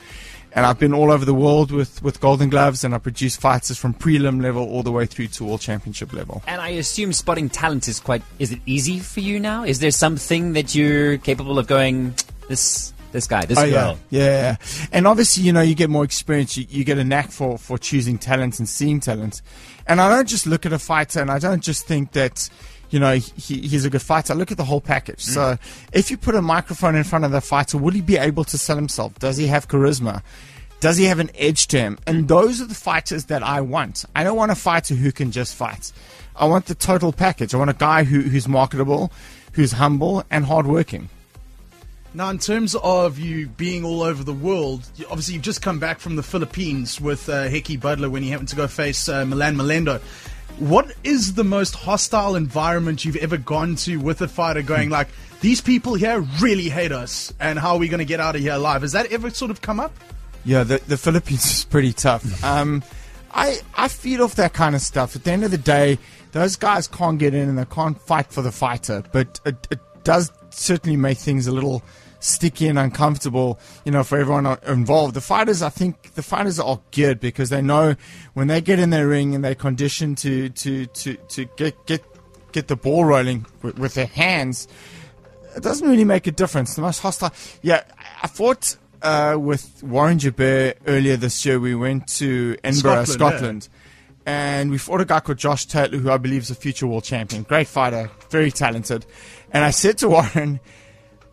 And 0.52 0.66
I've 0.66 0.78
been 0.78 0.92
all 0.92 1.12
over 1.12 1.24
the 1.24 1.34
world 1.34 1.70
with, 1.70 2.02
with 2.02 2.20
Golden 2.20 2.50
Gloves, 2.50 2.82
and 2.82 2.94
I 2.94 2.98
produce 2.98 3.36
fighters 3.36 3.78
from 3.78 3.94
prelim 3.94 4.42
level 4.42 4.68
all 4.68 4.82
the 4.82 4.90
way 4.90 5.06
through 5.06 5.28
to 5.28 5.44
World 5.44 5.60
Championship 5.60 6.12
level. 6.12 6.42
And 6.46 6.60
I 6.60 6.70
assume 6.70 7.12
spotting 7.12 7.48
talent 7.48 7.86
is 7.86 8.00
quite. 8.00 8.22
Is 8.38 8.52
it 8.52 8.60
easy 8.66 8.98
for 8.98 9.20
you 9.20 9.38
now? 9.38 9.64
Is 9.64 9.78
there 9.78 9.92
something 9.92 10.54
that 10.54 10.74
you're 10.74 11.18
capable 11.18 11.58
of 11.58 11.66
going, 11.66 12.14
this 12.48 12.92
this 13.12 13.26
guy, 13.26 13.44
this 13.44 13.58
oh, 13.58 13.68
girl? 13.68 13.98
Yeah. 14.10 14.20
yeah, 14.20 14.26
yeah. 14.30 14.56
And 14.92 15.06
obviously, 15.06 15.44
you 15.44 15.52
know, 15.52 15.60
you 15.60 15.74
get 15.74 15.90
more 15.90 16.04
experience, 16.04 16.56
you, 16.56 16.66
you 16.68 16.84
get 16.84 16.98
a 16.98 17.04
knack 17.04 17.30
for, 17.30 17.58
for 17.58 17.78
choosing 17.78 18.18
talent 18.18 18.58
and 18.58 18.68
seeing 18.68 19.00
talent. 19.00 19.42
And 19.86 20.00
I 20.00 20.08
don't 20.08 20.28
just 20.28 20.46
look 20.46 20.66
at 20.66 20.72
a 20.72 20.78
fighter 20.78 21.20
and 21.20 21.30
I 21.30 21.38
don't 21.38 21.62
just 21.62 21.86
think 21.86 22.12
that 22.12 22.48
you 22.90 22.98
know, 22.98 23.14
he, 23.14 23.61
he's 23.61 23.85
a 23.85 23.90
good 23.90 24.03
fighter. 24.03 24.35
Look 24.35 24.50
at 24.50 24.57
the 24.57 24.64
whole 24.64 24.81
package. 24.81 25.24
Mm. 25.24 25.35
So 25.35 25.59
if 25.92 26.11
you 26.11 26.16
put 26.16 26.35
a 26.35 26.42
microphone 26.42 26.94
in 26.96 27.05
front 27.05 27.24
of 27.24 27.31
the 27.31 27.40
fighter, 27.40 27.79
will 27.79 27.92
he 27.92 28.00
be 28.00 28.16
able 28.16 28.44
to 28.44 28.59
sell 28.59 28.76
himself? 28.76 29.18
Does 29.18 29.37
he 29.37 29.46
have 29.46 29.68
charisma? 29.68 30.22
Does 30.81 30.96
he 30.96 31.05
have 31.05 31.18
an 31.18 31.31
edge 31.35 31.66
to 31.68 31.79
him? 31.79 31.98
And 32.07 32.26
those 32.26 32.61
are 32.61 32.66
the 32.66 32.74
fighters 32.74 33.26
that 33.26 33.42
I 33.42 33.61
want. 33.61 34.05
I 34.16 34.24
don't 34.24 34.37
want 34.37 34.50
a 34.50 34.55
fighter 34.55 34.94
who 34.94 35.12
can 35.12 35.31
just 35.31 35.55
fight. 35.55 35.92
I 36.35 36.46
want 36.46 36.66
the 36.66 36.74
total 36.74 37.12
package. 37.12 37.55
I 37.55 37.59
want 37.59 37.70
a 37.70 37.74
guy 37.74 38.05
who, 38.05 38.22
who's 38.22 38.48
marketable, 38.48 39.12
who's 39.53 39.72
humble, 39.72 40.24
and 40.31 40.44
hardworking. 40.46 41.11
Now, 42.12 42.31
in 42.31 42.38
terms 42.38 42.74
of 42.74 43.20
you 43.20 43.46
being 43.46 43.85
all 43.85 44.03
over 44.03 44.24
the 44.24 44.33
world, 44.33 44.88
obviously 45.11 45.35
you've 45.35 45.44
just 45.44 45.62
come 45.62 45.79
back 45.79 46.00
from 46.00 46.16
the 46.16 46.24
Philippines 46.24 47.00
with 47.00 47.29
uh, 47.29 47.46
Hekkie 47.46 47.79
Budler 47.79 48.11
when 48.11 48.22
he 48.22 48.31
happened 48.31 48.48
to 48.48 48.57
go 48.57 48.66
face 48.66 49.09
uh, 49.09 49.24
Milan 49.24 49.55
Melindo. 49.55 50.00
What 50.58 50.94
is 51.04 51.34
the 51.34 51.44
most 51.44 51.74
hostile 51.74 52.36
environment 52.36 53.04
you've 53.04 53.16
ever 53.16 53.36
gone 53.36 53.76
to 53.76 53.96
with 53.96 54.20
a 54.20 54.28
fighter 54.28 54.62
going 54.62 54.88
hmm. 54.88 54.92
like, 54.92 55.08
these 55.40 55.60
people 55.60 55.94
here 55.94 56.20
really 56.40 56.68
hate 56.68 56.92
us, 56.92 57.32
and 57.40 57.58
how 57.58 57.72
are 57.72 57.78
we 57.78 57.88
going 57.88 58.00
to 58.00 58.04
get 58.04 58.20
out 58.20 58.36
of 58.36 58.42
here 58.42 58.52
alive? 58.52 58.82
Has 58.82 58.92
that 58.92 59.10
ever 59.10 59.30
sort 59.30 59.50
of 59.50 59.62
come 59.62 59.80
up? 59.80 59.92
Yeah, 60.44 60.64
the, 60.64 60.82
the 60.86 60.98
Philippines 60.98 61.46
is 61.46 61.64
pretty 61.64 61.94
tough. 61.94 62.44
Um, 62.44 62.82
I, 63.32 63.60
I 63.74 63.88
feed 63.88 64.20
off 64.20 64.34
that 64.34 64.52
kind 64.52 64.74
of 64.74 64.82
stuff. 64.82 65.16
At 65.16 65.24
the 65.24 65.32
end 65.32 65.44
of 65.44 65.50
the 65.50 65.58
day, 65.58 65.98
those 66.32 66.56
guys 66.56 66.88
can't 66.88 67.18
get 67.18 67.34
in 67.34 67.48
and 67.48 67.58
they 67.58 67.64
can't 67.64 68.00
fight 68.00 68.26
for 68.26 68.42
the 68.42 68.52
fighter, 68.52 69.02
but 69.12 69.40
it, 69.44 69.66
it 69.70 69.80
does 70.04 70.30
certainly 70.50 70.96
make 70.96 71.18
things 71.18 71.46
a 71.46 71.52
little 71.52 71.82
sticky 72.20 72.68
and 72.68 72.78
uncomfortable, 72.78 73.59
you 73.85 73.90
know, 73.90 74.04
for 74.04 74.18
everyone 74.18 74.46
involved. 74.66 75.14
The 75.14 75.20
fighters, 75.20 75.62
I 75.62 75.70
think, 75.70 76.14
the 76.14 76.22
fighters 76.22 76.61
are 76.61 76.80
good 76.92 77.18
because 77.18 77.50
they 77.50 77.62
know 77.62 77.96
when 78.35 78.46
they 78.46 78.61
get 78.61 78.78
in 78.78 78.90
their 78.90 79.09
ring 79.09 79.35
and 79.35 79.44
they're 79.44 79.54
conditioned 79.54 80.18
to 80.18 80.50
to 80.50 80.87
to, 80.87 81.14
to 81.16 81.44
get 81.56 81.87
get 81.87 82.04
get 82.52 82.68
the 82.68 82.76
ball 82.76 83.04
rolling 83.04 83.46
with, 83.62 83.78
with 83.78 83.94
their 83.94 84.06
hands. 84.06 84.68
It 85.56 85.62
doesn't 85.62 85.88
really 85.88 86.04
make 86.04 86.28
a 86.28 86.30
difference. 86.30 86.76
The 86.76 86.83
most 86.83 87.00
hostile, 87.00 87.33
yeah. 87.61 87.83
I 88.22 88.28
fought 88.28 88.76
uh, 89.02 89.37
with 89.38 89.83
Warren 89.83 90.18
Joubert 90.18 90.78
earlier 90.87 91.16
this 91.16 91.44
year. 91.44 91.59
We 91.59 91.74
went 91.74 92.06
to 92.18 92.56
Edinburgh, 92.62 93.04
Scotland. 93.06 93.09
Scotland 93.09 93.68
yeah. 93.70 93.76
And 94.26 94.70
we 94.70 94.78
fought 94.78 95.00
a 95.00 95.04
guy 95.04 95.20
called 95.20 95.38
Josh 95.38 95.66
Taylor, 95.66 95.98
who 95.98 96.11
I 96.11 96.18
believe 96.18 96.42
is 96.42 96.50
a 96.50 96.54
future 96.54 96.87
world 96.87 97.04
champion. 97.04 97.42
Great 97.42 97.66
fighter, 97.66 98.11
very 98.28 98.52
talented. 98.52 99.06
And 99.50 99.64
I 99.64 99.70
said 99.70 99.98
to 99.98 100.09
Warren, 100.11 100.61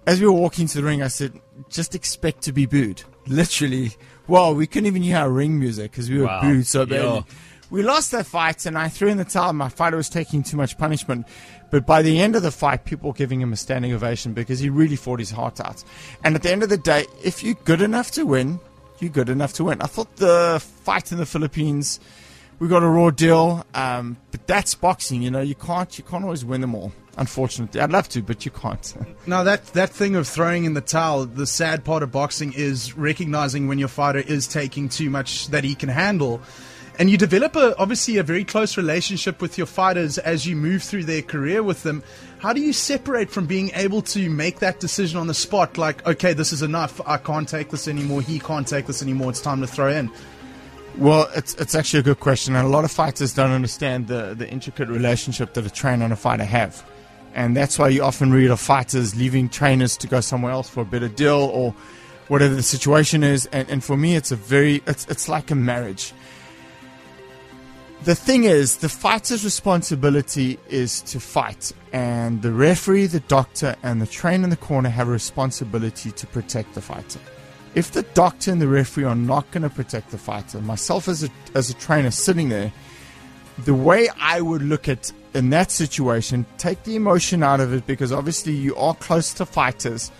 as 0.07 0.21
we 0.21 0.25
were 0.25 0.31
walking 0.31 0.65
to 0.67 0.77
the 0.77 0.83
ring, 0.83 1.03
I 1.03 1.09
said, 1.09 1.33
just 1.69 1.93
expect 1.93 2.41
to 2.43 2.53
be 2.53 2.65
booed. 2.65 3.03
Literally. 3.27 3.91
Well, 4.27 4.55
we 4.55 4.65
couldn't 4.65 4.87
even 4.87 5.03
hear 5.03 5.17
our 5.17 5.29
ring 5.29 5.59
music 5.59 5.91
because 5.91 6.09
we 6.09 6.19
were 6.19 6.25
wow. 6.25 6.41
booed 6.41 6.65
so 6.65 6.85
badly. 6.85 7.05
Yeah. 7.05 7.21
We 7.69 7.83
lost 7.83 8.11
that 8.11 8.25
fight, 8.25 8.65
and 8.65 8.77
I 8.77 8.87
threw 8.87 9.09
in 9.09 9.17
the 9.17 9.25
towel. 9.25 9.51
My 9.51 9.67
fighter 9.67 9.97
was 9.97 10.07
taking 10.07 10.41
too 10.41 10.55
much 10.55 10.77
punishment. 10.77 11.27
But 11.69 11.85
by 11.85 12.01
the 12.01 12.21
end 12.21 12.37
of 12.37 12.41
the 12.41 12.51
fight, 12.51 12.85
people 12.85 13.09
were 13.09 13.15
giving 13.15 13.41
him 13.41 13.51
a 13.51 13.57
standing 13.57 13.91
ovation 13.91 14.31
because 14.31 14.59
he 14.59 14.69
really 14.69 14.95
fought 14.95 15.19
his 15.19 15.31
heart 15.31 15.59
out. 15.59 15.83
And 16.23 16.35
at 16.35 16.43
the 16.43 16.51
end 16.51 16.63
of 16.63 16.69
the 16.69 16.77
day, 16.77 17.05
if 17.21 17.43
you're 17.43 17.55
good 17.65 17.81
enough 17.81 18.11
to 18.11 18.25
win, 18.25 18.61
you're 18.99 19.11
good 19.11 19.27
enough 19.27 19.51
to 19.53 19.65
win. 19.65 19.81
I 19.81 19.87
thought 19.87 20.15
the 20.15 20.63
fight 20.83 21.11
in 21.11 21.17
the 21.17 21.25
Philippines, 21.25 21.99
we 22.59 22.67
got 22.67 22.83
a 22.83 22.87
raw 22.87 23.09
deal, 23.09 23.65
um, 23.73 24.17
but 24.31 24.47
that's 24.47 24.75
boxing. 24.75 25.21
You 25.21 25.31
know, 25.31 25.41
you 25.41 25.55
can't 25.55 25.97
you 25.97 26.03
can't 26.03 26.23
always 26.23 26.43
win 26.43 26.61
them 26.61 26.75
all. 26.75 26.91
Unfortunately, 27.17 27.81
I'd 27.81 27.91
love 27.91 28.09
to, 28.09 28.21
but 28.21 28.45
you 28.45 28.51
can't. 28.51 28.95
now 29.27 29.43
that 29.43 29.65
that 29.67 29.89
thing 29.89 30.15
of 30.15 30.27
throwing 30.27 30.65
in 30.65 30.73
the 30.73 30.81
towel, 30.81 31.25
the 31.25 31.47
sad 31.47 31.83
part 31.83 32.03
of 32.03 32.11
boxing 32.11 32.53
is 32.53 32.95
recognizing 32.95 33.67
when 33.67 33.79
your 33.79 33.87
fighter 33.87 34.19
is 34.19 34.47
taking 34.47 34.89
too 34.89 35.09
much 35.09 35.47
that 35.47 35.63
he 35.63 35.75
can 35.75 35.89
handle. 35.89 36.41
And 36.99 37.11
you 37.11 37.17
develop 37.17 37.55
a, 37.55 37.77
obviously 37.77 38.17
a 38.17 38.23
very 38.23 38.43
close 38.43 38.75
relationship 38.75 39.39
with 39.39 39.55
your 39.55 39.67
fighters 39.67 40.17
as 40.17 40.47
you 40.47 40.55
move 40.55 40.81
through 40.81 41.03
their 41.03 41.21
career 41.21 41.61
with 41.61 41.83
them. 41.83 42.01
How 42.39 42.53
do 42.53 42.61
you 42.61 42.73
separate 42.73 43.29
from 43.29 43.45
being 43.45 43.69
able 43.75 44.01
to 44.03 44.29
make 44.31 44.59
that 44.59 44.79
decision 44.79 45.19
on 45.19 45.27
the 45.27 45.35
spot? 45.35 45.77
Like, 45.77 46.05
okay, 46.07 46.33
this 46.33 46.51
is 46.51 46.63
enough. 46.63 46.99
I 47.05 47.17
can't 47.17 47.47
take 47.47 47.69
this 47.69 47.87
anymore. 47.87 48.23
He 48.23 48.39
can't 48.39 48.67
take 48.67 48.87
this 48.87 49.03
anymore. 49.03 49.29
It's 49.29 49.41
time 49.41 49.61
to 49.61 49.67
throw 49.67 49.89
in. 49.91 50.11
Well, 50.97 51.29
it's 51.35 51.53
it's 51.55 51.75
actually 51.75 51.99
a 51.99 52.03
good 52.03 52.19
question, 52.19 52.55
and 52.55 52.65
a 52.65 52.69
lot 52.69 52.83
of 52.83 52.91
fighters 52.91 53.33
don't 53.33 53.51
understand 53.51 54.07
the, 54.07 54.33
the 54.35 54.49
intricate 54.49 54.89
relationship 54.89 55.53
that 55.53 55.65
a 55.65 55.69
trainer 55.69 56.03
and 56.03 56.13
a 56.13 56.17
fighter 56.17 56.43
have 56.43 56.83
and 57.37 57.55
that's 57.55 57.77
why 57.77 57.87
you 57.87 58.03
often 58.03 58.31
read 58.31 58.49
of 58.49 58.59
fighters 58.59 59.15
leaving 59.15 59.47
trainers 59.47 59.95
to 59.95 60.07
go 60.07 60.19
somewhere 60.19 60.51
else 60.51 60.67
for 60.67 60.81
a 60.81 60.85
better 60.85 61.07
deal 61.07 61.51
or 61.53 61.71
whatever 62.29 62.55
the 62.55 62.63
situation 62.63 63.23
is. 63.23 63.45
And, 63.53 63.69
and 63.69 63.83
for 63.83 63.95
me, 63.95 64.15
it's 64.15 64.31
a 64.31 64.35
very 64.35 64.81
it's 64.87 65.05
it's 65.07 65.29
like 65.29 65.51
a 65.51 65.55
marriage. 65.55 66.13
The 68.03 68.15
thing 68.15 68.45
is, 68.45 68.77
the 68.77 68.89
fighter's 68.89 69.43
responsibility 69.43 70.59
is 70.69 71.01
to 71.01 71.19
fight, 71.19 71.73
and 71.91 72.41
the 72.41 72.51
referee, 72.51 73.07
the 73.07 73.19
doctor, 73.21 73.75
and 73.83 74.01
the 74.01 74.07
trainer 74.07 74.43
in 74.43 74.49
the 74.49 74.57
corner 74.57 74.89
have 74.89 75.07
a 75.07 75.11
responsibility 75.11 76.11
to 76.11 76.27
protect 76.27 76.73
the 76.73 76.81
fighter. 76.81 77.19
If 77.75 77.91
the 77.91 78.03
doctor 78.03 78.51
and 78.51 78.61
the 78.61 78.67
referee 78.67 79.03
are 79.03 79.15
not 79.15 79.49
going 79.51 79.63
to 79.63 79.69
protect 79.69 80.11
the 80.11 80.17
fighter, 80.17 80.59
myself 80.61 81.07
as 81.07 81.23
a, 81.23 81.29
as 81.53 81.69
a 81.69 81.73
trainer 81.75 82.11
sitting 82.11 82.49
there, 82.49 82.71
the 83.65 83.73
way 83.73 84.09
I 84.19 84.41
would 84.41 84.61
look 84.61 84.87
at 84.87 85.11
in 85.33 85.49
that 85.51 85.71
situation, 85.71 86.45
take 86.57 86.83
the 86.83 86.95
emotion 86.95 87.43
out 87.43 87.59
of 87.59 87.73
it 87.73 87.85
because 87.85 88.11
obviously 88.11 88.53
you 88.53 88.75
are 88.75 88.95
close 88.95 89.33
to 89.35 89.45
fighters. 89.45 90.11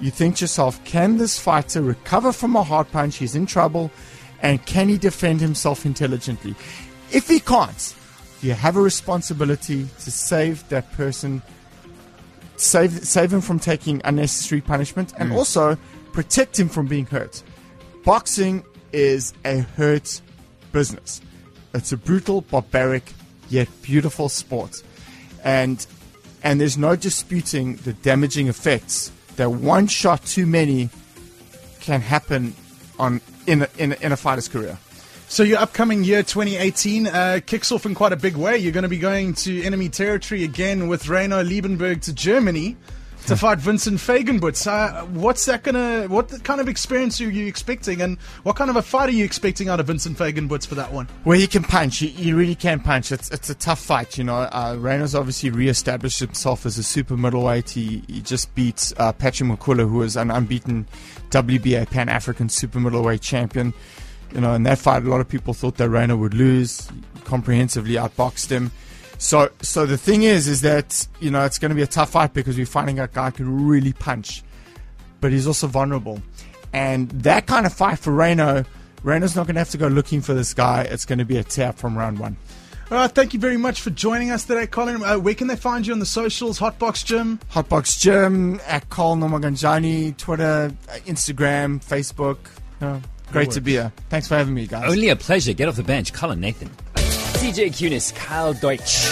You 0.00 0.10
think 0.10 0.36
to 0.36 0.44
yourself, 0.44 0.82
can 0.84 1.18
this 1.18 1.38
fighter 1.38 1.82
recover 1.82 2.32
from 2.32 2.56
a 2.56 2.62
hard 2.62 2.90
punch? 2.90 3.16
He's 3.16 3.34
in 3.34 3.46
trouble. 3.46 3.90
And 4.42 4.64
can 4.66 4.88
he 4.88 4.98
defend 4.98 5.40
himself 5.40 5.86
intelligently? 5.86 6.54
If 7.10 7.28
he 7.28 7.40
can't, 7.40 7.94
you 8.42 8.52
have 8.52 8.76
a 8.76 8.80
responsibility 8.80 9.88
to 10.00 10.10
save 10.10 10.68
that 10.68 10.92
person, 10.92 11.40
save, 12.56 12.92
save 13.06 13.32
him 13.32 13.40
from 13.40 13.58
taking 13.58 14.02
unnecessary 14.04 14.60
punishment, 14.60 15.14
and 15.18 15.30
mm. 15.30 15.36
also 15.36 15.78
protect 16.14 16.58
him 16.58 16.68
from 16.68 16.86
being 16.86 17.04
hurt. 17.06 17.42
Boxing 18.04 18.64
is 18.92 19.34
a 19.44 19.58
hurt 19.58 20.22
business. 20.72 21.20
It's 21.74 21.92
a 21.92 21.96
brutal, 21.96 22.42
barbaric, 22.42 23.12
yet 23.50 23.68
beautiful 23.82 24.28
sport. 24.28 24.82
And 25.42 25.84
and 26.42 26.60
there's 26.60 26.78
no 26.78 26.94
disputing 26.94 27.76
the 27.76 27.94
damaging 27.94 28.48
effects 28.48 29.10
that 29.36 29.50
one 29.50 29.86
shot 29.88 30.24
too 30.24 30.46
many 30.46 30.90
can 31.80 32.00
happen 32.00 32.54
on 32.98 33.20
in 33.46 33.62
a, 33.62 33.68
in 33.76 33.92
a, 33.92 33.96
in 33.96 34.12
a 34.12 34.16
fighter's 34.16 34.48
career. 34.48 34.78
So 35.26 35.42
your 35.42 35.58
upcoming 35.58 36.04
year 36.04 36.22
2018 36.22 37.06
uh, 37.06 37.40
kicks 37.44 37.72
off 37.72 37.86
in 37.86 37.94
quite 37.94 38.12
a 38.12 38.16
big 38.16 38.36
way. 38.36 38.56
You're 38.58 38.72
going 38.72 38.84
to 38.84 38.88
be 38.88 38.98
going 38.98 39.34
to 39.34 39.62
enemy 39.64 39.88
territory 39.88 40.44
again 40.44 40.86
with 40.86 41.08
Reino 41.08 41.42
Liebenberg 41.42 42.02
to 42.02 42.12
Germany 42.12 42.76
to 43.26 43.36
fight 43.36 43.58
Vincent 43.58 43.98
Feigenbutz. 43.98 44.66
Uh, 44.66 45.04
what's 45.06 45.44
that 45.46 45.62
gonna? 45.62 46.06
What 46.08 46.44
kind 46.44 46.60
of 46.60 46.68
experience 46.68 47.20
are 47.20 47.30
you 47.30 47.46
expecting, 47.46 48.00
and 48.00 48.18
what 48.42 48.56
kind 48.56 48.70
of 48.70 48.76
a 48.76 48.82
fight 48.82 49.08
are 49.08 49.12
you 49.12 49.24
expecting 49.24 49.68
out 49.68 49.80
of 49.80 49.86
Vincent 49.86 50.18
Feigenbutz 50.18 50.66
for 50.66 50.74
that 50.74 50.92
one? 50.92 51.08
Well, 51.24 51.38
he 51.38 51.46
can 51.46 51.62
punch. 51.62 51.98
He, 51.98 52.08
he 52.08 52.32
really 52.32 52.54
can 52.54 52.80
punch. 52.80 53.12
It's 53.12 53.30
it's 53.30 53.50
a 53.50 53.54
tough 53.54 53.80
fight, 53.80 54.18
you 54.18 54.24
know. 54.24 54.36
Uh, 54.36 54.76
Reino's 54.78 55.14
obviously 55.14 55.50
re-established 55.50 56.20
himself 56.20 56.66
as 56.66 56.78
a 56.78 56.82
super 56.82 57.16
middleweight. 57.16 57.70
He, 57.70 58.02
he 58.06 58.20
just 58.20 58.54
beat 58.54 58.92
uh, 58.98 59.12
Patrick 59.12 59.48
McCullough, 59.50 59.88
who 59.88 59.98
was 59.98 60.16
an 60.16 60.30
unbeaten 60.30 60.86
WBA 61.30 61.90
Pan 61.90 62.08
African 62.08 62.48
super 62.48 62.78
middleweight 62.78 63.22
champion. 63.22 63.72
You 64.32 64.40
know, 64.40 64.54
in 64.54 64.64
that 64.64 64.78
fight, 64.78 65.04
a 65.04 65.08
lot 65.08 65.20
of 65.20 65.28
people 65.28 65.54
thought 65.54 65.76
that 65.76 65.88
Reino 65.88 66.16
would 66.16 66.34
lose. 66.34 66.88
Comprehensively 67.24 67.94
outboxed 67.94 68.50
him. 68.50 68.70
So, 69.24 69.50
so 69.62 69.86
the 69.86 69.96
thing 69.96 70.22
is, 70.22 70.48
is 70.48 70.60
that 70.60 71.08
you 71.18 71.30
know 71.30 71.46
it's 71.46 71.58
going 71.58 71.70
to 71.70 71.74
be 71.74 71.80
a 71.80 71.86
tough 71.86 72.10
fight 72.10 72.34
because 72.34 72.58
we're 72.58 72.66
finding 72.66 72.98
a 72.98 73.08
guy 73.08 73.30
can 73.30 73.66
really 73.66 73.94
punch, 73.94 74.42
but 75.22 75.32
he's 75.32 75.46
also 75.46 75.66
vulnerable, 75.66 76.20
and 76.74 77.08
that 77.22 77.46
kind 77.46 77.64
of 77.64 77.72
fight 77.72 77.98
for 77.98 78.12
Reino, 78.12 78.66
Reino's 79.02 79.34
not 79.34 79.46
going 79.46 79.54
to 79.54 79.60
have 79.60 79.70
to 79.70 79.78
go 79.78 79.88
looking 79.88 80.20
for 80.20 80.34
this 80.34 80.52
guy. 80.52 80.82
It's 80.82 81.06
going 81.06 81.20
to 81.20 81.24
be 81.24 81.38
a 81.38 81.42
tap 81.42 81.76
from 81.76 81.96
round 81.96 82.18
one. 82.18 82.36
All 82.90 82.98
right, 82.98 83.10
thank 83.10 83.32
you 83.32 83.40
very 83.40 83.56
much 83.56 83.80
for 83.80 83.88
joining 83.88 84.30
us 84.30 84.44
today, 84.44 84.66
Colin. 84.66 85.02
Uh, 85.02 85.18
where 85.18 85.34
can 85.34 85.46
they 85.46 85.56
find 85.56 85.86
you 85.86 85.94
on 85.94 86.00
the 86.00 86.06
socials? 86.06 86.58
Hotbox 86.58 87.02
Gym. 87.02 87.40
Hotbox 87.50 87.98
Gym 87.98 88.60
at 88.66 88.90
Carl 88.90 89.16
Nomaganjani, 89.16 90.18
Twitter, 90.18 90.70
uh, 90.90 90.96
Instagram, 91.06 91.82
Facebook. 91.82 92.36
Uh, 92.82 93.00
great 93.32 93.52
to 93.52 93.62
be 93.62 93.72
here. 93.72 93.90
Thanks 94.10 94.28
for 94.28 94.36
having 94.36 94.52
me, 94.52 94.66
guys. 94.66 94.92
Only 94.92 95.08
a 95.08 95.16
pleasure. 95.16 95.54
Get 95.54 95.66
off 95.66 95.76
the 95.76 95.82
bench. 95.82 96.12
Colin 96.12 96.40
Nathan. 96.40 96.70
TJ 97.44 97.72
Kunis, 97.72 98.14
Kyle 98.14 98.54
Deutsch, 98.54 99.06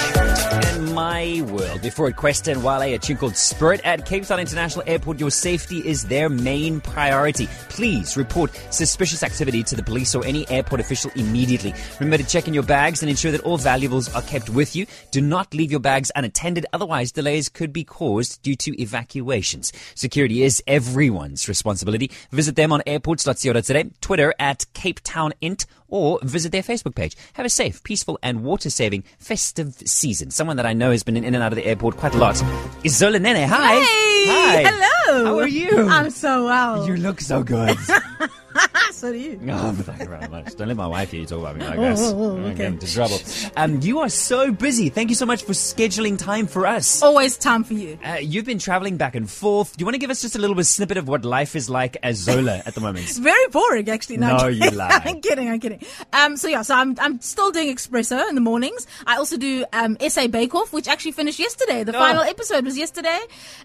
and 0.64 0.94
my 0.94 1.44
world. 1.52 1.82
Before 1.82 2.08
it, 2.08 2.16
Kwesta 2.16 2.50
and 2.50 2.64
Wale, 2.64 2.94
a 2.94 2.98
tune 2.98 3.18
called 3.18 3.36
Spirit 3.36 3.82
at 3.84 4.06
Cape 4.06 4.24
Town 4.24 4.40
International 4.40 4.82
Airport. 4.86 5.20
Your 5.20 5.30
safety 5.30 5.86
is 5.86 6.06
their 6.06 6.30
main 6.30 6.80
priority. 6.80 7.46
Please 7.68 8.16
report 8.16 8.58
suspicious 8.70 9.22
activity 9.22 9.62
to 9.64 9.76
the 9.76 9.82
police 9.82 10.14
or 10.14 10.24
any 10.24 10.48
airport 10.48 10.80
official 10.80 11.10
immediately. 11.14 11.74
Remember 12.00 12.16
to 12.16 12.26
check 12.26 12.48
in 12.48 12.54
your 12.54 12.62
bags 12.62 13.02
and 13.02 13.10
ensure 13.10 13.32
that 13.32 13.42
all 13.42 13.58
valuables 13.58 14.08
are 14.14 14.22
kept 14.22 14.48
with 14.48 14.74
you. 14.74 14.86
Do 15.10 15.20
not 15.20 15.52
leave 15.52 15.70
your 15.70 15.80
bags 15.80 16.10
unattended, 16.16 16.64
otherwise 16.72 17.12
delays 17.12 17.50
could 17.50 17.70
be 17.70 17.84
caused 17.84 18.40
due 18.40 18.56
to 18.56 18.80
evacuations. 18.80 19.74
Security 19.94 20.42
is 20.42 20.62
everyone's 20.66 21.48
responsibility. 21.48 22.10
Visit 22.30 22.56
them 22.56 22.72
on 22.72 22.80
airports.co.za, 22.86 23.84
Twitter 24.00 24.34
at 24.38 24.64
Cape 24.72 25.00
Town 25.00 25.34
Int, 25.42 25.66
or 25.92 26.18
visit 26.22 26.50
their 26.50 26.62
Facebook 26.62 26.94
page. 26.96 27.14
Have 27.34 27.46
a 27.46 27.50
safe, 27.50 27.84
peaceful, 27.84 28.18
and 28.22 28.42
water 28.42 28.70
saving 28.70 29.04
festive 29.18 29.74
season. 29.84 30.30
Someone 30.30 30.56
that 30.56 30.66
I 30.66 30.72
know 30.72 30.90
has 30.90 31.02
been 31.02 31.16
in 31.16 31.24
and 31.24 31.36
out 31.36 31.52
of 31.52 31.56
the 31.56 31.66
airport 31.66 31.98
quite 31.98 32.14
a 32.14 32.18
lot 32.18 32.42
is 32.82 32.96
Zola 32.96 33.18
Nene. 33.18 33.46
Hi. 33.46 33.74
Hey, 33.74 34.26
Hi. 34.26 34.62
hello. 34.66 35.24
How 35.26 35.38
are 35.38 35.46
you? 35.46 35.88
I'm 35.88 36.10
so 36.10 36.46
well. 36.46 36.88
You 36.88 36.96
look 36.96 37.20
so 37.20 37.42
good. 37.42 37.76
so 38.92 39.12
do 39.12 39.18
you. 39.18 39.38
Oh, 39.52 39.72
thank 39.72 40.00
you 40.00 40.06
very 40.06 40.28
much. 40.28 40.54
Don't 40.56 40.68
let 40.68 40.76
my 40.76 40.86
wife 40.86 41.10
hear 41.10 41.20
you 41.20 41.26
talk 41.26 41.40
about 41.40 41.56
me 41.56 41.64
like 41.64 41.78
Oh, 41.78 41.82
this. 41.82 42.00
oh, 42.00 42.16
oh, 42.18 42.36
I'm 42.36 42.44
okay. 42.46 42.54
getting 42.56 42.72
into 42.74 42.92
trouble. 42.92 43.18
Um, 43.56 43.80
you 43.82 44.00
are 44.00 44.08
so 44.08 44.50
busy. 44.52 44.88
Thank 44.88 45.10
you 45.10 45.14
so 45.16 45.26
much 45.26 45.42
for 45.44 45.52
scheduling 45.52 46.18
time 46.18 46.46
for 46.46 46.66
us. 46.66 47.02
Always 47.02 47.36
time 47.36 47.64
for 47.64 47.74
you. 47.74 47.98
Uh, 48.04 48.14
you've 48.20 48.44
been 48.44 48.58
traveling 48.58 48.96
back 48.96 49.14
and 49.14 49.28
forth. 49.30 49.76
Do 49.76 49.82
you 49.82 49.86
want 49.86 49.94
to 49.94 49.98
give 49.98 50.10
us 50.10 50.22
just 50.22 50.36
a 50.36 50.38
little 50.38 50.56
bit 50.56 50.64
snippet 50.66 50.96
of 50.96 51.08
what 51.08 51.24
life 51.24 51.54
is 51.56 51.68
like 51.70 51.96
as 52.02 52.16
Zola 52.18 52.62
at 52.66 52.74
the 52.74 52.80
moment? 52.80 53.04
It's 53.06 53.18
very 53.18 53.46
boring, 53.48 53.88
actually. 53.88 54.16
No, 54.18 54.36
No, 54.36 54.46
you 54.48 54.70
lie. 54.82 55.00
I'm 55.04 55.20
kidding. 55.20 55.48
I'm 55.48 55.60
kidding. 55.60 55.80
Um, 56.12 56.36
so 56.36 56.48
yeah, 56.48 56.62
so 56.62 56.74
I'm 56.74 56.96
I'm 57.00 57.20
still 57.20 57.50
doing 57.50 57.74
Expresso 57.74 58.28
in 58.28 58.34
the 58.34 58.40
mornings. 58.40 58.86
I 59.06 59.16
also 59.16 59.36
do 59.36 59.64
um 59.72 59.96
SA 60.08 60.28
Bake 60.28 60.54
Off, 60.54 60.72
which 60.72 60.88
actually 60.88 61.12
finished 61.12 61.38
yesterday. 61.38 61.84
The 61.84 61.92
Oh. 61.94 61.98
final 61.98 62.22
episode 62.22 62.64
was 62.64 62.76
yesterday. 62.78 63.18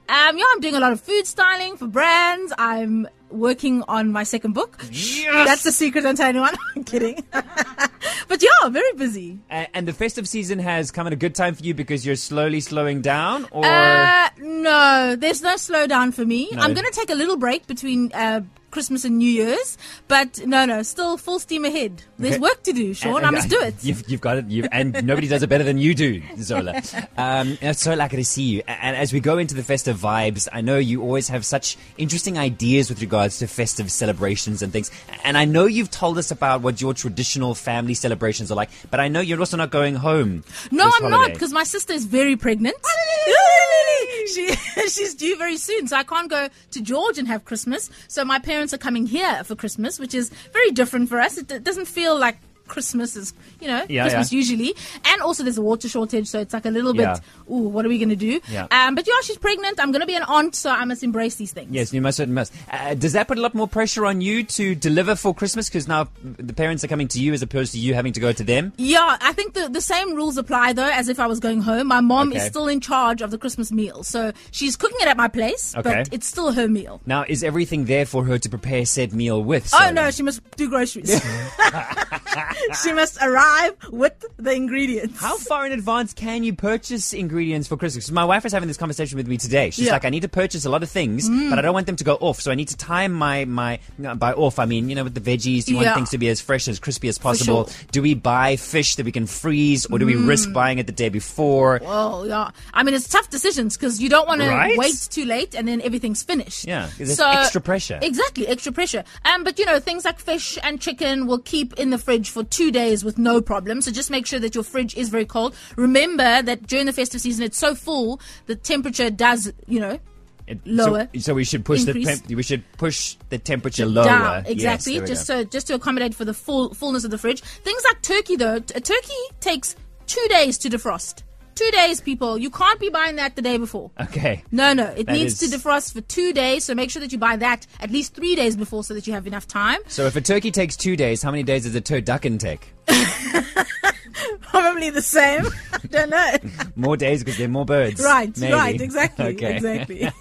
Um, 0.09 0.37
yeah, 0.37 0.45
I'm 0.51 0.59
doing 0.59 0.75
a 0.75 0.79
lot 0.79 0.91
of 0.91 1.01
food 1.01 1.25
styling 1.27 1.77
for 1.77 1.87
brands. 1.87 2.53
I'm 2.57 3.07
working 3.29 3.83
on 3.87 4.11
my 4.11 4.23
second 4.23 4.53
book. 4.53 4.77
Yes! 4.91 5.47
That's 5.47 5.63
the 5.63 5.71
secret. 5.71 6.01
Don't 6.01 6.15
tell 6.15 6.27
anyone. 6.29 6.55
I'm 6.75 6.83
kidding. 6.83 7.23
but 7.31 8.41
yeah, 8.41 8.69
very 8.69 8.93
busy. 8.93 9.39
Uh, 9.49 9.65
and 9.73 9.87
the 9.87 9.93
festive 9.93 10.27
season 10.27 10.59
has 10.59 10.91
come 10.91 11.07
at 11.07 11.13
a 11.13 11.17
good 11.17 11.35
time 11.35 11.55
for 11.55 11.63
you 11.63 11.73
because 11.73 12.05
you're 12.05 12.15
slowly 12.15 12.59
slowing 12.59 13.01
down, 13.01 13.47
or 13.51 13.65
Uh, 13.65 14.29
no, 14.39 15.15
there's 15.17 15.41
no 15.41 15.55
slowdown 15.55 16.13
for 16.13 16.25
me. 16.25 16.49
No. 16.51 16.61
I'm 16.61 16.73
going 16.73 16.85
to 16.85 16.91
take 16.91 17.09
a 17.09 17.15
little 17.15 17.37
break 17.37 17.67
between 17.67 18.11
uh, 18.13 18.41
Christmas 18.71 19.05
and 19.05 19.17
New 19.17 19.29
Year's, 19.29 19.77
but 20.07 20.45
no, 20.45 20.65
no, 20.65 20.83
still 20.83 21.17
full 21.17 21.39
steam 21.39 21.65
ahead. 21.65 22.03
There's 22.19 22.39
work 22.39 22.63
to 22.63 22.73
do, 22.73 22.93
Sean. 22.93 23.17
And- 23.17 23.25
I 23.25 23.29
and 23.29 23.35
must 23.35 23.49
do 23.49 23.59
it. 23.61 23.75
You've, 23.83 24.09
you've 24.09 24.21
got 24.21 24.37
it. 24.37 24.45
You've, 24.47 24.67
and 24.71 25.05
nobody 25.05 25.27
does 25.27 25.43
it 25.43 25.47
better 25.47 25.63
than 25.63 25.77
you 25.77 25.93
do, 25.95 26.21
Zola. 26.39 26.81
Um, 27.17 27.57
it's 27.61 27.81
so 27.81 27.95
lucky 27.95 28.17
to 28.17 28.25
see 28.25 28.43
you. 28.43 28.63
And 28.67 28.95
as 28.95 29.11
we 29.11 29.19
go 29.19 29.37
into 29.39 29.55
the 29.55 29.63
festive 29.63 29.97
vibes, 29.97 30.47
I 30.51 30.61
know 30.61 30.77
you 30.77 31.01
always 31.01 31.27
have 31.29 31.45
such 31.45 31.75
interesting 31.97 32.37
ideas 32.37 32.89
with 32.89 33.01
regards 33.01 33.39
to 33.39 33.47
festive 33.47 33.91
celebrations 33.91 34.61
and 34.61 34.71
things. 34.71 34.91
And 35.23 35.35
I 35.37 35.45
know 35.45 35.65
you've 35.65 35.89
told 35.89 36.19
us 36.19 36.29
about 36.29 36.61
what 36.61 36.79
your 36.79 36.93
traditional 36.93 37.55
family 37.55 37.95
celebrations 37.95 38.51
are 38.51 38.55
like, 38.55 38.69
but 38.91 38.99
I 38.99 39.07
know 39.07 39.19
you're 39.19 39.39
also 39.39 39.57
not 39.57 39.71
going 39.71 39.95
home. 39.95 40.43
No, 40.71 40.91
I'm 40.99 41.09
not 41.09 41.33
because 41.33 41.51
my 41.51 41.63
sister 41.63 41.93
is 41.93 42.05
very 42.05 42.35
pregnant. 42.35 42.75
she, 44.33 44.53
she's 44.87 45.15
due 45.15 45.37
very 45.37 45.57
soon, 45.57 45.87
so 45.87 45.97
I 45.97 46.03
can't 46.03 46.29
go 46.29 46.49
to 46.71 46.81
George 46.81 47.17
and 47.17 47.27
have 47.27 47.45
Christmas. 47.45 47.89
So 48.07 48.23
my 48.25 48.39
parents 48.39 48.56
are 48.73 48.77
coming 48.77 49.05
here 49.05 49.43
for 49.43 49.55
Christmas, 49.55 49.99
which 49.99 50.13
is 50.13 50.29
very 50.51 50.71
different 50.71 51.09
for 51.09 51.19
us. 51.19 51.37
It, 51.37 51.63
doesn't 51.63 51.85
feel 51.85 52.17
like 52.17 52.37
Christmas 52.67 53.15
is, 53.15 53.33
you 53.61 53.67
know, 53.67 53.85
Yeah, 53.89 54.03
Christmas 54.03 54.31
yeah. 54.31 54.37
usually. 54.37 54.75
And 55.05 55.21
also 55.21 55.43
there's 55.43 55.57
a 55.57 55.61
water 55.61 55.87
shortage, 55.89 56.27
so 56.27 56.39
it's 56.39 56.53
like 56.53 56.65
a 56.65 56.69
little 56.69 56.93
bit, 56.93 57.01
Yeah. 57.03 57.19
ooh, 57.53 57.69
what 57.69 57.85
are 57.85 57.89
we 57.89 57.97
going 57.97 58.09
to 58.09 58.15
do? 58.15 58.39
Yeah. 58.49 58.67
Um, 58.71 58.95
but 58.95 59.07
yeah, 59.07 59.13
she's 59.23 59.37
pregnant. 59.37 59.79
I'm 59.79 59.91
going 59.91 60.01
to 60.01 60.07
be 60.07 60.15
an 60.15 60.23
aunt, 60.23 60.55
so 60.55 60.69
I 60.69 60.85
must 60.85 61.03
embrace 61.03 61.35
these 61.35 61.51
things. 61.51 61.69
Yes, 61.71 61.93
you 61.93 62.01
must. 62.01 62.25
must. 62.27 62.53
Uh, 62.71 62.93
does 62.93 63.13
that 63.13 63.27
put 63.27 63.37
a 63.37 63.41
lot 63.41 63.53
more 63.55 63.67
pressure 63.67 64.05
on 64.05 64.21
you 64.21 64.43
to 64.43 64.75
deliver 64.75 65.15
for 65.15 65.33
Christmas? 65.33 65.69
Because 65.69 65.87
now 65.87 66.07
the 66.23 66.53
parents 66.53 66.83
are 66.83 66.87
coming 66.87 67.07
to 67.09 67.19
you 67.19 67.33
as 67.33 67.41
opposed 67.41 67.71
to 67.73 67.79
you 67.79 67.93
having 67.93 68.13
to 68.13 68.19
go 68.19 68.31
to 68.31 68.43
them. 68.43 68.73
Yeah, 68.77 69.17
I 69.21 69.33
think 69.33 69.53
the, 69.53 69.69
the 69.69 69.81
same 69.81 70.15
rules 70.15 70.37
apply 70.37 70.73
though 70.73 70.89
as 70.91 71.09
if 71.09 71.19
I 71.19 71.27
was 71.27 71.39
going 71.39 71.61
home. 71.61 71.87
My 71.87 72.01
mom 72.01 72.31
is 72.33 72.43
still 72.43 72.67
in 72.67 72.79
charge 72.81 73.21
of 73.21 73.31
the 73.31 73.37
Christmas 73.37 73.71
meal, 73.71 74.03
so 74.03 74.31
she's 74.51 74.75
cooking 74.75 74.97
it 75.01 75.07
at 75.07 75.17
my 75.17 75.27
place, 75.27 75.75
Okay. 75.75 76.03
but 76.03 76.13
it's 76.13 76.27
still 76.27 76.51
her 76.51 76.67
meal. 76.67 77.01
Now, 77.05 77.25
is 77.27 77.43
everything 77.43 77.85
there 77.85 78.05
for 78.05 78.23
her 78.25 78.37
to 78.37 78.49
prepare 78.49 78.85
said 78.85 79.13
meal 79.13 79.43
with? 79.43 79.71
Oh 79.73 79.77
Zola? 79.79 79.91
no, 79.93 80.11
she 80.11 80.23
must 80.23 80.41
do 80.57 80.69
groceries. 80.69 81.09
she 82.83 82.93
must 82.93 83.17
arrive 83.21 83.73
with 83.91 84.13
the 84.37 84.51
ingredients. 84.53 85.19
How 85.19 85.37
far 85.37 85.65
in 85.65 85.71
advance 85.71 86.13
can 86.13 86.43
you 86.43 86.53
purchase 86.53 87.13
ingredients 87.13 87.67
for 87.67 87.77
Christmas? 87.77 88.11
my 88.11 88.25
wife 88.25 88.45
is 88.45 88.51
having 88.53 88.67
this 88.67 88.77
conversation 88.77 89.17
with 89.17 89.27
me 89.27 89.37
today. 89.37 89.69
She's 89.69 89.85
Yeah. 89.85 89.93
like, 89.93 90.05
I 90.05 90.09
need 90.09 90.21
to 90.21 90.29
purchase 90.29 90.65
a 90.65 90.69
lot 90.69 90.83
of 90.83 90.89
things, 90.89 91.29
Mm. 91.29 91.49
but 91.49 91.59
I 91.59 91.61
don't 91.61 91.73
want 91.73 91.85
them 91.87 91.95
to 91.97 92.03
go 92.03 92.15
off. 92.15 92.41
So 92.41 92.51
I 92.51 92.55
need 92.55 92.67
to 92.69 92.77
time 92.77 93.13
my 93.13 93.45
my 93.45 93.79
no, 93.97 94.15
by 94.15 94.33
off. 94.33 94.59
I 94.59 94.65
mean, 94.65 94.89
you 94.89 94.95
know, 94.95 95.03
with 95.03 95.13
the 95.15 95.21
veggies, 95.21 95.65
do 95.65 95.71
you 95.73 95.79
Yeah. 95.79 95.87
want 95.87 95.95
things 95.95 96.09
to 96.11 96.17
be 96.17 96.29
as 96.29 96.41
fresh 96.41 96.67
as 96.67 96.79
crispy 96.79 97.07
as 97.07 97.17
possible? 97.17 97.65
sure. 97.67 97.75
Do 97.91 98.01
we 98.01 98.13
buy 98.13 98.55
fish 98.55 98.95
that 98.95 99.05
we 99.05 99.11
can 99.11 99.27
freeze, 99.27 99.85
or 99.87 99.99
do 99.99 100.05
we 100.05 100.13
Mm. 100.13 100.27
risk 100.27 100.51
buying 100.51 100.77
it 100.79 100.87
the 100.87 100.93
day 100.93 101.09
before? 101.09 101.79
Well, 101.83 102.25
yeah. 102.27 102.49
I 102.73 102.83
mean, 102.83 102.93
it's 102.95 103.07
tough 103.07 103.29
decisions 103.29 103.77
because 103.77 104.01
you 104.01 104.09
don't 104.09 104.27
want 104.27 104.41
Right? 104.41 104.73
to 104.73 104.77
wait 104.79 105.07
too 105.09 105.25
late 105.25 105.53
and 105.55 105.67
then 105.67 105.81
everything's 105.81 106.23
finished. 106.23 106.65
Yeah, 106.67 106.87
there's 106.97 107.19
extra 107.19 107.61
pressure. 107.61 107.99
Exactly, 108.01 108.47
extra 108.47 108.71
pressure. 108.71 109.03
Um, 109.25 109.43
but 109.43 109.59
you 109.59 109.65
know, 109.65 109.79
things 109.79 110.05
like 110.05 110.19
fish 110.19 110.57
and 110.63 110.79
chicken 110.79 111.27
will 111.27 111.39
keep 111.39 111.73
in 111.79 111.89
the 111.89 111.97
fridge 111.97 112.29
for 112.29 112.43
two 112.49 112.71
days 112.71 113.03
with 113.03 113.17
no 113.17 113.41
problem. 113.41 113.81
So 113.81 113.91
just 113.91 114.09
make 114.09 114.25
sure 114.25 114.39
that 114.39 114.55
your 114.55 114.63
fridge 114.63 114.95
is 114.95 115.09
very 115.09 115.25
cold. 115.25 115.55
Remember 115.75 116.41
that 116.41 116.67
during 116.67 116.85
the 116.85 116.93
festive 116.93 117.21
season, 117.21 117.43
it's 117.43 117.57
so 117.57 117.75
full, 117.75 118.19
the 118.47 118.55
temperature 118.55 119.09
does, 119.09 119.51
you 119.67 119.79
know, 119.79 119.99
It- 120.47 120.65
lower. 120.65 121.09
So, 121.15 121.19
so 121.19 121.33
we 121.33 121.43
should 121.43 121.65
push 121.65 121.85
Increase. 121.85 122.05
the 122.05 122.11
temp- 122.15 122.27
we 122.35 122.43
should 122.43 122.63
push 122.77 123.17
the 123.29 123.37
temperature 123.37 123.85
lower. 123.85 124.05
down. 124.05 124.45
Exactly. 124.45 124.99
we 124.99 125.05
just 125.07 125.25
so 125.25 125.43
just 125.43 125.67
to 125.67 125.73
accommodate 125.75 126.15
for 126.15 126.23
the 126.25 126.33
full 126.33 126.73
fullness 126.73 127.03
of 127.03 127.11
the 127.11 127.17
fridge. 127.17 127.41
Things 127.41 127.83
like 127.83 128.01
turkey 128.01 128.35
though, 128.37 128.59
t- 128.59 128.73
a 128.75 128.79
turkey 128.81 129.21
takes 129.41 129.75
two 130.05 130.25
days 130.29 130.57
to 130.59 130.69
defrost. 130.69 131.23
Two 131.57 131.71
days, 131.71 132.01
people. 132.01 132.37
You 132.37 132.49
can't 132.51 132.79
be 132.79 132.89
buying 132.89 133.15
that 133.15 133.35
the 133.35 133.41
day 133.41 133.57
before. 133.57 133.89
Okay. 133.99 134.43
No, 134.51 134.73
no. 134.73 134.85
It 134.95 135.07
That 135.07 135.13
needs 135.13 135.41
is- 135.41 135.49
to 135.49 135.57
defrost 135.57 135.93
for 135.93 136.01
two 136.01 136.31
days, 136.33 136.63
so 136.65 136.75
make 136.75 136.91
sure 136.91 136.99
that 136.99 137.11
you 137.11 137.17
buy 137.17 137.35
that 137.37 137.65
at 137.79 137.89
least 137.89 138.13
three 138.13 138.35
days 138.35 138.55
before 138.55 138.83
so 138.83 138.93
that 138.93 139.07
you 139.07 139.13
have 139.13 139.25
enough 139.25 139.47
time. 139.47 139.79
So 139.87 140.05
if 140.05 140.15
a 140.15 140.21
turkey 140.21 140.51
takes 140.51 140.75
two 140.77 140.95
days, 140.95 141.23
how 141.23 141.31
many 141.31 141.43
days 141.43 141.63
does 141.63 141.75
a 141.75 141.81
turducken 141.81 142.39
take? 142.39 142.73
Probably 144.41 144.89
the 144.89 145.01
same. 145.01 145.45
I 145.73 145.77
don't 145.89 146.09
know. 146.09 146.35
More 146.75 146.97
days 146.97 147.23
because 147.23 147.37
there 147.37 147.45
are 147.47 147.49
more 147.51 147.65
birds. 147.65 148.01
Right, 148.03 148.35
Maybe. 148.37 148.53
right, 148.53 148.79
exactly, 148.81 149.25
Okay. 149.27 149.55
exactly. 149.57 150.11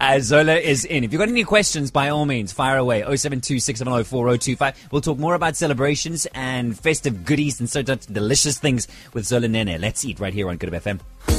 uh, 0.00 0.18
Zola 0.20 0.54
is 0.54 0.84
in. 0.84 1.04
If 1.04 1.12
you've 1.12 1.18
got 1.20 1.28
any 1.28 1.44
questions, 1.44 1.90
by 1.90 2.08
all 2.08 2.24
means, 2.26 2.52
fire 2.52 2.76
away. 2.76 3.02
072 3.02 3.58
670 3.60 4.04
4025. 4.08 4.88
We'll 4.92 5.00
talk 5.00 5.18
more 5.18 5.34
about 5.34 5.56
celebrations 5.56 6.26
and 6.34 6.78
festive 6.78 7.24
goodies 7.24 7.60
and 7.60 7.68
so 7.68 7.82
such 7.84 8.06
delicious 8.06 8.58
things 8.58 8.86
with 9.12 9.26
Zola 9.26 9.48
Nene. 9.48 9.80
Let's 9.80 10.04
eat 10.04 10.20
right 10.20 10.32
here 10.34 10.48
on 10.48 10.56
Good 10.56 10.70
FM. 10.72 11.35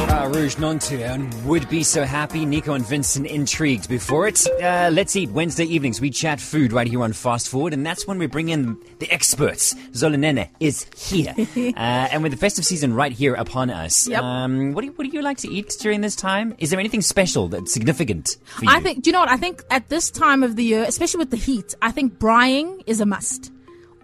Ah, 0.00 0.30
Rouge 0.32 0.56
Nontu 0.56 1.00
and 1.00 1.32
would 1.44 1.68
be 1.68 1.82
so 1.82 2.04
happy. 2.04 2.44
Nico 2.46 2.74
and 2.74 2.86
Vincent 2.86 3.26
intrigued. 3.26 3.88
Before 3.88 4.28
it, 4.28 4.46
uh, 4.62 4.90
let's 4.92 5.16
eat. 5.16 5.30
Wednesday 5.30 5.64
evenings, 5.64 6.00
we 6.00 6.10
chat 6.10 6.40
food 6.40 6.72
right 6.72 6.86
here 6.86 7.02
on 7.02 7.12
Fast 7.12 7.48
Forward, 7.48 7.72
and 7.72 7.84
that's 7.84 8.06
when 8.06 8.18
we 8.18 8.26
bring 8.26 8.48
in 8.48 8.76
the 9.00 9.10
experts. 9.10 9.74
Zola 9.94 10.16
Nene 10.16 10.48
is 10.60 10.86
here. 10.96 11.34
uh, 11.56 11.72
and 11.76 12.22
with 12.22 12.32
the 12.32 12.38
festive 12.38 12.64
season 12.64 12.94
right 12.94 13.12
here 13.12 13.34
upon 13.34 13.70
us, 13.70 14.06
Yep. 14.08 14.22
um, 14.22 14.72
what, 14.72 14.82
do 14.82 14.86
you, 14.86 14.92
what 14.92 15.04
do 15.10 15.16
you 15.16 15.22
like 15.22 15.38
to 15.38 15.48
eat 15.48 15.76
during 15.80 16.00
this 16.00 16.14
time? 16.16 16.54
Is 16.58 16.70
there 16.70 16.78
anything 16.78 17.02
special 17.02 17.48
that's 17.48 17.72
significant 17.72 18.36
for 18.44 18.64
you? 18.64 18.70
I 18.70 18.80
think, 18.80 19.02
do 19.02 19.10
you 19.10 19.12
know 19.12 19.20
what? 19.20 19.30
I 19.30 19.36
think 19.36 19.62
at 19.70 19.88
this 19.88 20.10
time 20.10 20.42
of 20.42 20.56
the 20.56 20.64
year, 20.64 20.84
especially 20.84 21.18
with 21.18 21.30
the 21.30 21.36
heat, 21.36 21.74
I 21.82 21.90
think 21.90 22.18
braaiing 22.18 22.82
is 22.86 23.00
a 23.00 23.06
must. 23.06 23.52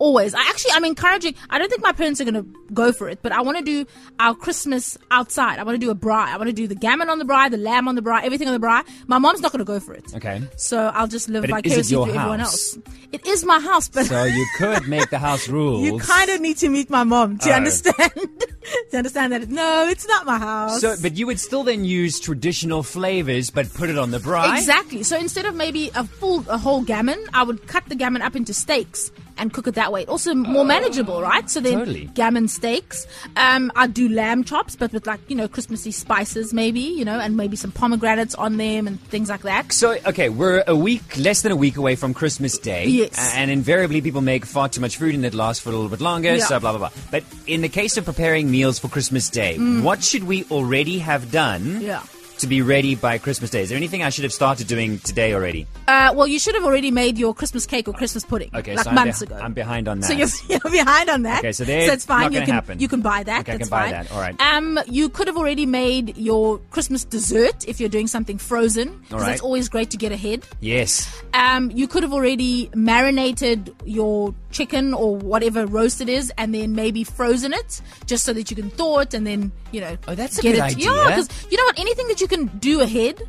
Always. 0.05 0.35
I 0.35 0.41
actually, 0.41 0.73
I'm 0.73 0.85
encouraging, 0.85 1.35
I 1.49 1.59
don't 1.59 1.71
think 1.71 1.83
my 1.83 1.93
parents 1.93 2.21
are 2.21 2.25
going 2.25 2.35
to 2.35 2.47
go 2.75 2.93
for 2.93 3.09
it, 3.09 3.21
but 3.23 3.33
I 3.33 3.41
want 3.41 3.57
to 3.59 3.65
do 3.65 3.87
our 4.21 4.35
Christmas 4.35 4.99
outside. 5.11 5.59
I 5.59 5.63
want 5.63 5.77
to 5.81 5.85
do 5.87 5.91
a 5.91 5.95
braai. 5.95 6.27
I 6.27 6.37
want 6.37 6.49
to 6.49 6.53
do 6.53 6.67
the 6.67 6.75
gammon 6.75 7.09
on 7.09 7.19
the 7.19 7.25
braai, 7.25 7.51
the 7.51 7.57
lamb 7.57 7.89
on 7.89 7.95
the 7.95 8.03
braai, 8.03 8.23
everything 8.23 8.47
on 8.49 8.59
the 8.61 8.65
braai. 8.67 8.83
My 9.07 9.17
mom's 9.19 9.41
not 9.41 9.51
going 9.53 9.61
to 9.61 9.65
go 9.65 9.81
for 9.81 9.95
it. 9.95 10.05
Okay. 10.15 10.43
So 10.57 10.89
I'll 10.95 11.07
just 11.09 11.29
live 11.31 11.43
But 11.49 11.51
it- 11.65 11.73
is 11.73 11.91
it 11.91 11.95
vicariously 11.95 11.97
through 12.13 12.15
everyone 12.21 12.41
else. 12.41 12.79
It 13.13 13.27
is 13.27 13.45
my 13.47 13.61
house, 13.61 13.89
but 13.89 14.05
So 14.07 14.25
you 14.25 14.47
could 14.59 14.87
make 14.89 15.09
the 15.09 15.19
house 15.19 15.49
rules. 15.49 15.85
you 15.85 15.99
kind 15.99 16.29
of 16.31 16.41
need 16.43 16.59
to 16.59 16.69
meet 16.69 16.91
my 16.91 17.05
mom 17.05 17.39
to 17.39 17.51
Oh. 17.51 17.55
understand 17.55 18.13
to 18.91 18.97
understand 18.99 19.33
that 19.33 19.49
no, 19.49 19.89
it's 19.89 20.07
not 20.07 20.27
my 20.27 20.39
house. 20.39 20.81
So, 20.83 20.97
but 21.01 21.17
you 21.17 21.27
would 21.27 21.41
still 21.41 21.63
then 21.63 21.85
use 21.87 22.21
traditional 22.21 22.83
flavors, 22.83 23.49
but 23.51 23.73
put 23.73 23.89
it 23.89 23.97
on 23.99 24.11
the 24.11 24.19
braai. 24.19 24.57
Exactly. 24.59 25.03
So 25.03 25.17
instead 25.17 25.47
of 25.47 25.55
maybe 25.55 25.91
a 25.95 26.05
full, 26.05 26.45
a 26.49 26.59
whole 26.59 26.83
gammon, 26.83 27.23
I 27.33 27.43
would 27.45 27.67
cut 27.69 27.85
the 27.89 27.95
gammon 27.95 28.21
up 28.23 28.37
into 28.37 28.53
steaks 28.53 29.11
and 29.39 29.53
cook 29.53 29.67
it 29.67 29.75
that 29.75 29.93
way. 29.93 30.07
Also 30.07 30.35
more 30.35 30.65
manageable, 30.65 31.21
right? 31.23 31.49
So 31.51 31.61
then 31.61 31.75
Totally. 31.79 32.07
gammon 32.15 32.49
steaks. 32.49 33.07
Um, 33.37 33.73
I 33.77 33.87
do 33.87 34.09
lamb 34.09 34.45
chops, 34.45 34.77
but 34.77 34.93
with 34.93 35.07
like 35.07 35.21
you 35.29 35.37
know 35.37 35.49
Christmassy 35.49 35.91
spices, 35.91 36.53
maybe 36.55 36.81
you 36.81 37.05
know, 37.05 37.19
and 37.19 37.37
maybe 37.37 37.57
some 37.57 37.73
pomegranates 37.73 38.35
on 38.37 38.57
them 38.57 38.87
and 38.87 39.01
things 39.09 39.29
like 39.29 39.43
that. 39.43 39.73
So, 39.73 39.97
okay, 40.07 40.29
we're 40.29 40.63
a 40.67 40.77
week, 40.77 41.17
less 41.19 41.43
than 41.43 41.53
a 41.53 41.57
week 41.57 41.77
away 41.77 41.97
from 41.97 42.15
Christmas 42.15 42.59
Day. 42.59 42.87
Yes. 42.87 43.35
And 43.37 43.51
invariably, 43.51 44.01
people 44.01 44.21
make 44.21 44.45
far 44.47 44.69
too 44.69 44.81
much 44.81 44.97
food 44.97 45.15
and 45.15 45.25
it 45.25 45.35
lasts 45.35 45.63
for 45.63 45.71
a 45.71 45.73
little 45.73 45.89
bit 45.89 46.01
longer, 46.01 46.35
Yeah. 46.37 46.45
so 46.45 46.61
blah, 46.61 46.71
blah, 46.73 46.79
blah. 46.79 46.91
But 47.11 47.25
in 47.47 47.61
the 47.63 47.69
case 47.69 47.97
of 47.97 48.05
preparing 48.05 48.51
meals 48.51 48.79
for 48.79 48.89
Christmas 48.89 49.29
Day, 49.31 49.57
Mm. 49.59 49.83
what 49.83 50.03
should 50.05 50.25
we 50.25 50.45
already 50.51 50.99
have 51.01 51.31
done 51.31 51.81
Yeah. 51.81 52.03
To 52.39 52.47
be 52.47 52.63
ready 52.63 52.95
by 52.95 53.19
Christmas 53.19 53.51
Day? 53.51 53.63
Is 53.63 53.69
there 53.69 53.77
anything 53.77 54.03
I 54.03 54.11
should 54.11 54.25
have 54.25 54.33
started 54.33 54.67
doing 54.67 54.99
today 55.01 55.35
already? 55.35 55.67
Uh, 55.87 56.13
well, 56.15 56.27
you 56.27 56.39
should 56.39 56.55
have 56.55 56.65
already 56.65 56.91
made 56.91 57.19
your 57.19 57.35
Christmas 57.35 57.67
cake 57.67 57.87
or 57.89 57.93
Christmas 57.93 58.25
pudding 58.25 58.51
Okay, 58.55 58.75
like 58.75 58.85
so 58.85 58.91
I'm, 58.91 58.95
months 58.97 59.23
ago. 59.23 59.37
I'm 59.37 59.53
behind 59.53 59.89
on 59.89 60.01
that. 60.01 60.07
So 60.07 60.13
you're, 60.13 60.29
you're 60.49 60.71
behind 60.73 61.09
on 61.11 61.23
that. 61.23 61.39
Okay, 61.41 61.53
so 61.53 61.65
there- 61.65 61.93
it's 61.93 62.05
fine. 62.05 62.33
you 62.33 62.41
can 62.41 62.51
happen. 62.51 62.81
you 62.81 62.89
can 62.89 63.01
buy 63.01 63.23
that. 63.23 63.41
Okay, 63.41 63.53
I 63.53 63.57
That's 63.59 63.69
can 63.69 63.71
buy 63.71 63.83
fine. 63.85 64.05
that, 64.05 64.13
all 64.13 64.21
right. 64.21 64.41
Um, 64.41 64.79
you 64.87 65.09
could 65.09 65.27
have 65.27 65.37
already 65.37 65.67
made 65.67 66.17
your 66.17 66.59
Christmas 66.71 67.05
dessert 67.05 67.67
if 67.69 67.81
you're 67.81 67.89
doing 67.89 68.07
something 68.07 68.39
frozen 68.39 68.89
All 68.89 68.95
because 69.01 69.13
right. 69.23 69.27
that's 69.31 69.41
always 69.43 69.69
great 69.69 69.91
to 69.91 69.97
get 69.97 70.13
ahead. 70.13 70.45
yes. 70.61 71.23
Um, 71.35 71.71
you 71.73 71.89
could 71.89 72.03
have 72.05 72.13
already 72.13 72.71
marinated 72.75 73.75
your 73.85 74.35
chicken 74.55 74.95
or 74.95 75.17
whatever 75.17 75.67
roast 75.67 76.01
it 76.01 76.09
is, 76.09 76.33
and 76.39 76.55
then 76.55 76.75
maybe 76.75 77.05
frozen 77.05 77.53
it 77.53 77.83
just 78.07 78.25
so 78.25 78.33
that 78.33 78.51
you 78.51 78.57
can 78.57 78.71
thaw 78.71 79.01
it 79.01 79.13
and 79.13 79.27
then 79.27 79.53
you 79.73 79.81
know. 79.81 79.99
Oh, 80.09 80.15
that's 80.15 80.39
a 80.39 80.43
get 80.43 80.53
good 80.53 80.59
it. 80.59 80.63
idea. 80.63 80.91
Yeah, 80.91 81.09
because 81.09 81.29
you 81.51 81.59
know 81.59 81.65
what? 81.65 81.79
Anything 81.79 82.09
that 82.09 82.21
you 82.21 82.29
can 82.29 82.47
do 82.59 82.81
ahead. 82.81 83.21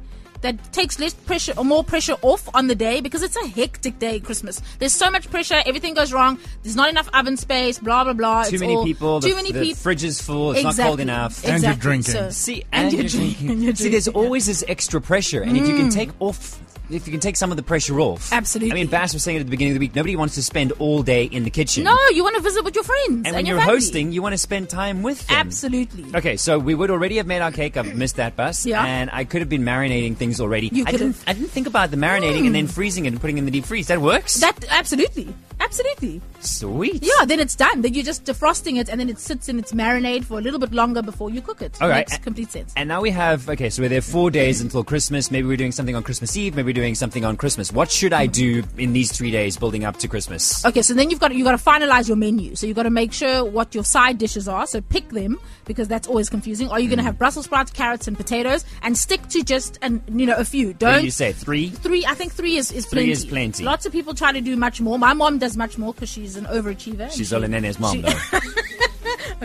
That 0.42 0.74
takes 0.74 1.00
less 1.00 1.14
pressure 1.14 1.54
or 1.58 1.66
more 1.66 1.84
pressure 1.84 2.18
off 2.22 2.48
on 2.54 2.68
the 2.68 2.76
day 2.76 3.02
because 3.02 3.24
it's 3.24 3.36
a 3.36 3.48
hectic 3.48 3.98
day, 3.98 4.20
Christmas. 4.20 4.62
There's 4.78 4.94
so 4.94 5.10
much 5.10 5.28
pressure, 5.32 5.64
everything 5.66 5.96
goes 5.96 6.14
wrong. 6.14 6.38
There's 6.62 6.76
not 6.76 6.88
enough 6.90 7.10
oven 7.14 7.36
space, 7.36 7.80
blah 7.80 8.04
blah 8.04 8.14
blah. 8.14 8.44
Too 8.44 8.56
It's 8.56 8.62
many 8.62 8.76
all- 8.76 8.84
people. 8.84 9.22
Too 9.22 9.30
the, 9.30 9.36
many 9.38 9.52
the 9.52 9.62
people. 9.62 9.82
fridge 9.82 10.04
is 10.04 10.22
full. 10.22 10.52
It's 10.52 10.60
exactly. 10.60 10.84
not 10.84 10.88
cold 10.88 11.00
enough. 11.00 11.48
And 11.48 11.64
you're 11.64 11.74
drinking. 11.74 12.14
So- 12.14 12.30
See, 12.30 12.64
and, 12.72 12.94
you're 12.94 13.08
drinking. 13.08 13.48
drinking. 13.48 13.76
See, 13.84 13.90
there's 13.90 14.10
always 14.10 14.46
this 14.46 14.64
extra 14.68 15.02
pressure, 15.02 15.42
and 15.42 15.58
if 15.58 15.68
you 15.68 15.76
can 15.78 15.88
mm. 15.88 15.94
take 15.94 16.12
off, 16.20 16.60
if 16.90 17.08
you 17.08 17.12
can 17.12 17.20
take 17.20 17.36
some 17.36 17.52
of 17.52 17.58
the 17.58 17.64
pressure 17.64 18.00
off, 18.00 18.32
Absolutely. 18.32 18.72
I 18.72 18.76
mean, 18.76 18.88
Bass 18.88 19.14
was 19.14 19.24
saying 19.24 19.38
at 19.38 19.46
the 19.46 19.50
beginning 19.50 19.74
of 19.74 19.80
the 19.80 19.86
week, 19.86 19.96
nobody 19.96 20.16
wants 20.16 20.36
to 20.36 20.44
spend 20.44 20.72
all 20.74 21.04
day 21.04 21.26
in 21.26 21.44
the 21.44 21.50
kitchen. 21.50 21.84
No, 21.84 21.98
you 22.10 22.24
want 22.24 22.36
to 22.36 22.42
visit 22.42 22.64
with 22.64 22.76
your 22.76 22.84
friends 22.84 23.26
and 23.26 23.36
when 23.36 23.46
your 23.46 23.56
you're 23.58 23.66
family. 23.66 23.76
hosting, 23.76 24.12
you 24.12 24.22
want 24.22 24.34
to 24.34 24.38
spend 24.38 24.70
time 24.70 25.04
with 25.04 25.26
them. 25.28 25.38
Absolutely. 25.38 26.06
Okay, 26.16 26.38
so 26.38 26.60
we 26.60 26.76
would 26.76 26.92
already 26.92 27.18
have 27.18 27.28
made 27.28 27.42
our 27.42 27.52
cake. 27.52 27.78
I've 27.78 27.96
missed 27.96 28.18
that 28.18 28.36
bus, 28.36 28.66
Yeah. 28.66 28.86
and 28.86 29.10
I 29.12 29.24
could 29.24 29.42
have 29.42 29.50
been 29.50 29.64
marinating 29.64 30.18
things 30.18 30.40
already. 30.40 30.70
You 30.72 30.84
I 30.88 30.92
didn't. 30.92 31.18
I 31.28 31.34
didn't 31.34 31.50
think 31.50 31.68
about 31.68 31.92
the 31.92 31.98
marinating 31.98 32.46
and 32.46 32.56
then 32.56 32.68
mm. 32.68 32.72
freezing 32.72 33.06
it 33.06 33.10
and 33.10 33.22
putting 33.22 33.38
it 33.38 33.40
in 33.40 33.46
the 33.46 33.52
deep 33.52 33.66
freeze. 33.66 33.88
That 33.88 34.02
works. 34.02 34.36
That 34.36 34.66
absolutely, 34.70 35.34
absolutely. 35.60 36.22
Sweet. 36.40 37.02
Yeah, 37.04 37.26
then 37.26 37.40
it's 37.40 37.56
done. 37.56 37.82
Then 37.82 37.94
you're 37.94 38.04
just 38.04 38.24
defrosting 38.26 38.80
it, 38.80 38.90
and 38.90 39.00
then 39.00 39.10
it 39.10 39.20
sits 39.20 39.50
in 39.50 39.58
its 39.60 39.72
marinade 39.72 40.24
for 40.26 40.38
a 40.38 40.42
little 40.42 40.60
bit 40.60 40.72
longer 40.74 41.02
before 41.02 41.30
you 41.30 41.42
cook 41.42 41.62
it. 41.62 41.78
All 41.82 41.90
right. 41.90 42.08
makes 42.10 42.18
complete 42.24 42.52
sense. 42.52 42.74
And 42.78 42.88
now 42.88 43.02
we 43.02 43.10
have 43.12 43.50
okay, 43.50 43.70
so 43.70 43.82
we're 43.82 43.90
there 43.90 44.02
four 44.02 44.30
days 44.32 44.62
until 44.62 44.84
Christmas. 44.84 45.32
Maybe 45.32 45.48
we're 45.48 45.58
doing 45.58 45.72
something 45.72 45.96
on 45.96 46.04
Christmas 46.04 46.36
Eve. 46.38 46.56
Maybe 46.56 46.68
we're 46.68 46.74
doing 46.74 46.96
something 46.96 47.26
on 47.26 47.36
Christmas. 47.38 47.72
What 47.72 47.90
should 47.92 48.14
I 48.14 48.28
do 48.28 48.64
in 48.78 48.94
these 48.94 49.12
three 49.12 49.32
days 49.32 49.58
building 49.58 49.84
up 49.86 49.98
to 49.98 50.08
Christmas? 50.08 50.64
Okay, 50.66 50.82
so 50.82 50.94
then 50.94 51.10
you've 51.10 51.20
got 51.20 51.34
you 51.34 51.44
got 51.44 51.58
to 51.58 51.64
finalize 51.64 52.08
your 52.08 52.18
menu. 52.18 52.56
So 52.56 52.68
you've 52.68 52.76
got 52.76 52.84
to 52.84 52.90
make 52.90 53.12
sure 53.14 53.44
what 53.44 53.74
your 53.74 53.84
side 53.84 54.18
dishes 54.18 54.48
are. 54.48 54.68
So 54.68 54.82
pick 54.82 55.10
them 55.10 55.40
because 55.66 55.88
that's 55.88 56.08
always 56.08 56.30
confusing. 56.30 56.70
Are 56.70 56.80
you 56.80 56.86
Mm. 56.86 56.90
going 56.92 56.98
to 57.00 57.04
have 57.04 57.18
Brussels 57.18 57.46
sprouts, 57.46 57.72
carrots, 57.72 58.08
and 58.08 58.16
potatoes? 58.16 58.64
And 58.84 58.96
stick 58.98 59.28
to 59.30 59.44
just 59.44 59.80
and 59.82 60.02
you 60.08 60.26
know 60.28 60.36
a 60.36 60.46
few. 60.46 60.74
Don't 60.74 61.00
do 61.00 61.06
you 61.06 61.12
say? 61.12 61.32
Three? 61.32 61.70
Three, 61.70 62.06
I 62.06 62.14
think 62.14 62.34
three 62.34 62.56
is, 62.58 62.72
is 62.72 62.86
Three 62.86 62.98
plenty. 63.08 63.12
is 63.12 63.26
plenty. 63.26 63.64
Lots 63.64 63.86
of 63.86 63.92
people 63.92 64.14
try 64.14 64.32
to 64.32 64.42
do 64.42 64.56
much 64.56 64.80
more. 64.82 64.98
My 65.00 65.14
mom 65.14 65.40
does 65.40 65.45
much 65.58 65.78
more 65.78 65.94
because 65.94 66.10
she's 66.10 66.36
an 66.38 66.46
overachiever. 66.46 67.08
She's 67.10 67.18
she- 67.18 67.24
Zola 67.26 67.48
Nene's 67.48 67.80
mom, 67.80 67.96
she- 67.98 68.02
though. 68.02 68.40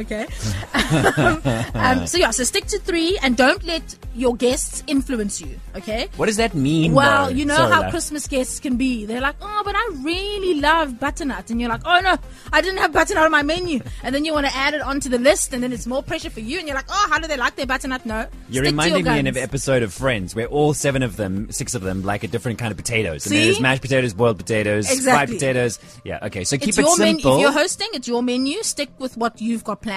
Okay. 0.00 0.26
um, 1.74 2.06
so 2.06 2.18
yeah, 2.18 2.30
so 2.30 2.44
stick 2.44 2.66
to 2.66 2.78
three 2.78 3.18
and 3.22 3.36
don't 3.36 3.62
let 3.64 3.96
your 4.14 4.34
guests 4.34 4.82
influence 4.86 5.40
you. 5.40 5.58
Okay. 5.76 6.08
What 6.16 6.26
does 6.26 6.36
that 6.36 6.54
mean? 6.54 6.94
Well, 6.94 7.26
though? 7.26 7.32
you 7.34 7.44
know 7.44 7.56
Sorry, 7.56 7.72
how 7.72 7.80
love. 7.82 7.90
Christmas 7.90 8.26
guests 8.26 8.60
can 8.60 8.76
be. 8.76 9.06
They're 9.06 9.20
like, 9.20 9.36
oh, 9.40 9.62
but 9.64 9.74
I 9.76 9.90
really 10.02 10.60
love 10.60 10.98
butternut. 10.98 11.50
And 11.50 11.60
you're 11.60 11.70
like, 11.70 11.82
oh, 11.84 12.00
no, 12.00 12.16
I 12.52 12.60
didn't 12.60 12.78
have 12.78 12.92
butternut 12.92 13.24
on 13.24 13.30
my 13.30 13.42
menu. 13.42 13.80
And 14.02 14.14
then 14.14 14.24
you 14.24 14.32
want 14.32 14.46
to 14.46 14.56
add 14.56 14.74
it 14.74 14.80
onto 14.80 15.08
the 15.08 15.18
list, 15.18 15.52
and 15.52 15.62
then 15.62 15.72
it's 15.72 15.86
more 15.86 16.02
pressure 16.02 16.30
for 16.30 16.40
you. 16.40 16.58
And 16.58 16.66
you're 16.66 16.76
like, 16.76 16.86
oh, 16.90 17.06
how 17.10 17.18
do 17.18 17.28
they 17.28 17.36
like 17.36 17.56
their 17.56 17.66
butternut? 17.66 18.04
No. 18.06 18.26
You're 18.48 18.64
Stick 18.64 18.72
reminding 18.72 19.04
your 19.04 19.14
me 19.14 19.28
of 19.28 19.36
an 19.36 19.42
episode 19.42 19.82
of 19.82 19.92
Friends 19.92 20.34
where 20.34 20.46
all 20.46 20.74
seven 20.74 21.02
of 21.02 21.16
them, 21.16 21.50
six 21.52 21.74
of 21.74 21.82
them, 21.82 22.02
like 22.02 22.24
a 22.24 22.28
different 22.28 22.58
kind 22.58 22.70
of 22.72 22.76
potatoes. 22.76 23.26
And 23.26 23.32
See? 23.32 23.44
there's 23.44 23.60
mashed 23.60 23.82
potatoes, 23.82 24.14
boiled 24.14 24.38
potatoes, 24.38 24.86
fried 24.86 24.96
Exactly. 24.98 25.36
potatoes. 25.36 25.78
Yeah, 26.04 26.18
okay. 26.26 26.44
So 26.44 26.56
keep 26.56 26.70
it's 26.70 26.78
it 26.78 26.82
your 26.82 26.98
menu. 26.98 27.14
simple. 27.14 27.34
If 27.36 27.40
you're 27.42 27.52
hosting, 27.52 27.88
it's 27.92 28.08
your 28.08 28.22
menu. 28.22 28.62
Stick 28.62 28.90
with 28.98 29.16
what 29.16 29.40
you've 29.40 29.62
got 29.64 29.82
planned. 29.82 29.89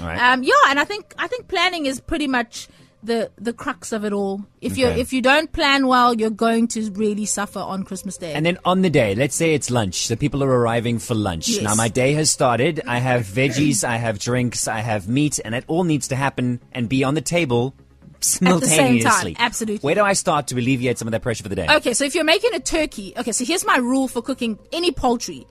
All 0.00 0.06
right. 0.06 0.32
Um, 0.32 0.42
yeah, 0.42 0.54
and 0.68 0.78
I 0.78 0.84
think 0.84 1.14
I 1.18 1.26
think 1.28 1.48
planning 1.48 1.86
is 1.86 2.00
pretty 2.00 2.26
much 2.26 2.68
the 3.02 3.30
the 3.38 3.52
crux 3.52 3.92
of 3.92 4.04
it 4.04 4.12
all. 4.12 4.44
If 4.60 4.76
you 4.76 4.86
if 4.88 5.12
you 5.12 5.22
don't 5.22 5.50
plan 5.52 5.86
well, 5.86 6.14
you're 6.14 6.30
going 6.30 6.68
to 6.68 6.90
really 6.92 7.24
suffer 7.24 7.60
on 7.60 7.84
Christmas 7.84 8.16
Day. 8.16 8.32
And 8.32 8.44
then 8.44 8.58
on 8.64 8.82
the 8.82 8.90
day, 8.90 9.14
let's 9.14 9.34
say 9.34 9.54
it's 9.54 9.70
lunch, 9.70 10.06
so 10.06 10.16
people 10.16 10.42
are 10.42 10.50
arriving 10.50 10.98
for 10.98 11.14
lunch. 11.14 11.48
Yes. 11.48 11.62
Now 11.62 11.74
my 11.74 11.88
day 11.88 12.14
has 12.14 12.30
started. 12.30 12.82
I 12.86 12.98
have 12.98 13.22
veggies, 13.22 13.84
I 13.84 13.96
have 13.96 14.18
drinks, 14.18 14.68
I 14.68 14.80
have 14.80 15.08
meat, 15.08 15.38
and 15.44 15.54
it 15.54 15.64
all 15.68 15.84
needs 15.84 16.08
to 16.08 16.16
happen 16.16 16.60
and 16.72 16.88
be 16.88 17.04
on 17.04 17.14
the 17.14 17.20
table 17.20 17.74
simultaneously. 18.20 19.36
absolutely. 19.38 19.84
Where 19.86 19.94
do 19.94 20.02
I 20.02 20.14
start 20.14 20.48
to 20.48 20.58
alleviate 20.58 20.98
some 20.98 21.08
of 21.08 21.12
that 21.12 21.22
pressure 21.22 21.42
for 21.42 21.48
the 21.48 21.56
day? 21.56 21.66
Okay, 21.68 21.94
so 21.94 22.04
if 22.04 22.14
you're 22.14 22.24
making 22.24 22.54
a 22.54 22.60
turkey, 22.60 23.14
okay, 23.16 23.32
so 23.32 23.44
here's 23.44 23.64
my 23.64 23.76
rule 23.76 24.08
for 24.08 24.22
cooking 24.22 24.58
any 24.72 24.90
poultry: 24.90 25.46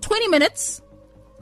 twenty 0.00 0.28
minutes 0.28 0.82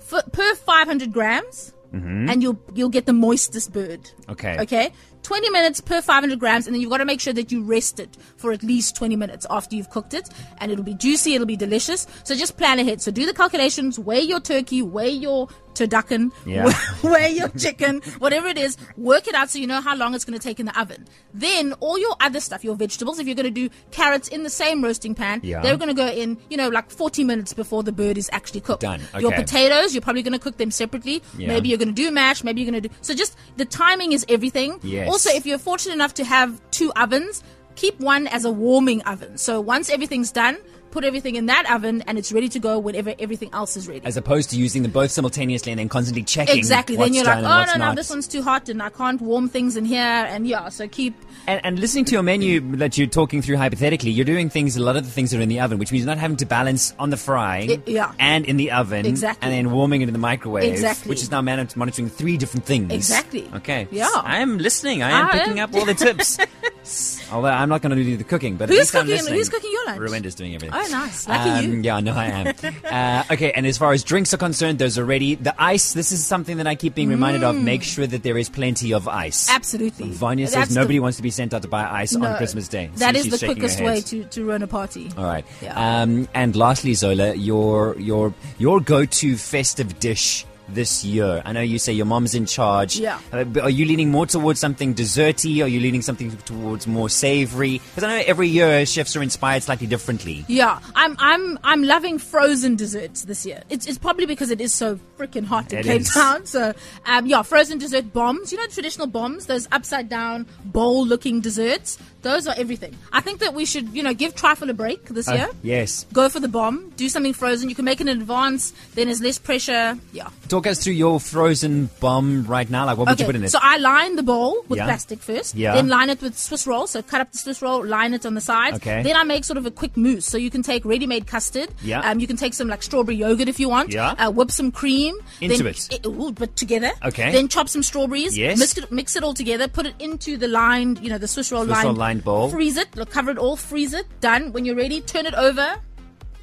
for, 0.06 0.22
per 0.32 0.54
500 0.54 1.12
grams, 1.12 1.72
and 1.92 2.42
you'll 2.42 2.60
you'll 2.74 2.88
get 2.88 3.06
the 3.06 3.12
moistest 3.12 3.72
bird. 3.72 4.02
Mm-hmm. 4.02 4.32
Okay. 4.32 4.56
Okay. 4.60 4.92
20 5.22 5.50
minutes 5.50 5.80
per 5.80 6.00
500 6.00 6.38
grams, 6.38 6.66
and 6.66 6.74
then 6.74 6.80
you've 6.80 6.90
got 6.90 6.98
to 6.98 7.04
make 7.04 7.20
sure 7.20 7.32
that 7.32 7.50
you 7.50 7.64
rest 7.64 7.98
it 7.98 8.16
for 8.36 8.52
at 8.52 8.62
least 8.62 8.94
20 8.94 9.16
minutes 9.16 9.44
after 9.50 9.74
you've 9.74 9.90
cooked 9.90 10.14
it, 10.14 10.28
and 10.58 10.70
it'll 10.70 10.84
be 10.84 10.94
juicy, 10.94 11.34
it'll 11.34 11.46
be 11.46 11.56
delicious. 11.56 12.06
So 12.22 12.36
just 12.36 12.56
plan 12.56 12.78
ahead. 12.78 13.02
So 13.02 13.10
do 13.10 13.26
the 13.26 13.34
calculations, 13.34 13.98
weigh 13.98 14.20
your 14.20 14.38
turkey, 14.38 14.82
weigh 14.82 15.10
your 15.10 15.48
turducken, 15.76 16.32
Yeah. 16.44 16.72
weigh 17.02 17.32
your 17.32 17.48
chicken, 17.50 18.00
whatever 18.18 18.48
it 18.48 18.58
is, 18.58 18.76
work 18.96 19.28
it 19.28 19.34
out 19.34 19.50
so 19.50 19.58
you 19.58 19.66
know 19.66 19.80
how 19.80 19.94
long 19.94 20.14
it's 20.14 20.24
going 20.24 20.38
to 20.38 20.42
take 20.42 20.58
in 20.58 20.66
the 20.66 20.78
oven. 20.80 21.06
Then 21.34 21.72
all 21.80 21.98
your 21.98 22.16
other 22.20 22.40
stuff, 22.40 22.64
your 22.64 22.74
vegetables, 22.76 23.18
if 23.18 23.26
you're 23.26 23.36
going 23.36 23.52
to 23.54 23.68
do 23.68 23.68
carrots 23.90 24.28
in 24.28 24.42
the 24.42 24.50
same 24.50 24.82
roasting 24.82 25.14
pan, 25.14 25.40
Yeah. 25.42 25.60
they're 25.62 25.76
going 25.76 25.88
to 25.88 25.94
go 25.94 26.06
in, 26.08 26.38
you 26.50 26.56
know, 26.56 26.68
like 26.68 26.90
40 26.90 27.24
minutes 27.24 27.52
before 27.52 27.82
the 27.82 27.92
bird 27.92 28.16
is 28.18 28.28
actually 28.32 28.60
cooked. 28.62 28.80
Done. 28.82 29.02
Your 29.20 29.32
potatoes, 29.32 29.94
you're 29.94 30.02
probably 30.02 30.22
going 30.22 30.32
to 30.32 30.38
cook 30.38 30.56
them 30.56 30.70
separately. 30.70 31.22
Yeah. 31.36 31.48
Maybe 31.48 31.68
you're 31.68 31.78
going 31.78 31.88
to 31.88 31.94
do 31.94 32.10
mash, 32.10 32.42
maybe 32.42 32.62
you're 32.62 32.70
going 32.70 32.82
to 32.82 32.88
do. 32.88 32.94
So 33.02 33.14
just 33.14 33.36
the 33.56 33.64
timing 33.64 34.12
is 34.12 34.24
everything. 34.28 34.80
Yes. 34.82 35.08
Also, 35.08 35.30
if 35.30 35.46
you're 35.46 35.58
fortunate 35.58 35.94
enough 35.94 36.14
to 36.14 36.24
have 36.24 36.60
two 36.70 36.92
ovens, 36.94 37.42
keep 37.74 38.00
one 38.00 38.26
as 38.28 38.44
a 38.46 38.50
warming 38.50 39.02
oven. 39.02 39.36
So 39.36 39.60
once 39.60 39.90
everything's 39.90 40.32
done, 40.32 40.56
put 40.90 41.04
everything 41.04 41.36
in 41.36 41.46
that 41.46 41.70
oven 41.70 42.02
and 42.06 42.16
it's 42.18 42.32
ready 42.32 42.48
to 42.48 42.58
go 42.58 42.78
whenever 42.78 43.14
everything 43.18 43.50
else 43.52 43.76
is 43.76 43.88
ready. 43.88 44.00
As 44.04 44.16
opposed 44.16 44.50
to 44.50 44.56
using 44.56 44.82
them 44.82 44.92
both 44.92 45.10
simultaneously 45.10 45.72
and 45.72 45.78
then 45.78 45.88
constantly 45.88 46.22
checking. 46.22 46.56
Exactly. 46.56 46.96
Then 46.96 47.12
you're 47.14 47.24
like, 47.24 47.38
oh 47.38 47.64
no, 47.66 47.72
no, 47.72 47.76
not. 47.78 47.96
this 47.96 48.08
one's 48.10 48.26
too 48.28 48.42
hot 48.42 48.68
and 48.68 48.82
I 48.82 48.88
can't 48.88 49.20
warm 49.20 49.48
things 49.48 49.76
in 49.76 49.84
here. 49.84 50.00
And 50.00 50.46
yeah, 50.46 50.68
so 50.70 50.88
keep. 50.88 51.14
And, 51.46 51.60
and 51.64 51.78
listening 51.78 52.04
to 52.06 52.12
your 52.12 52.22
menu 52.22 52.60
that 52.76 52.96
you're 52.98 53.06
talking 53.06 53.42
through 53.42 53.56
hypothetically, 53.56 54.10
you're 54.10 54.24
doing 54.24 54.48
things, 54.50 54.76
a 54.76 54.80
lot 54.82 54.96
of 54.96 55.04
the 55.04 55.10
things 55.10 55.30
that 55.30 55.38
are 55.38 55.42
in 55.42 55.48
the 55.48 55.60
oven, 55.60 55.78
which 55.78 55.92
means 55.92 56.04
you're 56.04 56.14
not 56.14 56.18
having 56.18 56.36
to 56.38 56.46
balance 56.46 56.92
on 56.98 57.10
the 57.10 57.16
fry 57.16 57.66
I- 57.70 57.82
yeah. 57.86 58.12
and 58.18 58.44
in 58.46 58.56
the 58.56 58.70
oven 58.72 59.06
Exactly. 59.06 59.46
and 59.46 59.52
then 59.52 59.72
warming 59.74 60.02
it 60.02 60.08
in 60.08 60.12
the 60.12 60.18
microwave, 60.18 60.72
Exactly. 60.72 61.08
which 61.10 61.22
is 61.22 61.30
now 61.30 61.42
monitoring 61.42 62.08
three 62.08 62.36
different 62.36 62.64
things. 62.64 62.92
Exactly. 62.92 63.48
Okay. 63.54 63.86
Yeah. 63.90 64.08
I 64.14 64.38
am 64.38 64.58
listening. 64.58 65.02
I 65.02 65.10
am 65.10 65.26
I 65.26 65.30
picking 65.32 65.60
am- 65.60 65.68
up 65.68 65.74
all 65.74 65.84
the 65.84 65.94
tips. 65.94 66.38
Although 67.32 67.48
I'm 67.48 67.68
not 67.68 67.82
going 67.82 67.96
to 67.96 68.02
do 68.02 68.16
the 68.16 68.24
cooking, 68.24 68.56
but 68.56 68.68
Who's 68.68 68.78
at 68.78 68.80
least 68.80 68.94
I'm 68.94 69.00
cooking- 69.02 69.14
listening. 69.16 69.34
who's 69.38 69.48
cooking 69.48 69.70
your 69.72 69.86
lunch? 69.86 70.00
Rwanda's 70.00 70.34
doing 70.36 70.54
everything. 70.54 70.78
Oh, 70.80 70.85
nice. 70.90 71.28
Lucky 71.28 71.50
Um, 71.50 71.64
you. 71.74 71.80
Yeah, 71.82 72.00
no, 72.00 72.12
I 72.14 72.26
am. 72.26 72.54
uh, 72.84 73.34
okay, 73.34 73.52
and 73.52 73.66
as 73.66 73.76
far 73.78 73.92
as 73.92 74.02
drinks 74.04 74.32
are 74.32 74.38
concerned, 74.38 74.78
those 74.78 74.96
are 74.98 75.04
ready. 75.04 75.34
The 75.34 75.54
ice, 75.60 75.92
this 75.92 76.12
is 76.12 76.24
something 76.24 76.56
that 76.58 76.66
I 76.66 76.74
keep 76.74 76.94
being 76.94 77.08
reminded 77.10 77.42
of. 77.44 77.56
Make 77.56 77.82
sure 77.82 78.06
that 78.06 78.22
there 78.22 78.38
is 78.38 78.48
plenty 78.48 78.92
of 78.94 79.08
ice. 79.08 79.48
Mm. 79.50 79.54
Absolutely. 79.56 80.08
Vanya 80.10 80.46
says 80.46 80.54
That's 80.54 80.68
the- 80.74 80.80
nobody 80.80 81.00
wants 81.00 81.16
to 81.18 81.22
be 81.22 81.30
sent 81.30 81.52
out 81.52 81.62
to 81.62 81.68
buy 81.68 81.84
ice 81.84 82.14
No, 82.14 82.26
on 82.26 82.36
Christmas 82.38 82.68
Day. 82.68 82.88
That 82.96 83.14
See, 83.14 83.28
is 83.28 83.38
the 83.40 83.46
quickest 83.46 83.80
way 83.80 84.00
to, 84.00 84.24
to 84.24 84.44
run 84.44 84.62
a 84.62 84.66
party. 84.66 85.10
All 85.18 85.24
right. 85.24 85.44
Yeah. 85.60 86.02
Um, 86.02 86.28
and 86.32 86.56
lastly, 86.56 86.94
Zola, 86.94 87.34
your 87.34 87.98
your 87.98 88.32
your 88.58 88.80
go-to 88.80 89.36
festive 89.36 89.98
dish 90.00 90.45
this 90.68 91.04
year? 91.04 91.42
I 91.44 91.52
know 91.52 91.60
you 91.60 91.78
say 91.78 91.92
your 91.92 92.06
mom's 92.06 92.34
in 92.34 92.46
charge. 92.46 92.96
Yeah. 92.98 93.18
Uh, 93.32 93.44
are 93.62 93.70
you 93.70 93.84
leaning 93.84 94.10
more 94.10 94.26
towards 94.26 94.58
something 94.60 94.94
desserty? 94.94 95.62
Are 95.62 95.68
you 95.68 95.80
leaning 95.80 96.02
something 96.02 96.30
towards 96.38 96.86
more 96.86 97.08
savory? 97.08 97.78
Because 97.78 98.04
I 98.04 98.18
know 98.18 98.24
every 98.26 98.48
year 98.48 98.84
chefs 98.86 99.14
are 99.16 99.22
inspired 99.22 99.62
slightly 99.62 99.86
differently. 99.86 100.44
Yeah, 100.48 100.78
I'm 100.94 101.16
I'm 101.18 101.58
I'm 101.64 101.82
loving 101.82 102.18
frozen 102.18 102.76
desserts 102.76 103.22
this 103.24 103.44
year. 103.46 103.62
It's, 103.70 103.86
it's 103.86 103.98
probably 103.98 104.26
because 104.26 104.50
it 104.50 104.60
is 104.60 104.72
so 104.74 104.98
freaking 105.18 105.44
hot 105.44 105.72
in 105.72 105.80
It 105.80 105.84
Cape 105.86 106.00
is. 106.02 106.10
Town. 106.12 106.46
So 106.46 106.72
um, 107.06 107.26
yeah, 107.26 107.42
frozen 107.42 107.78
dessert 107.78 108.12
bombs. 108.12 108.52
You 108.52 108.58
know 108.58 108.66
the 108.66 108.72
traditional 108.72 109.06
bombs, 109.06 109.46
those 109.46 109.68
upside 109.72 110.08
down 110.08 110.46
bowl 110.64 111.06
looking 111.06 111.40
desserts. 111.40 111.98
Those 112.22 112.48
are 112.48 112.54
everything. 112.58 112.96
I 113.12 113.20
think 113.20 113.38
that 113.38 113.54
we 113.54 113.64
should 113.64 113.88
you 113.94 114.02
know 114.02 114.14
give 114.14 114.34
trifle 114.34 114.68
a 114.70 114.74
break 114.74 115.04
this 115.10 115.28
Uh, 115.28 115.32
year. 115.34 115.48
yes. 115.62 116.06
Go 116.12 116.28
for 116.28 116.40
the 116.40 116.48
bomb. 116.48 116.90
Do 116.96 117.08
something 117.08 117.32
frozen. 117.32 117.68
You 117.68 117.74
can 117.74 117.84
make 117.84 118.00
it 118.00 118.08
in 118.08 118.20
advance. 118.20 118.72
Then 118.94 119.06
there's 119.06 119.20
less 119.20 119.38
pressure. 119.38 119.98
Yeah. 120.12 120.28
Talk 120.48 120.55
us 120.64 120.78
through 120.82 120.92
your 120.94 121.18
frozen 121.18 121.90
bomb 122.00 122.44
right 122.46 122.70
now. 122.70 122.86
Like, 122.86 122.96
what 122.96 123.08
would 123.08 123.18
you 123.18 123.24
Okay, 123.24 123.32
put 123.32 123.34
in 123.36 123.42
it? 123.44 123.50
so 123.50 123.58
I 123.60 123.78
line 123.78 124.14
the 124.14 124.22
bowl 124.22 124.64
with 124.68 124.78
Yeah. 124.78 124.84
plastic 124.86 125.18
first. 125.20 125.56
Yeah. 125.56 125.74
Then 125.74 125.88
line 125.88 126.08
it 126.08 126.22
with 126.22 126.38
Swiss 126.38 126.66
roll. 126.66 126.86
So 126.86 127.02
cut 127.02 127.20
up 127.20 127.32
the 127.32 127.38
Swiss 127.38 127.60
roll, 127.60 127.84
line 127.84 128.14
it 128.14 128.24
on 128.24 128.34
the 128.34 128.40
sides. 128.40 128.76
Okay. 128.76 129.02
Then 129.02 129.16
I 129.16 129.24
make 129.24 129.44
sort 129.44 129.58
of 129.58 129.66
a 129.66 129.70
quick 129.70 129.96
mousse. 129.96 130.24
So 130.24 130.38
you 130.38 130.48
can 130.50 130.62
take 130.62 130.84
ready-made 130.84 131.26
custard. 131.26 131.68
Yeah. 131.82 132.00
Um, 132.08 132.20
you 132.20 132.26
can 132.28 132.36
take 132.36 132.54
some 132.54 132.68
like 132.68 132.82
strawberry 132.82 133.16
yogurt 133.16 133.48
if 133.48 133.58
you 133.58 133.68
want. 133.68 133.92
Yeah. 133.92 134.12
Uh, 134.12 134.30
whip 134.30 134.50
some 134.52 134.70
cream. 134.70 135.16
Into 135.40 135.62
then, 135.64 135.74
it. 135.90 136.06
ooh, 136.06 136.30
but 136.32 136.54
together. 136.56 136.92
Okay. 137.04 137.32
Then 137.32 137.48
chop 137.48 137.68
some 137.68 137.82
strawberries. 137.82 138.38
Yes. 138.38 138.58
Mix 138.58 138.78
it, 138.78 138.92
mix 138.92 139.16
it 139.16 139.24
all 139.24 139.34
together. 139.34 139.66
Put 139.66 139.86
it 139.86 139.94
into 139.98 140.36
the 140.36 140.46
lined, 140.48 141.00
you 141.00 141.10
know, 141.10 141.18
the 141.18 141.26
Swiss 141.28 141.50
roll 141.50 141.64
Swiss 141.64 141.74
lined. 141.76 141.84
roll 141.86 141.94
lined 141.96 142.24
bowl. 142.24 142.48
Freeze 142.50 142.76
it. 142.76 142.94
Look, 142.96 143.10
cover 143.10 143.30
it 143.32 143.38
all. 143.38 143.56
Freeze 143.56 143.92
it. 143.94 144.06
Done. 144.20 144.52
When 144.52 144.64
you're 144.64 144.76
ready, 144.76 145.00
turn 145.00 145.26
it 145.26 145.34
over. 145.34 145.76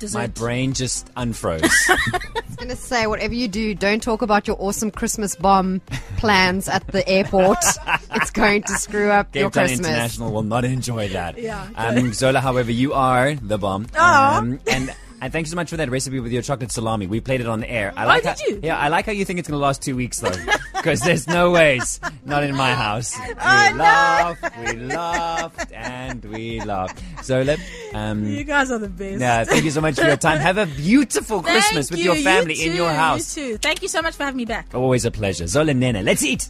Dessert. 0.04 0.18
My 0.20 0.28
brain 0.28 0.74
just 0.74 1.08
unfroze. 1.16 1.64
I 1.90 2.42
was 2.46 2.56
going 2.58 2.68
to 2.68 2.76
say, 2.76 3.08
whatever 3.08 3.34
you 3.34 3.48
do, 3.48 3.74
don't 3.74 4.04
talk 4.04 4.22
about 4.22 4.48
your 4.48 4.58
awesome 4.60 4.92
Christmas 4.92 5.34
bomb 5.38 5.80
plans 6.18 6.68
at 6.68 6.86
the 6.88 7.08
airport. 7.08 7.58
it's 8.12 8.30
going 8.30 8.64
to 8.64 8.74
screw 8.74 9.10
up 9.12 9.34
your 9.34 9.46
Cape 9.46 9.54
Town 9.54 9.68
Christmas. 9.68 9.88
International 9.88 10.34
will 10.34 10.44
not 10.44 10.66
enjoy 10.66 11.08
that. 11.10 11.38
Yeah, 11.38 11.70
Um, 11.78 12.12
Zola, 12.12 12.42
however, 12.42 12.72
you 12.72 12.92
are 12.92 13.36
the 13.36 13.58
bomb. 13.58 13.88
Um, 13.98 14.60
and 14.68 14.94
and 15.24 15.34
thanks 15.34 15.50
so 15.50 15.56
much 15.56 15.70
for 15.70 15.78
that 15.78 15.90
recipe 15.90 16.20
with 16.20 16.32
your 16.32 16.42
chocolate 16.42 16.72
salami. 16.72 17.08
We 17.08 17.22
played 17.22 17.42
it 17.42 17.48
on 17.48 17.60
the 17.62 17.70
air. 17.70 17.94
I 17.96 18.06
like 18.06 18.26
Oh, 18.26 18.34
did 18.34 18.40
how, 18.40 18.46
you? 18.48 18.60
Yeah, 18.64 18.78
I 18.78 18.88
like 18.90 19.06
how 19.06 19.12
you 19.12 19.26
think 19.26 19.40
it's 19.40 19.48
going 19.48 19.60
to 19.60 19.64
last 19.64 19.82
two 19.82 19.96
weeks 19.96 20.20
though, 20.20 20.32
because 20.76 21.02
there's 21.02 21.28
no 21.28 21.52
ways. 21.52 22.00
Not 22.26 22.44
in 22.44 22.56
my 22.56 22.74
house. 22.74 23.18
We 23.28 23.34
Oh, 23.34 23.74
laughed, 23.76 24.58
we 24.60 24.74
laughed, 24.78 25.72
and 25.74 26.24
we 26.26 26.62
laughed. 26.62 27.02
Zola, 27.24 27.58
um, 27.94 28.26
You 28.26 28.44
guys 28.44 28.72
are 28.72 28.80
the 28.80 28.90
best. 28.90 29.20
yeah, 29.22 29.44
thank 29.44 29.64
you 29.66 29.72
so 29.72 29.82
much 29.82 29.96
for 29.96 30.06
your 30.06 30.18
time. 30.18 30.40
Have 30.40 30.58
a 30.58 30.66
beautiful 30.66 31.42
Christmas 31.42 31.90
Thank 31.90 31.92
with 31.92 32.00
you. 32.00 32.06
your 32.06 32.16
You 32.16 32.24
family 32.24 32.54
in 32.62 32.76
your 32.76 32.90
too. 32.90 32.96
house. 32.96 33.38
You 33.38 33.54
too. 33.54 33.58
Thank 33.60 33.82
you 33.82 33.88
so 33.88 34.02
much 34.02 34.16
for 34.16 34.24
having 34.24 34.38
me 34.38 34.46
back. 34.46 34.68
Always 34.74 35.06
a 35.06 35.12
pleasure. 35.12 35.48
Zola 35.48 35.74
Nene, 35.74 36.04
let's 36.04 36.24
eat. 36.24 36.50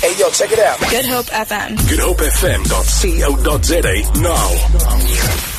Hey, 0.00 0.16
yo, 0.18 0.30
check 0.30 0.50
it 0.52 0.58
out. 0.58 0.78
Good 0.80 1.04
Hope 1.06 1.26
FM. 1.26 1.76
Good 1.88 2.00
Hope 2.00 2.16
GoodHopeFM.co.za 2.18 4.20
now. 4.20 5.49